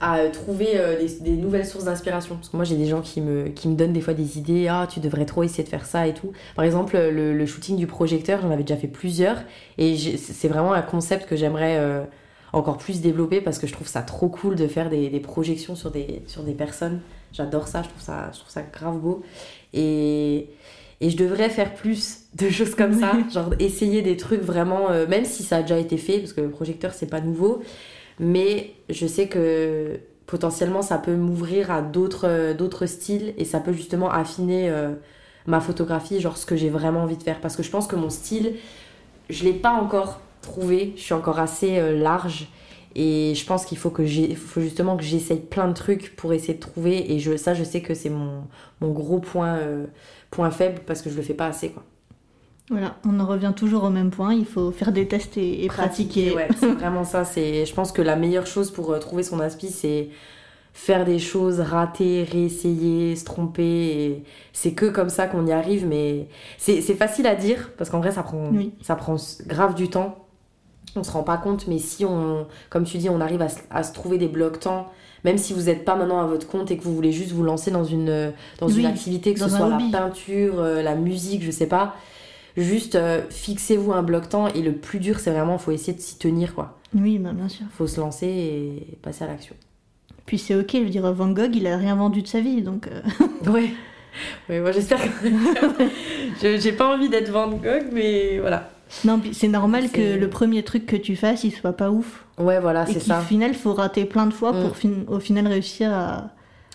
à 0.00 0.28
trouver 0.28 0.72
euh, 0.76 0.96
des, 0.98 1.08
des 1.20 1.36
nouvelles 1.36 1.66
sources 1.66 1.84
d'inspiration. 1.84 2.36
Parce 2.36 2.48
que 2.48 2.56
moi, 2.56 2.64
j'ai 2.64 2.76
des 2.76 2.86
gens 2.86 3.00
qui 3.00 3.20
me, 3.20 3.48
qui 3.48 3.68
me 3.68 3.74
donnent 3.74 3.92
des 3.92 4.00
fois 4.00 4.14
des 4.14 4.38
idées. 4.38 4.68
Ah, 4.68 4.86
tu 4.88 5.00
devrais 5.00 5.24
trop 5.24 5.42
essayer 5.42 5.64
de 5.64 5.68
faire 5.68 5.86
ça 5.86 6.06
et 6.06 6.14
tout. 6.14 6.32
Par 6.54 6.64
exemple, 6.64 6.96
le, 6.96 7.34
le 7.34 7.46
shooting 7.46 7.76
du 7.76 7.86
projecteur, 7.86 8.40
j'en 8.40 8.50
avais 8.50 8.62
déjà 8.62 8.78
fait 8.78 8.86
plusieurs. 8.88 9.38
Et 9.76 9.96
c'est 9.96 10.48
vraiment 10.48 10.72
un 10.72 10.82
concept 10.82 11.28
que 11.28 11.34
j'aimerais 11.34 11.78
euh, 11.78 12.04
encore 12.52 12.78
plus 12.78 13.00
développer 13.00 13.40
parce 13.40 13.58
que 13.58 13.66
je 13.66 13.72
trouve 13.72 13.88
ça 13.88 14.02
trop 14.02 14.28
cool 14.28 14.54
de 14.54 14.68
faire 14.68 14.88
des, 14.88 15.08
des 15.10 15.20
projections 15.20 15.74
sur 15.74 15.90
des, 15.90 16.22
sur 16.26 16.44
des 16.44 16.54
personnes. 16.54 17.00
J'adore 17.32 17.66
ça, 17.68 17.82
je 17.82 17.88
trouve 17.88 18.02
ça, 18.02 18.30
je 18.32 18.38
trouve 18.38 18.50
ça 18.50 18.62
grave 18.62 18.98
beau. 18.98 19.22
Et, 19.74 20.48
et 21.00 21.10
je 21.10 21.16
devrais 21.16 21.50
faire 21.50 21.74
plus 21.74 22.20
de 22.34 22.48
choses 22.48 22.74
comme 22.74 22.98
ça. 22.98 23.12
Genre 23.32 23.50
essayer 23.58 24.02
des 24.02 24.16
trucs 24.16 24.42
vraiment, 24.42 24.90
euh, 24.90 25.06
même 25.06 25.24
si 25.24 25.42
ça 25.42 25.56
a 25.56 25.62
déjà 25.62 25.78
été 25.78 25.96
fait, 25.96 26.18
parce 26.20 26.32
que 26.32 26.40
le 26.40 26.50
projecteur, 26.50 26.94
c'est 26.94 27.10
pas 27.10 27.20
nouveau. 27.20 27.62
Mais 28.20 28.72
je 28.88 29.06
sais 29.06 29.28
que 29.28 30.00
potentiellement, 30.26 30.82
ça 30.82 30.98
peut 30.98 31.14
m'ouvrir 31.14 31.70
à 31.70 31.82
d'autres 31.82 32.26
euh, 32.26 32.86
styles 32.86 33.34
et 33.38 33.44
ça 33.44 33.60
peut 33.60 33.72
justement 33.72 34.10
affiner 34.10 34.68
euh, 34.70 34.92
ma 35.46 35.60
photographie, 35.60 36.20
genre 36.20 36.36
ce 36.36 36.46
que 36.46 36.56
j'ai 36.56 36.68
vraiment 36.68 37.02
envie 37.02 37.16
de 37.16 37.22
faire. 37.22 37.40
Parce 37.40 37.56
que 37.56 37.62
je 37.62 37.70
pense 37.70 37.86
que 37.86 37.96
mon 37.96 38.10
style, 38.10 38.54
je 39.30 39.44
l'ai 39.44 39.54
pas 39.54 39.72
encore 39.72 40.20
trouvé. 40.42 40.92
Je 40.96 41.02
suis 41.02 41.14
encore 41.14 41.38
assez 41.38 41.78
euh, 41.78 41.98
large. 41.98 42.48
Et 42.94 43.34
je 43.36 43.46
pense 43.46 43.64
qu'il 43.64 43.78
faut 43.78 43.90
que 43.90 44.04
faut 44.34 44.60
justement 44.60 44.96
que 44.96 45.04
j'essaye 45.04 45.38
plein 45.38 45.68
de 45.68 45.74
trucs 45.74 46.16
pour 46.16 46.32
essayer 46.32 46.54
de 46.54 46.60
trouver. 46.60 47.12
Et 47.12 47.20
je, 47.20 47.36
ça, 47.36 47.54
je 47.54 47.62
sais 47.62 47.80
que 47.80 47.94
c'est 47.94 48.10
mon, 48.10 48.42
gros 48.80 49.20
point, 49.20 49.60
point 50.30 50.50
faible 50.50 50.80
parce 50.84 51.02
que 51.02 51.10
je 51.10 51.14
le 51.14 51.22
fais 51.22 51.34
pas 51.34 51.46
assez. 51.46 51.70
Quoi. 51.70 51.84
Voilà, 52.70 52.96
on 53.06 53.18
en 53.20 53.26
revient 53.26 53.52
toujours 53.56 53.84
au 53.84 53.90
même 53.90 54.10
point. 54.10 54.34
Il 54.34 54.44
faut 54.44 54.70
faire 54.72 54.92
des 54.92 55.08
tests 55.08 55.36
et, 55.38 55.64
et 55.64 55.68
pratiquer. 55.68 56.34
ouais, 56.34 56.48
c'est 56.58 56.66
vraiment 56.72 57.04
ça. 57.04 57.24
C'est, 57.24 57.64
je 57.64 57.74
pense 57.74 57.92
que 57.92 58.02
la 58.02 58.16
meilleure 58.16 58.46
chose 58.46 58.70
pour 58.70 58.92
euh, 58.92 58.98
trouver 58.98 59.22
son 59.22 59.40
aspi, 59.40 59.68
c'est 59.70 60.08
faire 60.74 61.04
des 61.04 61.18
choses, 61.18 61.60
rater, 61.60 62.24
réessayer, 62.24 63.16
se 63.16 63.24
tromper. 63.24 64.22
C'est 64.52 64.72
que 64.72 64.86
comme 64.86 65.08
ça 65.08 65.26
qu'on 65.26 65.46
y 65.46 65.52
arrive. 65.52 65.86
Mais 65.86 66.28
c'est, 66.58 66.82
c'est 66.82 66.94
facile 66.94 67.26
à 67.26 67.34
dire 67.34 67.70
parce 67.78 67.90
qu'en 67.90 68.00
vrai, 68.00 68.12
ça 68.12 68.22
prend, 68.22 68.50
Oui. 68.52 68.72
ça 68.82 68.96
prend 68.96 69.16
grave 69.46 69.74
du 69.74 69.88
temps. 69.88 70.24
On 70.96 71.02
se 71.04 71.10
rend 71.10 71.22
pas 71.22 71.36
compte, 71.36 71.66
mais 71.68 71.78
si 71.78 72.04
on, 72.04 72.46
comme 72.70 72.84
tu 72.84 72.98
dis, 72.98 73.08
on 73.10 73.20
arrive 73.20 73.42
à, 73.42 73.48
se- 73.48 73.58
à 73.70 73.82
se 73.82 73.92
trouver 73.92 74.18
des 74.18 74.28
blocs 74.28 74.58
temps, 74.60 74.88
même 75.24 75.36
si 75.38 75.52
vous 75.52 75.62
n'êtes 75.64 75.84
pas 75.84 75.96
maintenant 75.96 76.20
à 76.20 76.26
votre 76.26 76.46
compte 76.48 76.70
et 76.70 76.76
que 76.78 76.82
vous 76.84 76.94
voulez 76.94 77.12
juste 77.12 77.32
vous 77.32 77.42
lancer 77.44 77.70
dans 77.70 77.84
une, 77.84 78.32
dans 78.58 78.68
Oui, 78.68 78.80
une 78.80 78.86
activité, 78.86 79.34
que 79.34 79.38
ce 79.40 79.44
dans 79.44 79.56
soit 79.56 79.68
la 79.68 79.78
peinture, 79.92 80.60
euh, 80.60 80.82
la 80.82 80.94
musique, 80.94 81.42
je 81.44 81.50
sais 81.50 81.66
pas, 81.66 81.94
juste 82.62 82.94
euh, 82.94 83.22
fixez-vous 83.30 83.92
un 83.92 84.02
bloc 84.02 84.28
temps 84.28 84.48
et 84.48 84.62
le 84.62 84.72
plus 84.72 84.98
dur, 85.00 85.20
c'est 85.20 85.30
vraiment, 85.30 85.58
faut 85.58 85.70
essayer 85.72 85.92
de 85.94 86.00
s'y 86.00 86.18
tenir, 86.18 86.54
quoi. 86.54 86.78
Oui, 86.94 87.18
bah, 87.18 87.32
bien 87.32 87.48
sûr. 87.48 87.66
Faut 87.76 87.86
se 87.86 88.00
lancer 88.00 88.26
et 88.26 88.96
passer 89.02 89.24
à 89.24 89.26
l'action. 89.26 89.54
Puis 90.26 90.38
c'est 90.38 90.54
ok, 90.54 90.70
je 90.74 90.78
veux 90.78 90.88
dire, 90.90 91.10
Van 91.12 91.28
Gogh, 91.28 91.54
il 91.54 91.66
a 91.66 91.76
rien 91.76 91.94
vendu 91.94 92.22
de 92.22 92.26
sa 92.28 92.40
vie, 92.40 92.62
donc 92.62 92.86
euh, 92.88 93.00
Ouais. 93.50 93.70
Ouais, 94.48 94.60
moi 94.60 94.72
j'espère 94.72 94.98
que. 95.00 95.28
J'ai 96.60 96.72
pas 96.72 96.94
envie 96.94 97.08
d'être 97.08 97.30
Van 97.30 97.48
Gogh, 97.48 97.86
mais 97.92 98.38
voilà. 98.40 98.70
non, 99.04 99.18
puis 99.18 99.34
c'est 99.34 99.48
normal 99.48 99.90
que 99.90 100.16
le 100.18 100.28
premier 100.30 100.62
truc 100.62 100.86
que 100.86 100.96
tu 100.96 101.14
fasses, 101.16 101.44
il 101.44 101.52
soit 101.52 101.72
pas 101.72 101.90
ouf. 101.90 102.24
Ouais, 102.38 102.60
voilà, 102.60 102.88
et 102.88 102.92
c'est 102.94 103.00
ça. 103.00 103.20
final, 103.20 103.54
faut 103.54 103.74
rater 103.74 104.04
plein 104.04 104.26
de 104.26 104.32
fois 104.32 104.52
Mm. 104.52 104.62
pour 104.62 104.76
fin- 104.76 105.04
au 105.08 105.20
final 105.20 105.46
réussir 105.46 105.92
à, 105.92 106.30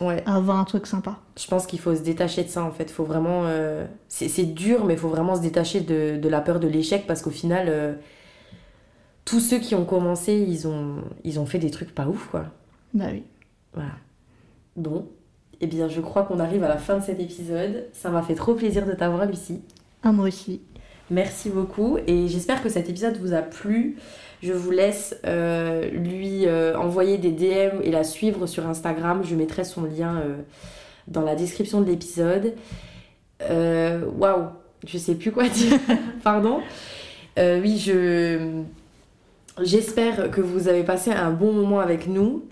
Ouais. 0.07 0.23
avoir 0.25 0.57
un 0.59 0.63
truc 0.65 0.85
sympa. 0.87 1.17
Je 1.37 1.47
pense 1.47 1.65
qu'il 1.65 1.79
faut 1.79 1.95
se 1.95 2.01
détacher 2.01 2.43
de 2.43 2.49
ça 2.49 2.63
en 2.63 2.71
fait. 2.71 2.89
Faut 2.91 3.03
vraiment. 3.05 3.43
euh, 3.45 3.85
C'est 4.07 4.43
dur, 4.53 4.85
mais 4.85 4.93
il 4.93 4.99
faut 4.99 5.09
vraiment 5.09 5.35
se 5.35 5.41
détacher 5.41 5.81
de, 5.81 6.17
de 6.17 6.29
la 6.29 6.41
peur 6.41 6.59
de 6.59 6.67
l'échec 6.67 7.05
parce 7.07 7.21
qu'au 7.21 7.29
final, 7.31 7.67
euh, 7.69 7.93
tous 9.25 9.39
ceux 9.39 9.59
qui 9.59 9.75
ont 9.75 9.85
commencé, 9.85 10.33
ils 10.35 10.67
ont, 10.67 10.97
ils 11.23 11.39
ont 11.39 11.45
fait 11.45 11.59
des 11.59 11.71
trucs 11.71 11.93
pas 11.95 12.07
ouf 12.07 12.27
quoi. 12.29 12.45
Bah 12.93 13.05
oui. 13.11 13.23
Voilà. 13.73 13.91
Bon, 14.75 15.07
eh 15.61 15.67
bien, 15.67 15.87
je 15.87 16.01
crois 16.01 16.23
qu'on 16.23 16.39
arrive 16.39 16.63
à 16.63 16.67
la 16.67 16.77
fin 16.77 16.97
de 16.97 17.03
cet 17.03 17.19
épisode. 17.19 17.85
Ça 17.93 18.09
m'a 18.09 18.21
fait 18.21 18.35
trop 18.35 18.53
plaisir 18.53 18.85
de 18.85 18.93
t'avoir, 18.93 19.25
Lucie. 19.25 19.61
Ah, 20.03 20.11
moi 20.11 20.27
aussi. 20.27 20.61
Merci 21.09 21.49
beaucoup 21.49 21.97
et 22.07 22.27
j'espère 22.27 22.61
que 22.63 22.69
cet 22.69 22.89
épisode 22.89 23.17
vous 23.17 23.33
a 23.33 23.41
plu. 23.41 23.97
Je 24.43 24.51
vous 24.51 24.71
laisse 24.71 25.15
euh, 25.25 25.89
lui 25.89 26.47
euh, 26.47 26.77
envoyer 26.77 27.17
des 27.17 27.31
DM 27.31 27.81
et 27.81 27.91
la 27.91 28.03
suivre 28.03 28.45
sur 28.45 28.67
Instagram. 28.67 29.21
Je 29.23 29.35
mettrai 29.35 29.63
son 29.63 29.83
lien 29.85 30.17
euh, 30.17 30.35
dans 31.07 31.21
la 31.21 31.35
description 31.35 31.79
de 31.79 31.89
l'épisode. 31.89 32.53
Waouh, 33.49 34.47
je 34.85 34.97
sais 34.97 35.15
plus 35.15 35.31
quoi 35.31 35.47
dire. 35.47 35.79
Pardon. 36.23 36.59
oui, 37.37 37.77
je 37.77 38.63
j'espère 39.61 40.29
que 40.29 40.41
vous 40.41 40.67
avez 40.67 40.83
passé 40.83 41.11
un 41.11 41.31
bon 41.31 41.53
moment 41.53 41.79
avec 41.79 42.07
nous. 42.07 42.43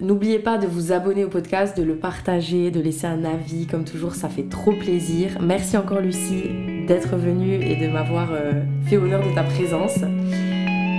N'oubliez 0.00 0.38
pas 0.38 0.58
de 0.58 0.66
vous 0.66 0.92
abonner 0.92 1.24
au 1.24 1.28
podcast, 1.28 1.76
de 1.76 1.82
le 1.82 1.96
partager, 1.96 2.70
de 2.70 2.80
laisser 2.80 3.06
un 3.06 3.24
avis. 3.24 3.66
Comme 3.66 3.84
toujours, 3.84 4.14
ça 4.14 4.28
fait 4.28 4.48
trop 4.48 4.72
plaisir. 4.72 5.38
Merci 5.40 5.76
encore 5.76 6.00
Lucie 6.00 6.44
d'être 6.86 7.16
venue 7.16 7.54
et 7.54 7.74
de 7.74 7.88
m'avoir 7.88 8.28
fait 8.86 8.98
honneur 8.98 9.26
de 9.26 9.34
ta 9.34 9.42
présence. 9.42 9.98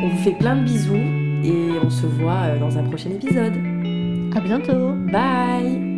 On 0.03 0.09
vous 0.09 0.23
fait 0.23 0.37
plein 0.37 0.55
de 0.55 0.63
bisous 0.63 0.95
et 1.43 1.79
on 1.83 1.89
se 1.89 2.05
voit 2.05 2.43
euh, 2.43 2.59
dans 2.59 2.77
un 2.77 2.83
prochain 2.83 3.09
épisode. 3.11 3.53
À 4.35 4.41
bientôt. 4.41 4.93
Bye 5.11 5.94